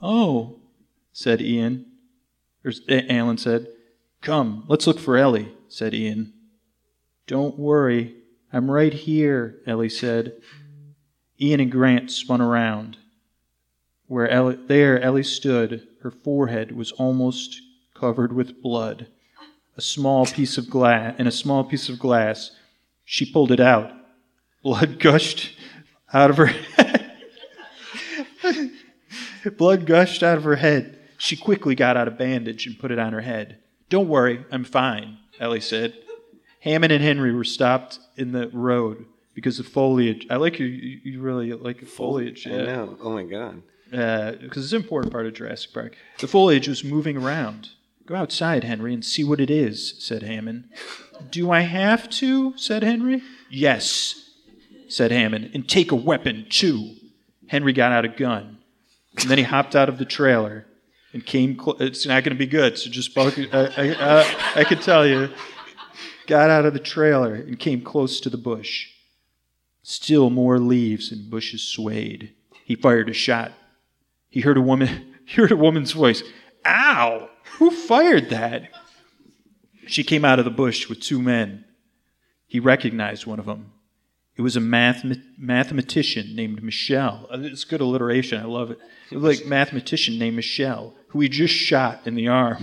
"Oh," 0.00 0.60
said 1.12 1.42
Ian. 1.42 1.84
Or, 2.64 2.72
Alan 2.88 3.36
said, 3.36 3.66
"Come, 4.22 4.64
let's 4.66 4.86
look 4.86 4.98
for 4.98 5.18
Ellie," 5.18 5.52
said 5.68 5.92
Ian. 5.92 6.32
Don't 7.26 7.58
worry, 7.58 8.14
I'm 8.50 8.70
right 8.70 8.94
here, 8.94 9.60
Ellie 9.66 9.90
said. 9.90 10.40
Ian 11.38 11.60
and 11.60 11.70
Grant 11.70 12.10
spun 12.10 12.40
around. 12.40 12.96
Where 14.12 14.28
Ellie, 14.28 14.58
there 14.66 15.00
Ellie 15.00 15.22
stood, 15.22 15.88
her 16.02 16.10
forehead 16.10 16.72
was 16.72 16.92
almost 16.92 17.62
covered 17.94 18.34
with 18.34 18.60
blood. 18.60 19.06
A 19.74 19.80
small 19.80 20.26
piece 20.26 20.58
of 20.58 20.68
glass 20.68 21.14
and 21.16 21.26
a 21.26 21.30
small 21.30 21.64
piece 21.64 21.88
of 21.88 21.98
glass. 21.98 22.50
She 23.06 23.24
pulled 23.24 23.50
it 23.50 23.58
out. 23.58 23.90
Blood 24.62 24.98
gushed 24.98 25.56
out 26.12 26.28
of 26.28 26.36
her 26.36 26.44
head. 26.44 27.12
Blood 29.56 29.86
gushed 29.86 30.22
out 30.22 30.36
of 30.36 30.44
her 30.44 30.56
head. 30.56 30.98
She 31.16 31.34
quickly 31.34 31.74
got 31.74 31.96
out 31.96 32.06
a 32.06 32.10
bandage 32.10 32.66
and 32.66 32.78
put 32.78 32.90
it 32.90 32.98
on 32.98 33.14
her 33.14 33.22
head. 33.22 33.60
Don't 33.88 34.10
worry, 34.10 34.44
I'm 34.52 34.64
fine, 34.64 35.20
Ellie 35.40 35.62
said. 35.62 35.94
Hammond 36.60 36.92
and 36.92 37.02
Henry 37.02 37.32
were 37.32 37.44
stopped 37.44 37.98
in 38.18 38.32
the 38.32 38.48
road 38.48 39.06
because 39.32 39.58
of 39.58 39.66
foliage. 39.66 40.26
I 40.28 40.36
like 40.36 40.58
you. 40.58 40.66
You 40.66 41.22
really 41.22 41.54
like 41.54 41.86
foliage. 41.86 42.46
I 42.46 42.50
Yeah 42.50 42.64
know. 42.64 42.98
Oh 43.00 43.14
my 43.14 43.22
god. 43.22 43.62
Because 43.92 44.64
it's 44.64 44.72
an 44.72 44.80
important 44.82 45.12
part 45.12 45.26
of 45.26 45.34
Jurassic 45.34 45.72
Park. 45.72 45.96
The 46.18 46.26
foliage 46.26 46.66
was 46.66 46.82
moving 46.82 47.16
around. 47.16 47.70
Go 48.06 48.14
outside, 48.16 48.64
Henry, 48.64 48.94
and 48.94 49.04
see 49.04 49.22
what 49.22 49.40
it 49.40 49.50
is, 49.50 49.94
said 49.98 50.22
Hammond. 50.22 50.68
Do 51.30 51.50
I 51.50 51.60
have 51.60 52.10
to? 52.10 52.56
said 52.56 52.82
Henry. 52.82 53.22
Yes, 53.50 54.30
said 54.88 55.12
Hammond, 55.12 55.50
and 55.54 55.68
take 55.68 55.92
a 55.92 55.96
weapon, 55.96 56.46
too. 56.48 56.96
Henry 57.48 57.72
got 57.72 57.92
out 57.92 58.04
a 58.04 58.08
gun, 58.08 58.58
and 59.20 59.30
then 59.30 59.38
he 59.38 59.44
hopped 59.44 59.76
out 59.76 59.88
of 59.88 59.98
the 59.98 60.04
trailer 60.04 60.66
and 61.12 61.24
came. 61.24 61.56
Cl- 61.58 61.76
it's 61.80 62.06
not 62.06 62.24
going 62.24 62.34
to 62.34 62.38
be 62.38 62.46
good, 62.46 62.78
so 62.78 62.90
just. 62.90 63.16
I, 63.16 63.28
I, 63.52 63.88
uh, 63.90 64.24
I 64.56 64.64
can 64.64 64.78
tell 64.78 65.06
you. 65.06 65.28
Got 66.26 66.50
out 66.50 66.64
of 66.64 66.72
the 66.72 66.78
trailer 66.78 67.34
and 67.34 67.58
came 67.58 67.82
close 67.82 68.20
to 68.20 68.30
the 68.30 68.38
bush. 68.38 68.88
Still 69.82 70.30
more 70.30 70.58
leaves 70.58 71.10
and 71.10 71.28
bushes 71.28 71.62
swayed. 71.62 72.32
He 72.64 72.76
fired 72.76 73.10
a 73.10 73.12
shot. 73.12 73.52
He 74.32 74.40
heard 74.40 74.56
a 74.56 74.60
woman 74.62 75.14
he 75.24 75.34
heard 75.40 75.52
a 75.52 75.56
woman's 75.56 75.92
voice. 75.92 76.24
Ow! 76.66 77.28
Who 77.58 77.70
fired 77.70 78.30
that? 78.30 78.70
She 79.86 80.02
came 80.02 80.24
out 80.24 80.38
of 80.38 80.44
the 80.44 80.50
bush 80.50 80.88
with 80.88 81.00
two 81.00 81.20
men. 81.22 81.64
He 82.46 82.58
recognized 82.60 83.26
one 83.26 83.38
of 83.38 83.46
them. 83.46 83.72
It 84.36 84.42
was 84.42 84.56
a 84.56 84.60
math, 84.60 85.04
mathematician 85.36 86.34
named 86.34 86.62
Michelle. 86.62 87.28
Uh, 87.30 87.40
It's 87.40 87.64
good 87.64 87.80
alliteration. 87.82 88.40
I 88.40 88.44
love 88.46 88.70
it. 88.70 88.78
It 89.10 89.18
like 89.18 89.44
mathematician 89.44 90.18
named 90.18 90.36
Michelle, 90.36 90.94
who 91.08 91.20
he 91.20 91.28
just 91.28 91.52
shot 91.54 92.06
in 92.06 92.14
the 92.14 92.28
arm. 92.28 92.62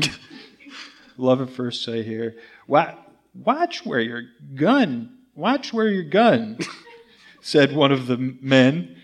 love 1.17 1.41
at 1.41 1.49
first 1.51 1.84
sight 1.84 2.05
here. 2.05 2.36
Wa- 2.67 2.95
Watch 3.36 3.86
where 3.86 3.99
your 3.99 4.24
gun. 4.55 5.17
Watch 5.36 5.72
where 5.72 5.88
your 5.89 6.03
gun. 6.03 6.57
said 7.41 7.74
one 7.76 7.91
of 7.91 8.07
the 8.07 8.17
men. 8.17 8.95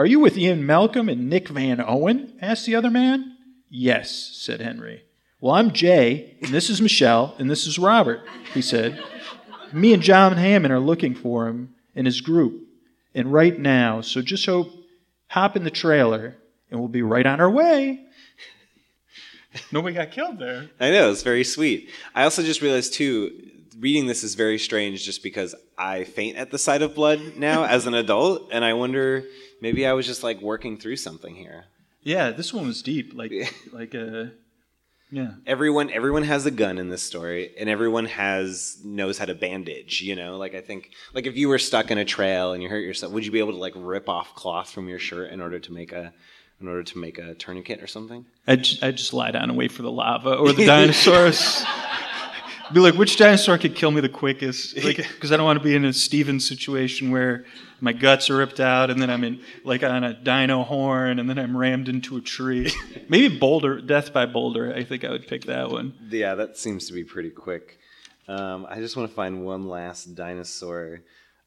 Are 0.00 0.06
you 0.06 0.18
with 0.18 0.38
Ian 0.38 0.64
Malcolm 0.64 1.10
and 1.10 1.28
Nick 1.28 1.48
Van 1.48 1.78
Owen? 1.78 2.32
asked 2.40 2.64
the 2.64 2.74
other 2.74 2.88
man. 2.88 3.36
Yes, 3.68 4.30
said 4.32 4.62
Henry. 4.62 5.02
Well, 5.42 5.54
I'm 5.54 5.72
Jay, 5.72 6.38
and 6.40 6.54
this 6.54 6.70
is 6.70 6.80
Michelle, 6.80 7.34
and 7.38 7.50
this 7.50 7.66
is 7.66 7.78
Robert, 7.78 8.22
he 8.54 8.62
said. 8.62 8.98
Me 9.74 9.92
and 9.92 10.02
John 10.02 10.38
Hammond 10.38 10.72
are 10.72 10.80
looking 10.80 11.14
for 11.14 11.48
him 11.48 11.74
and 11.94 12.06
his 12.06 12.22
group, 12.22 12.66
and 13.14 13.30
right 13.30 13.58
now, 13.58 14.00
so 14.00 14.22
just 14.22 14.46
hope, 14.46 14.72
hop 15.26 15.54
in 15.54 15.64
the 15.64 15.70
trailer, 15.70 16.34
and 16.70 16.80
we'll 16.80 16.88
be 16.88 17.02
right 17.02 17.26
on 17.26 17.38
our 17.38 17.50
way. 17.50 18.02
Nobody 19.70 19.96
got 19.96 20.12
killed 20.12 20.38
there. 20.38 20.70
I 20.80 20.92
know 20.92 21.10
it's 21.10 21.22
very 21.22 21.44
sweet. 21.44 21.90
I 22.14 22.24
also 22.24 22.42
just 22.42 22.62
realized 22.62 22.94
too, 22.94 23.50
reading 23.78 24.06
this 24.06 24.24
is 24.24 24.34
very 24.34 24.58
strange, 24.58 25.04
just 25.04 25.22
because 25.22 25.54
I 25.76 26.04
faint 26.04 26.38
at 26.38 26.50
the 26.50 26.58
sight 26.58 26.80
of 26.80 26.94
blood 26.94 27.36
now 27.36 27.64
as 27.64 27.86
an 27.86 27.92
adult, 27.92 28.48
and 28.50 28.64
I 28.64 28.72
wonder 28.72 29.26
maybe 29.60 29.86
I 29.86 29.92
was 29.92 30.06
just 30.06 30.22
like 30.22 30.40
working 30.40 30.76
through 30.78 30.96
something 30.96 31.34
here. 31.34 31.64
Yeah, 32.02 32.30
this 32.30 32.52
one 32.52 32.66
was 32.66 32.82
deep. 32.82 33.12
Like, 33.14 33.32
like 33.72 33.94
uh, 33.94 34.26
yeah. 35.10 35.32
Everyone, 35.46 35.90
everyone 35.90 36.22
has 36.22 36.46
a 36.46 36.50
gun 36.50 36.78
in 36.78 36.88
this 36.88 37.02
story, 37.02 37.52
and 37.58 37.68
everyone 37.68 38.06
has 38.06 38.78
knows 38.84 39.18
how 39.18 39.24
to 39.24 39.34
bandage. 39.34 40.00
You 40.00 40.16
know, 40.16 40.36
like 40.36 40.54
I 40.54 40.60
think, 40.60 40.92
like 41.12 41.26
if 41.26 41.36
you 41.36 41.48
were 41.48 41.58
stuck 41.58 41.90
in 41.90 41.98
a 41.98 42.04
trail 42.04 42.52
and 42.52 42.62
you 42.62 42.68
hurt 42.68 42.84
yourself, 42.84 43.12
would 43.12 43.24
you 43.24 43.32
be 43.32 43.40
able 43.40 43.52
to 43.52 43.58
like 43.58 43.74
rip 43.76 44.08
off 44.08 44.34
cloth 44.34 44.70
from 44.70 44.88
your 44.88 44.98
shirt 44.98 45.32
in 45.32 45.40
order 45.40 45.58
to 45.58 45.72
make 45.72 45.92
a, 45.92 46.12
in 46.60 46.68
order 46.68 46.82
to 46.84 46.98
make 46.98 47.18
a 47.18 47.34
tourniquet 47.34 47.82
or 47.82 47.86
something? 47.86 48.24
I'd, 48.46 48.66
I'd 48.82 48.96
just 48.96 49.12
lie 49.12 49.32
down 49.32 49.44
and 49.50 49.56
wait 49.56 49.72
for 49.72 49.82
the 49.82 49.90
lava 49.90 50.34
or 50.34 50.52
the 50.52 50.66
dinosaurs. 50.66 51.64
be 52.72 52.80
like, 52.80 52.94
which 52.94 53.16
dinosaur 53.16 53.58
could 53.58 53.74
kill 53.74 53.90
me 53.90 54.00
the 54.00 54.08
quickest? 54.08 54.76
Like, 54.84 54.96
because 54.96 55.30
I 55.30 55.36
don't 55.36 55.44
want 55.44 55.58
to 55.58 55.64
be 55.64 55.74
in 55.74 55.84
a 55.84 55.92
Steven 55.92 56.40
situation 56.40 57.10
where 57.10 57.44
my 57.80 57.92
guts 57.92 58.30
are 58.30 58.36
ripped 58.36 58.60
out 58.60 58.90
and 58.90 59.00
then 59.00 59.10
I'm 59.10 59.24
in 59.24 59.40
like 59.64 59.82
on 59.82 60.04
a 60.04 60.14
dino 60.14 60.62
horn 60.62 61.18
and 61.18 61.28
then 61.28 61.38
I'm 61.38 61.56
rammed 61.56 61.88
into 61.88 62.16
a 62.16 62.20
tree. 62.20 62.72
Maybe 63.08 63.38
Boulder, 63.38 63.80
Death 63.80 64.12
by 64.12 64.26
Boulder. 64.26 64.74
I 64.74 64.84
think 64.84 65.04
I 65.04 65.10
would 65.10 65.26
pick 65.26 65.44
that 65.44 65.70
one. 65.70 65.94
Yeah, 66.10 66.34
that 66.36 66.56
seems 66.56 66.86
to 66.86 66.92
be 66.92 67.04
pretty 67.04 67.30
quick. 67.30 67.78
Um, 68.28 68.66
I 68.68 68.76
just 68.76 68.96
want 68.96 69.08
to 69.08 69.14
find 69.14 69.44
one 69.44 69.68
last 69.68 70.14
dinosaur. 70.14 71.00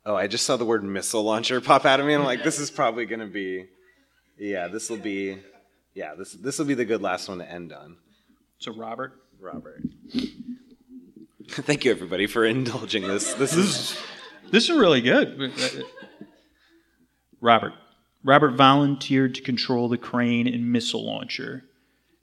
Oh, 0.06 0.16
I 0.16 0.28
just 0.28 0.46
saw 0.46 0.58
the 0.58 0.66
word 0.66 0.84
missile 0.84 1.24
launcher 1.24 1.62
pop 1.62 1.86
out 1.86 2.02
of 2.02 2.06
me, 2.06 2.14
and 2.14 2.22
I'm 2.22 2.28
like, 2.28 2.44
this 2.44 2.60
is 2.60 2.70
probably 2.70 3.06
going 3.06 3.22
to 3.22 3.26
be, 3.26 3.68
yeah, 4.38 4.68
this 4.68 4.90
will 4.90 4.98
be, 4.98 5.38
yeah, 5.94 6.14
this 6.16 6.34
this 6.34 6.60
will 6.60 6.66
be 6.66 6.74
the 6.74 6.84
good 6.84 7.02
last 7.02 7.30
one 7.30 7.38
to 7.38 7.50
end 7.50 7.72
on. 7.72 7.96
So 8.60 8.74
Robert, 8.74 9.14
Robert. 9.40 9.82
Thank 11.50 11.86
you, 11.86 11.92
everybody, 11.92 12.28
for 12.28 12.46
indulging 12.46 13.04
this. 13.08 13.34
This 13.34 13.54
is 13.54 13.98
This 14.52 14.70
is 14.70 14.78
really 14.78 15.02
good. 15.02 15.54
Robert. 17.42 17.74
Robert 18.24 18.52
volunteered 18.52 19.36
to 19.36 19.42
control 19.42 19.90
the 19.90 19.98
crane 19.98 20.48
and 20.48 20.72
missile 20.72 21.06
launcher. 21.06 21.66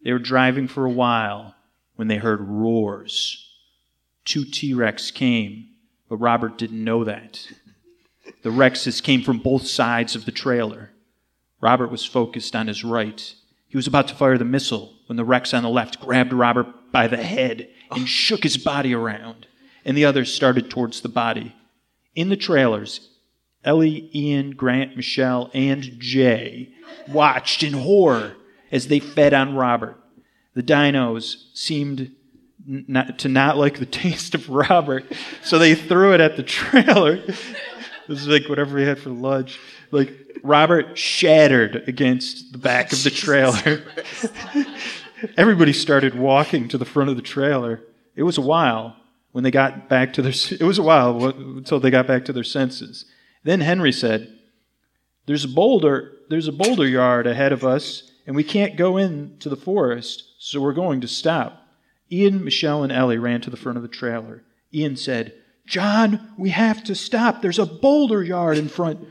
They 0.02 0.12
were 0.12 0.18
driving 0.18 0.66
for 0.66 0.86
a 0.86 0.90
while 0.90 1.54
when 1.96 2.08
they 2.08 2.16
heard 2.16 2.40
roars. 2.40 3.46
Two 4.24 4.44
T 4.44 4.72
Rex 4.72 5.10
came, 5.10 5.68
but 6.08 6.16
Robert 6.16 6.56
didn't 6.56 6.82
know 6.82 7.04
that. 7.04 7.46
The 8.42 8.50
Rexes 8.50 9.02
came 9.02 9.22
from 9.22 9.38
both 9.38 9.66
sides 9.66 10.14
of 10.14 10.24
the 10.24 10.32
trailer. 10.32 10.90
Robert 11.60 11.90
was 11.90 12.06
focused 12.06 12.56
on 12.56 12.68
his 12.68 12.84
right. 12.84 13.34
He 13.68 13.76
was 13.76 13.86
about 13.86 14.08
to 14.08 14.14
fire 14.14 14.38
the 14.38 14.44
missile 14.46 14.94
when 15.06 15.16
the 15.16 15.24
Rex 15.24 15.52
on 15.52 15.62
the 15.62 15.68
left 15.68 16.00
grabbed 16.00 16.32
Robert 16.32 16.90
by 16.90 17.06
the 17.06 17.18
head 17.18 17.68
and 17.96 18.08
shook 18.08 18.42
his 18.42 18.56
body 18.56 18.94
around, 18.94 19.46
and 19.84 19.96
the 19.96 20.04
others 20.04 20.32
started 20.32 20.70
towards 20.70 21.00
the 21.00 21.08
body. 21.08 21.54
In 22.14 22.28
the 22.28 22.36
trailers, 22.36 23.08
Ellie, 23.64 24.10
Ian, 24.14 24.52
Grant, 24.52 24.96
Michelle, 24.96 25.50
and 25.52 25.82
Jay 25.98 26.72
watched 27.08 27.62
in 27.62 27.74
horror 27.74 28.36
as 28.72 28.88
they 28.88 29.00
fed 29.00 29.34
on 29.34 29.54
Robert. 29.54 29.96
The 30.54 30.62
dinos 30.62 31.36
seemed 31.54 32.12
not, 32.66 33.18
to 33.20 33.28
not 33.28 33.56
like 33.56 33.78
the 33.78 33.86
taste 34.04 34.34
of 34.34 34.48
Robert, 34.48 35.04
so 35.42 35.58
they 35.58 35.74
threw 35.74 36.14
it 36.14 36.20
at 36.20 36.36
the 36.36 36.42
trailer. 36.42 37.16
this 38.08 38.20
is 38.20 38.28
like 38.28 38.48
whatever 38.48 38.76
we 38.76 38.84
had 38.84 38.98
for 38.98 39.10
lunch. 39.10 39.58
Like 39.90 40.12
Robert 40.42 40.96
shattered 40.96 41.84
against 41.86 42.52
the 42.52 42.58
back 42.58 42.92
of 42.92 43.02
the 43.04 43.10
trailer. 43.10 43.82
Everybody 45.36 45.72
started 45.72 46.14
walking 46.14 46.68
to 46.68 46.78
the 46.78 46.84
front 46.84 47.10
of 47.10 47.16
the 47.16 47.22
trailer. 47.22 47.82
It 48.14 48.22
was 48.22 48.38
a 48.38 48.42
while 48.42 48.96
when 49.32 49.44
they 49.44 49.50
got 49.50 49.88
back 49.88 50.12
to 50.14 50.22
their. 50.22 50.32
It 50.60 50.64
was 50.64 50.78
a 50.78 50.82
while 50.82 51.26
until 51.26 51.80
they 51.80 51.90
got 51.90 52.06
back 52.06 52.24
to 52.26 52.32
their 52.32 52.44
senses. 52.44 53.04
Then 53.44 53.60
Henry 53.60 53.92
said, 53.92 54.38
"There's 55.26 55.44
a 55.44 55.48
boulder. 55.48 56.12
There's 56.28 56.48
a 56.48 56.52
boulder 56.52 56.86
yard 56.86 57.26
ahead 57.26 57.52
of 57.52 57.64
us, 57.64 58.10
and 58.26 58.36
we 58.36 58.44
can't 58.44 58.76
go 58.76 58.96
into 58.96 59.48
the 59.48 59.56
forest, 59.56 60.24
so 60.38 60.60
we're 60.60 60.72
going 60.72 61.00
to 61.00 61.08
stop." 61.08 61.66
Ian, 62.12 62.44
Michelle, 62.44 62.82
and 62.82 62.92
Ellie 62.92 63.18
ran 63.18 63.40
to 63.42 63.50
the 63.50 63.56
front 63.56 63.76
of 63.76 63.82
the 63.82 63.88
trailer. 63.88 64.42
Ian 64.74 64.96
said, 64.96 65.34
"John, 65.66 66.34
we 66.36 66.50
have 66.50 66.82
to 66.84 66.94
stop. 66.94 67.40
There's 67.42 67.58
a 67.58 67.66
boulder 67.66 68.22
yard 68.22 68.58
in 68.58 68.68
front." 68.68 69.06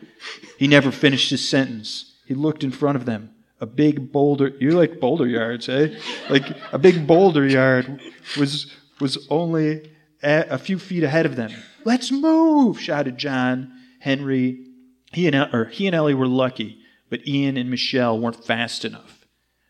He 0.57 0.67
never 0.67 0.91
finished 0.91 1.29
his 1.29 1.47
sentence. 1.47 2.13
He 2.25 2.33
looked 2.33 2.63
in 2.63 2.71
front 2.71 2.97
of 2.97 3.05
them. 3.05 3.31
A 3.61 3.65
big 3.65 4.11
boulder. 4.11 4.51
You 4.59 4.71
like 4.71 4.99
boulder 4.99 5.27
yards, 5.27 5.69
eh? 5.69 5.97
Like 6.29 6.45
a 6.71 6.79
big 6.79 7.05
boulder 7.05 7.45
yard 7.45 8.01
was 8.37 8.71
was 8.99 9.27
only 9.29 9.91
a, 10.23 10.45
a 10.51 10.57
few 10.57 10.79
feet 10.79 11.03
ahead 11.03 11.25
of 11.25 11.35
them. 11.35 11.51
Let's 11.85 12.11
move! 12.11 12.79
shouted 12.79 13.17
John 13.17 13.71
Henry. 13.99 14.65
He 15.11 15.27
and 15.27 15.35
or 15.53 15.65
he 15.65 15.87
and 15.87 15.95
Ellie 15.95 16.13
were 16.13 16.27
lucky, 16.27 16.79
but 17.09 17.27
Ian 17.27 17.57
and 17.57 17.69
Michelle 17.69 18.19
weren't 18.19 18.45
fast 18.45 18.85
enough. 18.85 19.25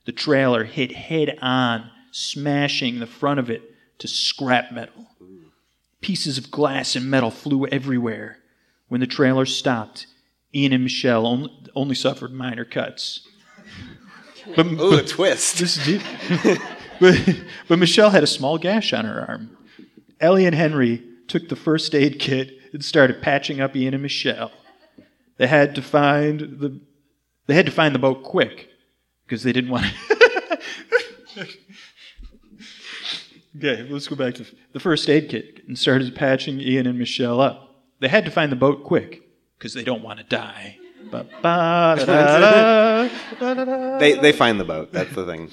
The 0.05 0.11
trailer 0.11 0.63
hit 0.63 0.91
head 0.91 1.37
on, 1.41 1.89
smashing 2.11 2.99
the 2.99 3.07
front 3.07 3.39
of 3.39 3.49
it 3.49 3.61
to 3.99 4.07
scrap 4.07 4.71
metal. 4.71 5.07
Pieces 6.01 6.37
of 6.37 6.49
glass 6.49 6.95
and 6.95 7.09
metal 7.09 7.29
flew 7.29 7.67
everywhere. 7.67 8.39
When 8.87 9.01
the 9.01 9.07
trailer 9.07 9.45
stopped, 9.45 10.07
Ian 10.53 10.73
and 10.73 10.83
Michelle 10.83 11.27
only, 11.27 11.51
only 11.75 11.95
suffered 11.95 12.31
minor 12.31 12.65
cuts. 12.65 13.27
But, 14.55 14.65
Ooh, 14.65 14.97
a 14.97 15.03
twist. 15.03 15.59
this 15.59 15.77
is 15.77 15.85
deep. 15.85 16.01
but, 16.99 17.15
but 17.67 17.79
Michelle 17.79 18.09
had 18.09 18.23
a 18.23 18.27
small 18.27 18.57
gash 18.57 18.93
on 18.93 19.05
her 19.05 19.25
arm. 19.27 19.57
Ellie 20.19 20.45
and 20.45 20.55
Henry 20.55 21.03
took 21.27 21.49
the 21.49 21.55
first 21.55 21.95
aid 21.95 22.19
kit 22.19 22.51
and 22.73 22.83
started 22.83 23.21
patching 23.21 23.61
up 23.61 23.75
Ian 23.75 23.93
and 23.93 24.03
Michelle. 24.03 24.51
They 25.37 25.47
had 25.47 25.75
to 25.75 25.81
find 25.81 26.39
the 26.39 26.79
they 27.47 27.55
had 27.55 27.65
to 27.65 27.71
find 27.71 27.95
the 27.95 27.99
boat 27.99 28.23
quick 28.23 28.69
because 29.25 29.41
they 29.41 29.51
didn't 29.51 29.71
want 29.71 29.85
to. 29.85 29.91
okay, 33.57 33.87
let's 33.89 34.07
go 34.07 34.15
back 34.15 34.35
to 34.35 34.45
the 34.73 34.79
first 34.79 35.09
aid 35.09 35.29
kit 35.29 35.63
and 35.67 35.75
started 35.77 36.13
patching 36.13 36.59
Ian 36.59 36.85
and 36.85 36.99
Michelle 36.99 37.41
up. 37.41 37.83
They 38.01 38.07
had 38.07 38.25
to 38.25 38.31
find 38.31 38.51
the 38.51 38.55
boat 38.55 38.83
quick 38.83 39.23
because 39.57 39.73
they 39.73 39.83
don't 39.83 40.03
want 40.03 40.19
to 40.19 40.25
die. 40.25 40.77
They 43.99 44.13
they 44.13 44.31
find 44.31 44.59
the 44.59 44.65
boat. 44.65 44.91
That's 44.91 45.13
the 45.13 45.25
thing. 45.25 45.49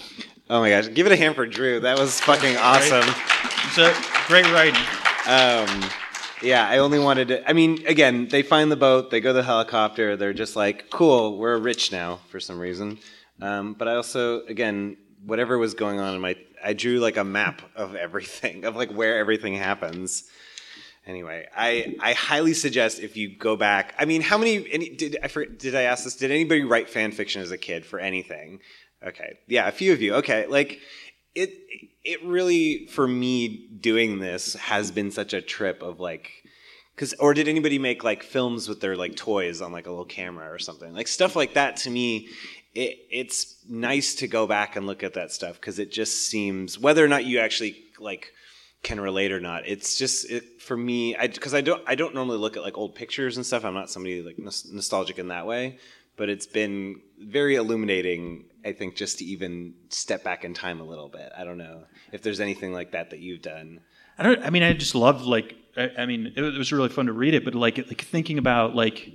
Oh 0.48 0.61
my 0.61 0.70
gosh! 0.70 0.88
Give 0.92 1.07
it 1.07 1.12
a 1.12 1.16
hand 1.16 1.34
for 1.34 1.46
Drew. 1.46 1.80
That 1.80 1.98
was 1.98 2.20
fucking 2.20 2.57
awesome. 2.57 3.04
It's 3.66 3.78
a 3.78 3.92
great 4.28 4.46
writing. 4.52 4.80
Um, 5.26 5.90
yeah, 6.42 6.68
I 6.68 6.78
only 6.78 6.98
wanted 6.98 7.28
to. 7.28 7.48
I 7.48 7.52
mean, 7.52 7.84
again, 7.86 8.28
they 8.28 8.42
find 8.42 8.70
the 8.70 8.76
boat. 8.76 9.11
They 9.11 9.20
go 9.20 9.30
to 9.30 9.34
the 9.34 9.42
helicopter. 9.42 10.16
They're 10.16 10.32
just 10.32 10.54
like, 10.54 10.90
cool. 10.90 11.38
We're 11.38 11.59
rich 11.59 11.90
now 11.90 12.20
for 12.28 12.38
some 12.38 12.59
reason. 12.59 12.98
Um, 13.40 13.74
but 13.74 13.88
I 13.88 13.96
also, 13.96 14.44
again, 14.46 14.96
whatever 15.24 15.59
was 15.59 15.74
going 15.74 15.98
on 16.00 16.14
in 16.14 16.20
my, 16.20 16.36
I 16.62 16.72
drew 16.74 17.00
like 17.00 17.16
a 17.16 17.24
map 17.24 17.62
of 17.74 17.94
everything, 17.96 18.64
of 18.64 18.76
like 18.76 18.90
where 18.90 19.18
everything 19.18 19.54
happens. 19.54 20.30
Anyway, 21.07 21.46
I, 21.57 21.94
I 22.00 22.14
highly 22.14 22.52
suggest 22.52 22.98
if 22.98 23.16
you 23.16 23.36
go 23.36 23.57
back. 23.57 23.94
I 23.96 24.07
mean, 24.07 24.22
how 24.22 24.36
many? 24.38 24.68
Any, 24.70 24.88
did 24.90 25.16
I 25.22 25.28
did 25.57 25.76
I 25.76 25.82
ask 25.82 26.02
this? 26.02 26.16
Did 26.16 26.32
anybody 26.32 26.64
write 26.64 26.90
fan 26.90 27.12
fiction 27.12 27.40
as 27.42 27.52
a 27.52 27.59
kid 27.59 27.86
for 27.86 28.00
anything? 28.00 28.59
Okay, 29.07 29.38
yeah, 29.46 29.68
a 29.68 29.72
few 29.72 29.92
of 29.92 30.02
you. 30.02 30.14
Okay, 30.16 30.46
like 30.46 30.80
it. 31.34 31.50
It 32.09 32.24
really, 32.24 32.86
for 32.86 33.09
me, 33.09 33.66
doing 33.80 34.20
this 34.20 34.54
has 34.54 34.92
been 34.92 35.11
such 35.11 35.32
a 35.32 35.42
trip 35.42 35.82
of 35.82 35.98
like, 35.98 36.30
because 36.94 37.14
or 37.14 37.34
did 37.34 37.48
anybody 37.48 37.80
make 37.80 38.04
like 38.04 38.22
films 38.22 38.68
with 38.68 38.80
their 38.80 38.96
like 38.96 39.16
toys 39.16 39.61
on 39.61 39.72
like 39.72 39.86
a 39.86 39.90
little 39.90 40.04
camera 40.04 40.52
or 40.52 40.61
something 40.61 40.92
like 40.92 41.09
stuff 41.09 41.34
like 41.34 41.54
that? 41.54 41.76
To 41.78 41.90
me, 41.90 42.28
it, 42.74 42.98
it's 43.11 43.57
nice 43.68 44.14
to 44.16 44.28
go 44.28 44.46
back 44.46 44.76
and 44.76 44.86
look 44.86 45.02
at 45.02 45.14
that 45.14 45.32
stuff 45.32 45.61
because 45.61 45.78
it 45.78 45.90
just 45.90 46.28
seems 46.28 46.78
whether 46.78 47.04
or 47.04 47.09
not 47.09 47.24
you 47.24 47.40
actually 47.40 47.76
like 47.98 48.32
can 48.87 49.01
relate 49.01 49.32
or 49.32 49.41
not. 49.41 49.66
It's 49.66 49.99
just 49.99 50.30
it, 50.30 50.62
for 50.62 50.76
me, 50.76 51.16
because 51.20 51.55
I, 51.55 51.59
I, 51.59 51.61
don't 51.61 51.82
I 51.89 51.95
don't 51.97 52.14
normally 52.14 52.39
look 52.39 52.57
at 52.57 52.62
like 52.62 52.78
old 52.78 52.95
pictures 52.95 53.37
and 53.37 53.45
stuff. 53.45 53.64
I'm 53.64 53.74
not 53.74 53.91
somebody 53.91 54.22
like 54.22 54.39
nos- 54.39 54.70
nostalgic 54.72 55.18
in 55.18 55.26
that 55.28 55.45
way, 55.45 55.78
but 56.16 56.28
it's 56.28 56.47
been 56.47 57.01
very 57.20 57.57
illuminating. 57.57 58.45
I 58.64 58.72
think 58.72 58.95
just 58.95 59.18
to 59.18 59.24
even 59.24 59.74
step 59.89 60.22
back 60.22 60.45
in 60.45 60.55
time 60.55 60.80
a 60.80 60.84
little 60.84 61.09
bit. 61.09 61.32
I 61.37 61.43
don't 61.43 61.59
know 61.59 61.82
if 62.12 62.22
there's 62.22 62.39
anything 62.39 62.72
like 62.72 62.93
that 62.93 63.11
that 63.11 63.18
you've 63.18 63.43
done. 63.43 63.80
I 64.18 64.22
don't. 64.22 64.41
I 64.45 64.51
mean, 64.51 64.62
I 64.62 64.72
just 64.72 64.95
love 64.95 65.26
like. 65.26 65.57
I, 65.76 65.91
I 65.99 66.07
mean, 66.07 66.32
it, 66.37 66.41
was 66.41 66.72
really 66.72 66.89
fun 66.89 67.07
to 67.07 67.12
read 67.12 67.34
it, 67.34 67.45
but 67.45 67.57
like, 67.57 67.78
like 67.78 68.03
thinking 68.03 68.39
about 68.39 68.76
like 68.76 69.11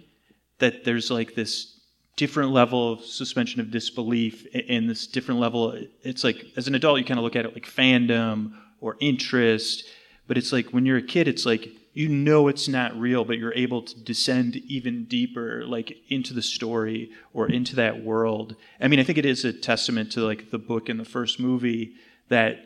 that. 0.60 0.84
There's 0.84 1.10
like 1.10 1.34
this 1.34 1.80
different 2.18 2.52
level 2.52 2.92
of 2.92 3.06
suspension 3.06 3.62
of 3.62 3.72
disbelief 3.72 4.46
and 4.68 4.90
this 4.90 5.08
different 5.08 5.40
level. 5.40 5.82
It's 6.04 6.26
like 6.26 6.46
as 6.58 6.68
an 6.68 6.76
adult, 6.76 7.00
you 7.00 7.06
kind 7.06 7.18
of 7.18 7.24
look 7.24 7.38
at 7.38 7.46
it 7.46 7.54
like 7.54 7.66
fandom 7.66 8.52
or 8.82 8.98
interest, 9.00 9.86
but 10.28 10.38
it's 10.38 10.52
like 10.52 10.68
when 10.72 10.86
you're 10.86 10.98
a 10.98 11.02
kid, 11.02 11.28
it's 11.28 11.46
like 11.46 11.70
you 11.94 12.10
know 12.10 12.48
it's 12.48 12.68
not 12.68 13.00
real, 13.00 13.24
but 13.24 13.38
you're 13.38 13.54
able 13.54 13.82
to 13.84 14.00
descend 14.04 14.56
even 14.56 15.06
deeper, 15.06 15.66
like 15.66 15.96
into 16.10 16.34
the 16.34 16.42
story 16.42 17.12
or 17.34 17.50
into 17.50 17.76
that 17.76 18.04
world. 18.04 18.56
I 18.80 18.88
mean, 18.88 19.00
I 19.00 19.04
think 19.04 19.18
it 19.18 19.26
is 19.26 19.46
a 19.46 19.54
testament 19.54 20.12
to 20.14 20.22
like 20.22 20.52
the 20.52 20.60
book 20.60 20.90
and 20.90 21.00
the 21.00 21.06
first 21.06 21.40
movie 21.40 21.94
that 22.30 22.66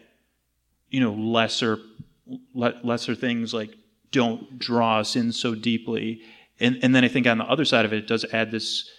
you 0.90 1.00
know 1.00 1.14
lesser 1.14 1.80
le- 2.54 2.80
lesser 2.84 3.16
things 3.16 3.54
like 3.54 3.76
don't 4.12 4.58
draw 4.58 5.00
us 5.00 5.16
in 5.16 5.32
so 5.32 5.56
deeply, 5.56 6.22
and 6.60 6.80
and 6.82 6.96
then 6.96 7.04
I 7.04 7.08
think 7.08 7.28
on 7.28 7.38
the 7.38 7.46
other 7.46 7.66
side 7.66 7.86
of 7.86 7.94
it, 7.94 8.00
it 8.00 8.08
does 8.08 8.26
add 8.32 8.52
this 8.52 8.90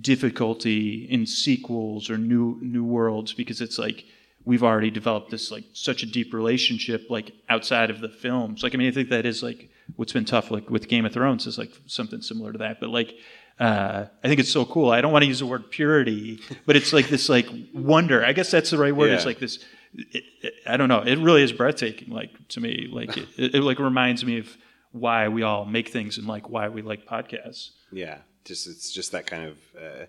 difficulty 0.00 1.06
in 1.10 1.26
sequels 1.26 2.10
or 2.10 2.18
new 2.18 2.58
new 2.60 2.84
worlds 2.84 3.32
because 3.32 3.60
it's 3.60 3.78
like 3.78 4.04
we've 4.44 4.62
already 4.62 4.90
developed 4.90 5.30
this 5.30 5.50
like 5.50 5.64
such 5.72 6.02
a 6.02 6.06
deep 6.06 6.32
relationship 6.32 7.06
like 7.10 7.32
outside 7.48 7.90
of 7.90 8.00
the 8.00 8.08
films. 8.08 8.62
Like 8.62 8.74
i 8.74 8.78
mean 8.78 8.88
i 8.88 8.90
think 8.92 9.10
that 9.10 9.26
is 9.26 9.42
like 9.42 9.70
what's 9.96 10.12
been 10.12 10.24
tough 10.24 10.50
like 10.50 10.70
with 10.70 10.88
game 10.88 11.04
of 11.04 11.12
thrones 11.12 11.46
is 11.46 11.58
like 11.58 11.72
something 11.86 12.22
similar 12.22 12.52
to 12.52 12.58
that. 12.58 12.80
But 12.80 12.90
like 12.90 13.14
uh, 13.58 14.06
i 14.24 14.28
think 14.28 14.40
it's 14.40 14.50
so 14.52 14.64
cool. 14.64 14.90
I 14.90 15.00
don't 15.02 15.12
want 15.12 15.22
to 15.22 15.26
use 15.28 15.40
the 15.40 15.46
word 15.46 15.70
purity 15.70 16.40
but 16.66 16.76
it's 16.76 16.92
like 16.92 17.08
this 17.08 17.28
like 17.28 17.46
wonder. 17.74 18.24
I 18.24 18.32
guess 18.32 18.50
that's 18.50 18.70
the 18.70 18.78
right 18.78 18.94
word. 18.96 19.10
It's 19.10 19.26
like 19.26 19.38
this 19.38 19.58
it, 19.94 20.24
it- 20.42 20.54
i 20.66 20.76
don't 20.76 20.88
know. 20.88 21.00
It 21.00 21.18
really 21.18 21.42
is 21.42 21.52
breathtaking 21.52 22.10
like 22.12 22.30
to 22.48 22.60
me. 22.60 22.88
Like 22.90 23.16
it, 23.16 23.28
it, 23.36 23.54
it 23.56 23.62
like 23.62 23.78
reminds 23.78 24.24
me 24.24 24.38
of 24.38 24.56
why 24.92 25.28
we 25.28 25.42
all 25.42 25.64
make 25.66 25.88
things 25.90 26.16
and 26.18 26.26
like 26.26 26.48
why 26.48 26.68
we 26.68 26.82
like 26.82 27.06
podcasts. 27.06 27.70
Yeah, 27.92 28.18
just 28.44 28.66
it's 28.66 28.90
just 28.92 29.12
that 29.12 29.26
kind 29.26 29.44
of. 29.44 29.56
Uh, 29.76 30.06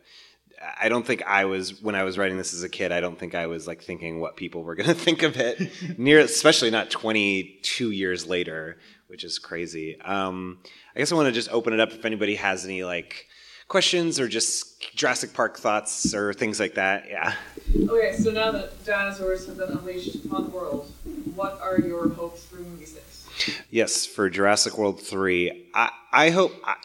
I 0.79 0.89
don't 0.89 1.05
think 1.05 1.23
I 1.25 1.45
was 1.45 1.81
when 1.81 1.95
I 1.95 2.03
was 2.03 2.17
writing 2.17 2.37
this 2.37 2.53
as 2.53 2.63
a 2.63 2.69
kid. 2.69 2.91
I 2.91 2.99
don't 3.01 3.17
think 3.17 3.35
I 3.35 3.47
was 3.47 3.67
like 3.67 3.81
thinking 3.81 4.19
what 4.19 4.35
people 4.35 4.63
were 4.63 4.75
going 4.75 4.89
to 4.89 4.95
think 4.95 5.23
of 5.23 5.37
it. 5.37 5.71
Near, 5.97 6.19
especially 6.19 6.69
not 6.69 6.89
22 6.89 7.91
years 7.91 8.27
later, 8.27 8.77
which 9.07 9.23
is 9.23 9.39
crazy. 9.39 9.99
Um, 10.01 10.59
I 10.95 10.99
guess 10.99 11.11
I 11.11 11.15
want 11.15 11.27
to 11.27 11.31
just 11.31 11.49
open 11.49 11.73
it 11.73 11.79
up 11.79 11.91
if 11.91 12.05
anybody 12.05 12.35
has 12.35 12.65
any 12.65 12.83
like 12.83 13.27
questions 13.67 14.19
or 14.19 14.27
just 14.27 14.81
Jurassic 14.95 15.33
Park 15.33 15.57
thoughts 15.57 16.13
or 16.13 16.33
things 16.33 16.59
like 16.59 16.75
that. 16.75 17.05
Yeah. 17.09 17.33
Okay, 17.87 18.15
so 18.17 18.31
now 18.31 18.51
that 18.51 18.83
dinosaurs 18.85 19.47
have 19.47 19.57
been 19.57 19.69
unleashed 19.69 20.25
upon 20.25 20.43
the 20.43 20.49
world, 20.49 20.91
what 21.35 21.59
are 21.61 21.79
your 21.79 22.09
hopes 22.09 22.43
for 22.43 22.57
movie 22.57 22.85
six? 22.85 23.27
Yes, 23.69 24.05
for 24.05 24.29
Jurassic 24.29 24.77
World 24.77 25.01
3. 25.01 25.69
I, 25.73 25.89
I 26.11 26.29
hope. 26.29 26.53
I, 26.65 26.75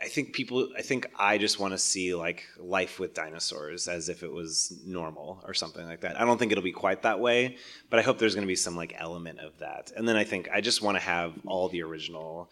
I 0.02 0.08
think 0.08 0.34
people, 0.34 0.70
I 0.78 0.82
think 0.82 1.08
I 1.18 1.38
just 1.38 1.60
want 1.60 1.74
to 1.74 1.78
see 1.78 2.16
like 2.16 2.44
life 2.58 3.00
with 3.00 3.14
dinosaurs 3.14 3.88
as 3.88 4.08
if 4.08 4.24
it 4.24 4.32
was 4.32 4.80
normal 4.86 5.44
or 5.46 5.54
something 5.54 5.86
like 5.86 6.02
that. 6.02 6.20
I 6.20 6.26
don't 6.26 6.38
think 6.38 6.52
it'll 6.52 6.64
be 6.64 6.72
quite 6.72 7.02
that 7.02 7.20
way, 7.20 7.58
but 7.90 8.00
I 8.00 8.04
hope 8.04 8.18
there's 8.18 8.36
going 8.36 8.46
to 8.46 8.48
be 8.48 8.56
some 8.56 8.76
like 8.76 8.96
element 8.98 9.40
of 9.40 9.58
that. 9.60 9.92
And 9.96 10.08
then 10.08 10.16
I 10.16 10.24
think 10.24 10.50
I 10.54 10.62
just 10.62 10.82
want 10.82 10.98
to 10.98 11.04
have 11.04 11.34
all 11.46 11.70
the 11.70 11.84
original 11.84 12.50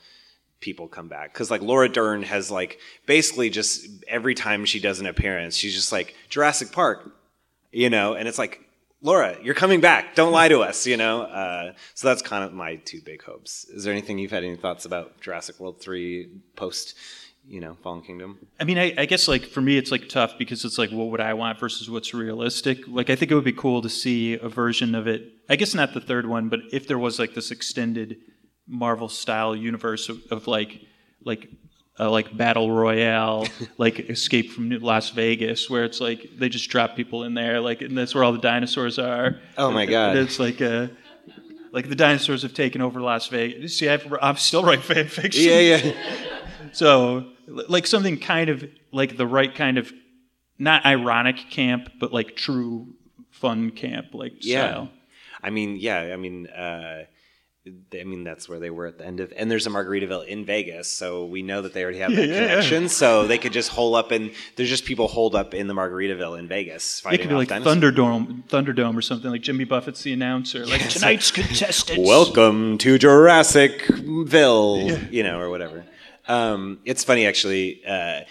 people 0.59 0.87
come 0.87 1.07
back 1.07 1.31
because 1.33 1.51
like 1.51 1.61
Laura 1.61 1.87
Dern 1.87 2.23
has 2.23 2.49
like 2.49 2.79
basically 3.05 3.49
just 3.49 3.87
every 4.07 4.35
time 4.35 4.65
she 4.65 4.79
does 4.79 4.99
an 4.99 5.05
appearance, 5.05 5.55
she's 5.55 5.73
just 5.73 5.91
like 5.91 6.15
Jurassic 6.29 6.71
Park, 6.71 7.11
you 7.71 7.89
know, 7.89 8.13
and 8.13 8.27
it's 8.27 8.39
like 8.39 8.67
Laura, 9.01 9.37
you're 9.43 9.53
coming 9.53 9.79
back. 9.79 10.15
Don't 10.15 10.31
lie 10.31 10.47
to 10.47 10.61
us, 10.61 10.87
you 10.87 10.97
know. 10.97 11.21
Uh, 11.21 11.73
so 11.93 12.07
that's 12.07 12.23
kind 12.23 12.43
of 12.43 12.51
my 12.51 12.77
two 12.77 12.99
big 13.01 13.21
hopes. 13.23 13.65
Is 13.65 13.83
there 13.83 13.93
anything 13.93 14.17
you've 14.17 14.31
had 14.31 14.43
any 14.43 14.55
thoughts 14.55 14.85
about 14.85 15.21
Jurassic 15.21 15.59
World 15.59 15.79
three 15.79 16.29
post, 16.55 16.95
you 17.47 17.61
know, 17.61 17.77
Fallen 17.81 18.01
Kingdom? 18.01 18.37
I 18.59 18.63
mean, 18.63 18.77
I, 18.77 18.93
I 18.97 19.05
guess 19.05 19.27
like 19.27 19.45
for 19.45 19.61
me, 19.61 19.77
it's 19.77 19.91
like 19.91 20.09
tough 20.09 20.37
because 20.37 20.65
it's 20.65 20.77
like, 20.77 20.91
what 20.91 21.07
would 21.07 21.21
I 21.21 21.33
want 21.33 21.59
versus 21.59 21.89
what's 21.89 22.13
realistic? 22.13 22.79
Like, 22.87 23.09
I 23.09 23.15
think 23.15 23.31
it 23.31 23.35
would 23.35 23.43
be 23.43 23.53
cool 23.53 23.81
to 23.81 23.89
see 23.89 24.33
a 24.33 24.49
version 24.49 24.95
of 24.95 25.07
it. 25.07 25.31
I 25.49 25.55
guess 25.55 25.73
not 25.73 25.93
the 25.93 26.01
third 26.01 26.27
one, 26.27 26.49
but 26.49 26.59
if 26.71 26.87
there 26.87 26.99
was 26.99 27.19
like 27.19 27.33
this 27.33 27.51
extended 27.51 28.17
Marvel 28.67 29.07
style 29.07 29.55
universe 29.55 30.09
of, 30.09 30.21
of 30.29 30.47
like, 30.47 30.81
like 31.23 31.47
uh, 31.99 32.11
like 32.11 32.35
battle 32.35 32.71
royale, 32.71 33.47
like 33.77 33.99
Escape 34.09 34.51
from 34.51 34.69
Las 34.69 35.09
Vegas, 35.11 35.69
where 35.69 35.85
it's 35.85 36.01
like 36.01 36.29
they 36.37 36.49
just 36.49 36.69
drop 36.69 36.95
people 36.95 37.23
in 37.23 37.33
there, 37.33 37.59
like 37.61 37.81
and 37.81 37.97
that's 37.97 38.13
where 38.13 38.23
all 38.23 38.33
the 38.33 38.39
dinosaurs 38.39 38.99
are. 38.99 39.39
Oh 39.57 39.71
my 39.71 39.85
god! 39.85 40.17
And 40.17 40.27
it's 40.27 40.39
like 40.39 40.61
uh, 40.61 40.87
like 41.71 41.87
the 41.89 41.95
dinosaurs 41.95 42.41
have 42.43 42.53
taken 42.53 42.81
over 42.81 42.99
Las 43.01 43.27
Vegas. 43.27 43.77
See, 43.77 43.87
I've, 43.89 44.05
I'm 44.21 44.35
still 44.35 44.63
writing 44.63 44.83
fan 44.83 45.07
fiction. 45.07 45.43
Yeah, 45.43 45.59
yeah. 45.59 45.93
so 46.71 47.25
like 47.47 47.87
something 47.87 48.19
kind 48.19 48.49
of 48.49 48.63
like 48.91 49.17
the 49.17 49.27
right 49.27 49.53
kind 49.53 49.77
of 49.77 49.91
not 50.59 50.85
ironic 50.85 51.37
camp, 51.49 51.89
but 51.99 52.13
like 52.13 52.35
true 52.35 52.93
fun 53.31 53.71
camp 53.71 54.07
like 54.13 54.33
yeah. 54.39 54.69
style. 54.69 54.89
I 55.41 55.49
mean, 55.49 55.77
yeah. 55.77 56.11
I 56.13 56.17
mean. 56.17 56.47
Uh, 56.47 57.03
I 57.93 58.05
mean, 58.05 58.23
that's 58.23 58.47
where 58.47 58.59
they 58.59 58.69
were 58.69 58.85
at 58.85 58.97
the 58.97 59.05
end 59.05 59.19
of, 59.19 59.33
and 59.35 59.51
there's 59.51 59.67
a 59.67 59.69
Margaritaville 59.69 60.25
in 60.25 60.45
Vegas, 60.45 60.89
so 60.89 61.25
we 61.25 61.41
know 61.41 61.61
that 61.63 61.73
they 61.73 61.83
already 61.83 61.99
have 61.99 62.11
that 62.15 62.25
Yeah, 62.25 62.47
connection. 62.47 62.83
yeah. 62.83 62.87
So 62.87 63.27
they 63.27 63.37
could 63.37 63.51
just 63.51 63.69
hole 63.69 63.93
up, 63.95 64.11
and 64.11 64.31
there's 64.55 64.69
just 64.69 64.85
people 64.85 65.09
holed 65.09 65.35
up 65.35 65.53
in 65.53 65.67
the 65.67 65.73
Margaritaville 65.73 66.39
in 66.39 66.47
Vegas 66.47 67.03
It 67.05 67.17
could 67.17 67.27
be 67.27 67.35
like 67.35 67.49
dinosaurs. 67.49 67.75
Thunderdome, 67.75 68.47
Thunderdome 68.47 68.97
or 68.97 69.01
something. 69.01 69.29
Like 69.29 69.41
Jimmy 69.41 69.65
Buffett's 69.65 70.01
the 70.03 70.13
announcer. 70.13 70.65
Like 70.65 70.87
tonight's 70.89 71.29
contestants. 71.29 72.07
Welcome 72.07 72.77
to 72.79 72.97
Jurassicville, 72.97 75.11
you 75.11 75.23
know, 75.23 75.39
or 75.39 75.49
whatever. 75.49 75.83
Um, 76.27 76.79
it's 76.85 77.03
funny 77.03 77.25
actually. 77.25 77.85
Uh, 77.85 78.21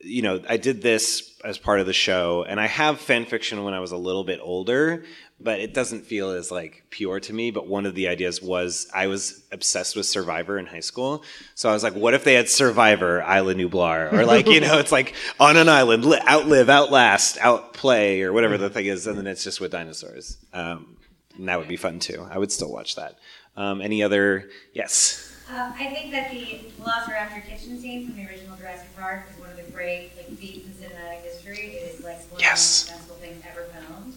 you 0.00 0.22
know, 0.22 0.40
I 0.48 0.56
did 0.56 0.80
this 0.80 1.34
as 1.44 1.58
part 1.58 1.80
of 1.80 1.86
the 1.86 1.92
show, 1.92 2.44
and 2.48 2.60
I 2.60 2.66
have 2.66 3.00
fan 3.00 3.24
fiction 3.24 3.64
when 3.64 3.74
I 3.74 3.80
was 3.80 3.90
a 3.90 3.96
little 3.96 4.22
bit 4.22 4.38
older, 4.40 5.04
but 5.40 5.58
it 5.58 5.74
doesn't 5.74 6.06
feel 6.06 6.30
as 6.30 6.52
like 6.52 6.84
pure 6.90 7.18
to 7.20 7.32
me. 7.32 7.50
But 7.50 7.66
one 7.66 7.84
of 7.84 7.96
the 7.96 8.06
ideas 8.06 8.40
was 8.40 8.88
I 8.94 9.08
was 9.08 9.42
obsessed 9.50 9.96
with 9.96 10.06
Survivor 10.06 10.56
in 10.56 10.66
high 10.66 10.80
school, 10.80 11.24
so 11.56 11.68
I 11.68 11.72
was 11.72 11.82
like, 11.82 11.94
what 11.94 12.14
if 12.14 12.22
they 12.22 12.34
had 12.34 12.48
Survivor, 12.48 13.20
Isla 13.20 13.54
Nublar, 13.54 14.12
or 14.12 14.24
like 14.24 14.46
you 14.46 14.60
know, 14.60 14.78
it's 14.78 14.92
like 14.92 15.14
on 15.40 15.56
an 15.56 15.68
island, 15.68 16.04
li- 16.04 16.20
outlive, 16.28 16.68
outlast, 16.68 17.38
outplay, 17.38 18.20
or 18.22 18.32
whatever 18.32 18.56
the 18.56 18.70
thing 18.70 18.86
is, 18.86 19.06
and 19.06 19.18
then 19.18 19.26
it's 19.26 19.42
just 19.42 19.60
with 19.60 19.72
dinosaurs. 19.72 20.38
Um, 20.52 20.96
and 21.36 21.48
that 21.48 21.58
would 21.58 21.68
be 21.68 21.76
fun 21.76 21.98
too. 21.98 22.26
I 22.30 22.38
would 22.38 22.52
still 22.52 22.70
watch 22.70 22.94
that. 22.96 23.18
Um, 23.56 23.80
any 23.80 24.04
other? 24.04 24.48
Yes. 24.72 25.24
Uh, 25.50 25.72
I 25.74 25.86
think 25.86 26.12
that 26.12 26.30
the 26.30 26.60
Velociraptor 26.82 27.42
kitchen 27.46 27.80
scene 27.80 28.06
from 28.06 28.16
the 28.16 28.26
original 28.28 28.56
Jurassic 28.56 28.94
Park 28.96 29.26
is 29.32 29.40
one 29.40 29.50
of 29.50 29.56
the 29.56 29.70
great 29.72 30.10
like 30.16 30.28
feats 30.38 30.66
in 30.66 30.72
cinematic 30.72 31.22
history. 31.22 31.58
It 31.58 31.94
is 31.94 32.04
like 32.04 32.18
one 32.30 32.40
Yes. 32.40 32.82
of 32.82 32.86
the 32.88 32.92
most 32.92 32.98
sensible 33.08 33.16
things 33.16 33.42
ever 33.50 33.64
filmed. 33.64 34.14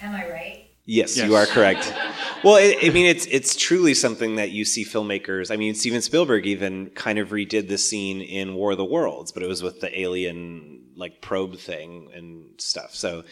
Am 0.00 0.14
I 0.14 0.28
right? 0.28 0.64
Yes, 0.84 1.16
Yes. 1.16 1.26
you 1.28 1.36
are 1.36 1.46
correct. 1.46 1.94
well, 2.42 2.56
it, 2.56 2.78
I 2.82 2.90
mean, 2.90 3.06
it's 3.06 3.24
it's 3.26 3.54
truly 3.54 3.94
something 3.94 4.34
that 4.34 4.50
you 4.50 4.64
see 4.64 4.84
filmmakers. 4.84 5.52
I 5.52 5.56
mean, 5.56 5.76
Steven 5.76 6.02
Spielberg 6.02 6.44
even 6.44 6.90
kind 6.90 7.20
of 7.20 7.28
redid 7.28 7.68
the 7.68 7.78
scene 7.78 8.20
in 8.20 8.54
War 8.54 8.72
of 8.72 8.78
the 8.78 8.84
Worlds, 8.84 9.30
but 9.30 9.44
it 9.44 9.48
was 9.48 9.62
with 9.62 9.80
the 9.80 9.96
alien 10.00 10.80
like 10.96 11.20
probe 11.20 11.56
thing 11.56 12.10
and 12.12 12.60
stuff. 12.60 12.96
So, 12.96 13.22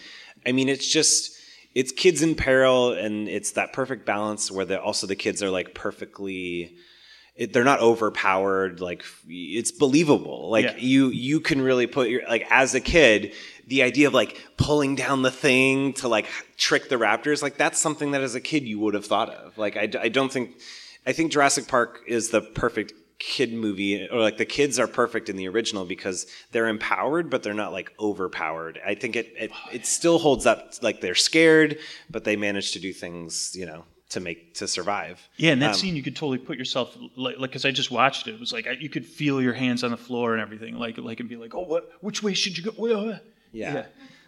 I 0.46 0.52
mean, 0.52 0.68
it's 0.68 0.86
just 0.86 1.32
it's 1.74 1.90
kids 1.90 2.22
in 2.22 2.36
peril, 2.36 2.92
and 2.92 3.28
it's 3.28 3.50
that 3.52 3.72
perfect 3.72 4.06
balance 4.06 4.48
where 4.48 4.64
the, 4.64 4.80
also 4.80 5.08
the 5.08 5.16
kids 5.16 5.42
are 5.42 5.50
like 5.50 5.74
perfectly. 5.74 6.76
It, 7.40 7.54
they're 7.54 7.64
not 7.64 7.80
overpowered. 7.80 8.80
Like 8.80 9.02
it's 9.26 9.72
believable. 9.72 10.50
Like 10.50 10.66
Yeah. 10.66 10.76
you 10.76 11.08
you 11.08 11.40
can 11.40 11.62
really 11.62 11.86
put 11.86 12.10
your 12.10 12.22
like 12.28 12.46
as 12.50 12.74
a 12.74 12.80
kid 12.80 13.32
the 13.66 13.82
idea 13.82 14.08
of 14.08 14.14
like 14.14 14.32
pulling 14.56 14.94
down 14.96 15.22
the 15.22 15.30
thing 15.30 15.92
to 15.94 16.08
like 16.08 16.26
trick 16.56 16.88
the 16.88 16.96
raptors 16.96 17.40
like 17.40 17.56
that's 17.56 17.78
something 17.80 18.10
that 18.10 18.20
as 18.20 18.34
a 18.34 18.40
kid 18.40 18.64
you 18.64 18.78
would 18.80 18.94
have 18.94 19.06
thought 19.06 19.30
of 19.30 19.56
like 19.56 19.76
i, 19.76 19.82
I 20.06 20.08
don't 20.08 20.32
think 20.32 20.60
i 21.06 21.12
think 21.12 21.30
jurassic 21.30 21.68
park 21.68 22.00
is 22.08 22.30
the 22.30 22.40
perfect 22.40 22.92
kid 23.20 23.52
movie 23.52 24.08
or 24.10 24.18
like 24.18 24.38
the 24.38 24.44
kids 24.44 24.80
are 24.80 24.88
perfect 24.88 25.28
in 25.28 25.36
the 25.36 25.46
original 25.46 25.84
because 25.84 26.26
they're 26.50 26.66
empowered 26.66 27.30
but 27.30 27.44
they're 27.44 27.54
not 27.54 27.70
like 27.70 27.92
overpowered 28.00 28.80
i 28.84 28.94
think 28.96 29.14
it 29.14 29.32
it, 29.38 29.52
it 29.72 29.86
still 29.86 30.18
holds 30.18 30.46
up 30.46 30.72
like 30.82 31.00
they're 31.00 31.14
scared 31.14 31.78
but 32.10 32.24
they 32.24 32.34
manage 32.34 32.72
to 32.72 32.80
do 32.80 32.92
things 32.92 33.54
you 33.54 33.66
know 33.66 33.84
to 34.10 34.20
make 34.20 34.54
to 34.54 34.66
survive 34.68 35.20
Yeah, 35.36 35.52
and 35.52 35.62
that 35.62 35.68
Um, 35.70 35.74
scene 35.74 35.96
you 35.96 36.02
could 36.02 36.16
totally 36.16 36.38
put 36.38 36.58
yourself 36.58 36.96
like 37.16 37.38
because 37.40 37.64
I 37.64 37.70
just 37.70 37.90
watched 37.90 38.26
it. 38.28 38.34
It 38.34 38.40
was 38.40 38.52
like 38.52 38.66
I, 38.66 38.72
you 38.72 38.88
could 38.88 39.06
feel 39.06 39.40
your 39.40 39.54
hands 39.54 39.82
on 39.84 39.90
the 39.90 39.96
floor 39.96 40.32
and 40.34 40.42
everything. 40.42 40.76
Like 40.78 40.98
like 40.98 41.20
and 41.20 41.28
be 41.28 41.36
like, 41.36 41.54
oh, 41.54 41.60
what? 41.62 41.90
Which 42.00 42.22
way 42.22 42.34
should 42.34 42.58
you 42.58 42.64
go? 42.70 42.70
Uh, 43.10 43.18
Yeah, 43.52 43.74
Yeah. 43.74 43.86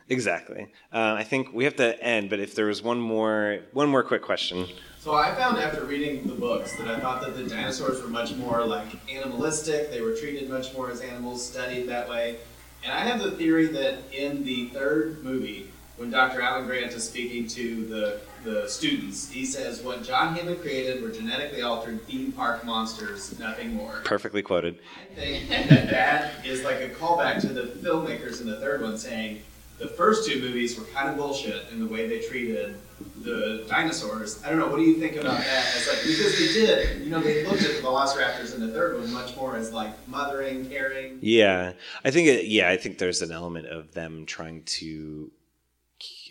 exactly. 0.08 0.68
Uh, 0.92 1.14
I 1.18 1.24
think 1.24 1.52
we 1.52 1.64
have 1.64 1.76
to 1.76 2.00
end, 2.02 2.30
but 2.30 2.38
if 2.40 2.54
there 2.54 2.66
was 2.66 2.82
one 2.82 3.00
more, 3.00 3.58
one 3.72 3.88
more 3.88 4.02
quick 4.04 4.22
question. 4.22 4.66
So 5.00 5.14
I 5.14 5.34
found 5.34 5.58
after 5.58 5.84
reading 5.84 6.28
the 6.28 6.34
books 6.34 6.72
that 6.74 6.86
I 6.86 7.00
thought 7.00 7.22
that 7.26 7.36
the 7.36 7.44
dinosaurs 7.48 8.00
were 8.02 8.08
much 8.08 8.36
more 8.36 8.64
like 8.64 8.88
animalistic. 9.10 9.90
They 9.90 10.00
were 10.00 10.14
treated 10.14 10.48
much 10.48 10.72
more 10.74 10.90
as 10.90 11.00
animals, 11.00 11.44
studied 11.44 11.88
that 11.88 12.08
way. 12.08 12.38
And 12.84 12.92
I 12.92 13.00
have 13.00 13.20
the 13.20 13.32
theory 13.32 13.66
that 13.66 13.98
in 14.12 14.44
the 14.44 14.66
third 14.68 15.22
movie, 15.24 15.70
when 16.02 16.10
Dr. 16.10 16.42
Alan 16.42 16.66
Grant 16.66 16.92
is 16.92 17.04
speaking 17.04 17.46
to 17.46 17.86
the, 17.86 18.20
the 18.42 18.68
students, 18.68 19.30
he 19.30 19.46
says, 19.46 19.82
What 19.82 20.02
John 20.02 20.34
Hammond 20.34 20.60
created 20.60 21.00
were 21.00 21.10
genetically 21.10 21.62
altered 21.62 22.04
theme 22.08 22.32
park 22.32 22.64
monsters, 22.64 23.38
nothing 23.38 23.72
more. 23.72 24.02
Perfectly 24.04 24.42
quoted. 24.42 24.80
I 25.12 25.20
think 25.20 25.68
that 25.68 25.88
that 25.90 26.44
is 26.44 26.64
like 26.64 26.80
a 26.80 26.88
callback 26.88 27.40
to 27.42 27.52
the 27.52 27.62
filmmakers 27.88 28.40
in 28.40 28.48
the 28.48 28.56
third 28.56 28.82
one 28.82 28.98
saying 28.98 29.42
the 29.78 29.86
first 29.86 30.28
two 30.28 30.40
movies 30.40 30.76
were 30.76 30.86
kind 30.86 31.08
of 31.08 31.16
bullshit 31.16 31.68
in 31.70 31.78
the 31.78 31.86
way 31.86 32.08
they 32.08 32.18
treated 32.18 32.74
the 33.22 33.64
dinosaurs. 33.68 34.42
I 34.44 34.48
don't 34.48 34.58
know. 34.58 34.66
What 34.66 34.78
do 34.78 34.82
you 34.82 34.96
think 34.96 35.14
about 35.14 35.38
that? 35.38 35.64
It's 35.76 35.88
like 35.88 36.02
because 36.02 36.36
they 36.36 36.52
did, 36.52 37.02
you 37.02 37.10
know, 37.10 37.20
they 37.20 37.46
looked 37.46 37.62
at 37.62 37.76
the 37.76 37.82
Velociraptors 37.82 38.56
in 38.56 38.60
the 38.60 38.72
third 38.72 38.98
one 38.98 39.12
much 39.12 39.36
more 39.36 39.54
as 39.54 39.72
like 39.72 39.92
mothering, 40.08 40.68
caring. 40.68 41.20
Yeah, 41.20 41.74
I 42.04 42.10
think. 42.10 42.26
It, 42.26 42.46
yeah, 42.46 42.70
I 42.70 42.76
think 42.76 42.98
there's 42.98 43.22
an 43.22 43.30
element 43.30 43.68
of 43.68 43.92
them 43.92 44.26
trying 44.26 44.64
to, 44.64 45.30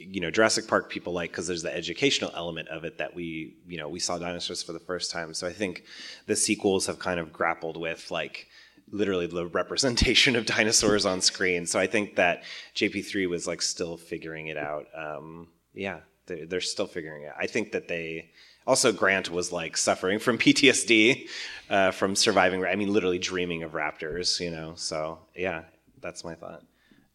you 0.10 0.22
know, 0.22 0.32
Jurassic 0.32 0.68
Park 0.68 0.90
people 0.90 1.14
like 1.14 1.32
because 1.32 1.48
there's 1.48 1.64
the 1.64 1.76
educational 1.76 2.32
element 2.36 2.68
of 2.70 2.84
it 2.84 2.98
that 2.98 3.14
we, 3.16 3.56
you 3.68 3.78
know, 3.78 3.88
we 3.88 4.00
saw 4.00 4.18
dinosaurs 4.18 4.64
for 4.64 4.74
the 4.74 4.80
first 4.80 5.12
time. 5.12 5.34
So 5.34 5.48
I 5.48 5.54
think 5.54 5.84
the 6.28 6.36
sequels 6.36 6.86
have 6.88 7.00
kind 7.00 7.20
of 7.20 7.32
grappled 7.32 7.78
with 7.78 8.12
like 8.12 8.48
literally 8.92 9.28
the 9.28 9.48
representation 9.48 10.36
of 10.36 10.46
dinosaurs 10.58 11.06
on 11.06 11.22
screen. 11.22 11.66
So 11.66 11.80
I 11.80 11.88
think 11.88 12.16
that 12.16 12.44
JP3 12.76 13.30
was 13.30 13.48
like 13.48 13.62
still 13.62 13.98
figuring 13.98 14.48
it 14.48 14.58
out. 14.58 14.86
Um, 14.96 15.48
yeah, 15.74 16.00
they're, 16.26 16.46
they're 16.46 16.62
still 16.62 16.88
figuring 16.88 17.24
it. 17.24 17.28
out. 17.28 17.36
I 17.40 17.48
think 17.48 17.72
that 17.72 17.88
they 17.88 18.32
also 18.68 18.92
Grant 18.92 19.30
was 19.30 19.52
like 19.52 19.78
suffering 19.78 20.20
from 20.20 20.38
PTSD 20.38 21.28
uh, 21.70 21.92
from 21.92 22.16
surviving. 22.16 22.64
I 22.66 22.76
mean, 22.76 22.94
literally 22.94 23.20
dreaming 23.20 23.64
of 23.64 23.72
raptors. 23.72 24.40
You 24.40 24.52
know. 24.52 24.74
So 24.76 25.20
yeah, 25.36 25.64
that's 26.02 26.24
my 26.24 26.36
thought. 26.36 26.64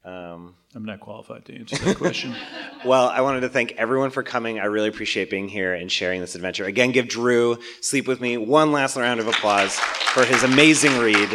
Um, 0.07 0.54
I'm 0.72 0.84
not 0.84 1.00
qualified 1.00 1.44
to 1.46 1.59
answer 1.59 1.76
that 1.84 1.98
question. 1.98 2.32
well, 2.84 3.09
I 3.09 3.22
wanted 3.22 3.40
to 3.40 3.48
thank 3.48 3.72
everyone 3.72 4.11
for 4.11 4.22
coming. 4.22 4.61
I 4.61 4.66
really 4.66 4.88
appreciate 4.88 5.30
being 5.30 5.48
here 5.48 5.74
and 5.74 5.90
sharing 5.90 6.20
this 6.20 6.36
adventure. 6.36 6.64
Again, 6.64 6.92
give 6.92 7.09
Drew 7.09 7.59
Sleep 7.80 8.07
With 8.07 8.20
Me 8.20 8.36
one 8.36 8.70
last 8.70 8.96
round 8.96 9.18
of 9.18 9.26
applause 9.26 9.74
for 9.74 10.24
his 10.24 10.44
amazing 10.44 10.96
read. 10.98 11.28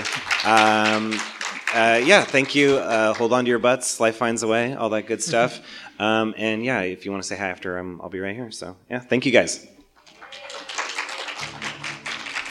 Um, 0.46 1.20
uh, 1.74 2.02
yeah, 2.02 2.24
thank 2.24 2.56
you. 2.56 2.78
Uh, 2.78 3.14
hold 3.14 3.34
on 3.34 3.44
to 3.44 3.50
your 3.50 3.60
butts. 3.60 4.00
Life 4.00 4.16
finds 4.16 4.42
a 4.42 4.48
way. 4.48 4.74
All 4.74 4.90
that 4.90 5.06
good 5.06 5.22
stuff. 5.22 5.60
Um, 6.00 6.34
and 6.36 6.66
yeah, 6.66 6.82
if 6.82 7.06
you 7.06 7.12
want 7.12 7.22
to 7.22 7.28
say 7.28 7.38
hi 7.38 7.50
after, 7.50 7.78
um, 7.78 8.02
I'll 8.02 8.10
be 8.10 8.20
right 8.20 8.36
here. 8.36 8.50
So 8.50 8.76
yeah, 8.90 8.98
thank 8.98 9.28
you 9.28 9.32
guys. 9.32 9.68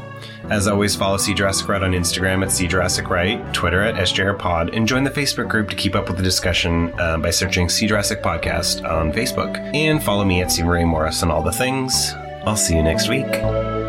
As 0.51 0.66
always, 0.66 0.97
follow 0.97 1.16
See 1.16 1.33
Jurassic 1.35 1.68
Right 1.68 1.83
on 1.83 1.93
Instagram 1.93 2.43
at 2.43 2.51
See 2.51 2.66
Jurassic 2.66 3.09
Right, 3.09 3.55
Twitter 3.55 3.83
at 3.83 3.95
SJRPod, 3.95 4.77
and 4.77 4.87
join 4.87 5.05
the 5.05 5.11
Facebook 5.11 5.49
group 5.49 5.68
to 5.71 5.77
keep 5.77 5.95
up 5.95 6.09
with 6.09 6.16
the 6.16 6.25
discussion 6.25 6.93
uh, 6.99 7.18
by 7.18 7.31
searching 7.31 7.68
See 7.68 7.87
Jurassic 7.87 8.21
Podcast 8.21 8.89
on 8.89 9.12
Facebook. 9.12 9.57
And 9.75 10.03
follow 10.03 10.25
me 10.25 10.43
at 10.43 10.51
Stephen 10.51 10.71
Ray 10.71 10.85
Morris 10.85 11.23
on 11.23 11.31
all 11.31 11.43
the 11.43 11.53
things. 11.53 12.12
I'll 12.45 12.57
see 12.57 12.75
you 12.75 12.83
next 12.83 13.09
week. 13.09 13.80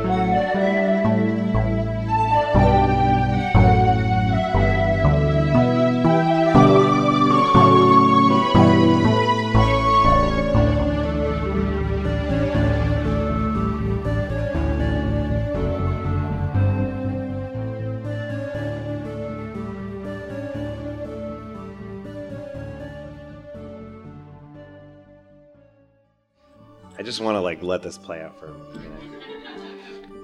I 27.01 27.03
just 27.03 27.19
want 27.19 27.35
to 27.35 27.39
like 27.39 27.63
let 27.63 27.81
this 27.81 27.97
play 27.97 28.21
out 28.21 28.39
for 28.39 28.45
a 28.45 28.53
minute. 28.77 29.30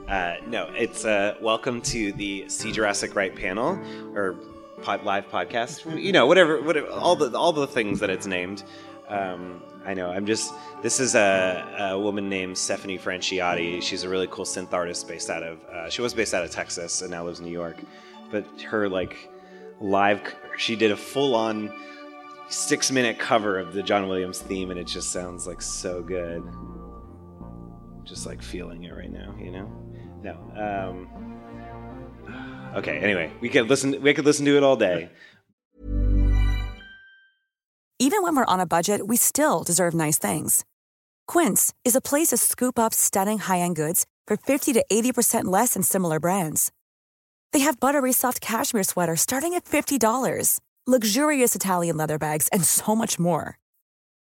Uh, 0.08 0.38
no, 0.48 0.72
it's 0.74 1.04
uh, 1.04 1.36
welcome 1.42 1.82
to 1.82 2.14
the 2.14 2.48
See 2.48 2.72
Jurassic 2.72 3.14
Right 3.14 3.36
panel 3.36 3.78
or 4.16 4.36
pod, 4.82 5.04
live 5.04 5.28
podcast. 5.28 6.02
You 6.02 6.14
know, 6.14 6.26
whatever, 6.26 6.62
whatever, 6.62 6.88
all 6.88 7.18
the 7.18 7.38
all 7.38 7.52
the 7.52 7.68
things 7.68 8.00
that 8.00 8.10
it's 8.10 8.26
named. 8.26 8.64
Um, 9.10 9.62
I 9.86 9.94
know. 9.94 10.10
I'm 10.10 10.26
just. 10.26 10.54
This 10.82 11.02
is 11.02 11.16
a, 11.16 11.90
a 11.92 12.00
woman 12.00 12.30
named 12.30 12.58
Stephanie 12.58 12.98
Franciotti. 12.98 13.82
She's 13.82 14.04
a 14.04 14.10
really 14.10 14.28
cool 14.28 14.46
synth 14.46 14.72
artist 14.72 15.10
based 15.10 15.30
out 15.30 15.44
of. 15.44 15.62
Uh, 15.66 15.90
she 15.90 16.02
was 16.02 16.14
based 16.14 16.34
out 16.34 16.44
of 16.44 16.52
Texas 16.52 17.02
and 17.02 17.12
now 17.12 17.26
lives 17.26 17.40
in 17.40 17.46
New 17.46 17.52
York. 17.52 17.78
But 18.32 18.46
her 18.62 18.88
like 18.88 19.30
live, 19.82 20.22
she 20.58 20.78
did 20.78 20.92
a 20.92 20.98
full 20.98 21.36
on 21.36 21.74
six 22.48 22.92
minute 22.92 23.20
cover 23.20 23.60
of 23.60 23.74
the 23.74 23.84
John 23.84 24.08
Williams 24.08 24.40
theme, 24.40 24.72
and 24.72 24.80
it 24.80 24.88
just 24.88 25.12
sounds 25.12 25.48
like 25.48 25.62
so 25.62 26.02
good. 26.02 26.44
Just 28.06 28.26
like 28.26 28.42
feeling 28.42 28.86
it 28.86 28.94
right 28.94 29.12
now, 29.12 29.36
you 29.38 29.52
know. 29.52 29.87
No. 30.24 30.36
Um, 30.56 31.08
okay. 32.76 32.98
Anyway, 33.00 33.32
we 33.42 33.50
could 33.50 33.70
listen. 33.70 34.02
We 34.02 34.14
could 34.14 34.26
listen 34.26 34.46
to 34.46 34.58
it 34.58 34.64
all 34.64 34.76
day. 34.76 35.10
Even 38.00 38.22
when 38.22 38.36
we're 38.36 38.46
on 38.46 38.60
a 38.60 38.68
budget, 38.68 39.08
we 39.08 39.18
still 39.18 39.64
deserve 39.64 39.96
nice 39.96 40.20
things. 40.20 40.64
Quince 41.28 41.74
is 41.84 41.96
a 41.96 42.02
place 42.02 42.28
to 42.28 42.38
scoop 42.38 42.78
up 42.78 42.94
stunning 42.94 43.40
high-end 43.40 43.76
goods 43.76 44.06
for 44.28 44.38
50 44.38 44.74
to 44.74 44.86
80% 44.92 45.46
less 45.46 45.74
than 45.74 45.82
similar 45.82 46.20
brands. 46.20 46.72
They 47.54 47.60
have 47.62 47.80
buttery 47.80 48.14
soft 48.14 48.40
cashmere 48.40 48.84
sweaters 48.84 49.22
starting 49.22 49.56
at 49.56 49.66
$50, 49.66 50.60
luxurious 50.86 51.56
Italian 51.56 51.98
leather 51.98 52.20
bags, 52.20 52.48
and 52.50 52.64
so 52.64 52.96
much 52.96 53.18
more. 53.18 53.58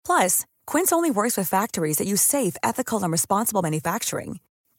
Plus, 0.05 0.47
Quince 0.67 0.93
only 0.93 1.11
works 1.13 1.37
with 1.37 1.49
factories 1.49 1.99
that 1.99 2.09
use 2.09 2.23
safe, 2.23 2.57
ethical, 2.63 3.03
and 3.03 3.13
responsible 3.13 3.63
manufacturing. 3.63 4.41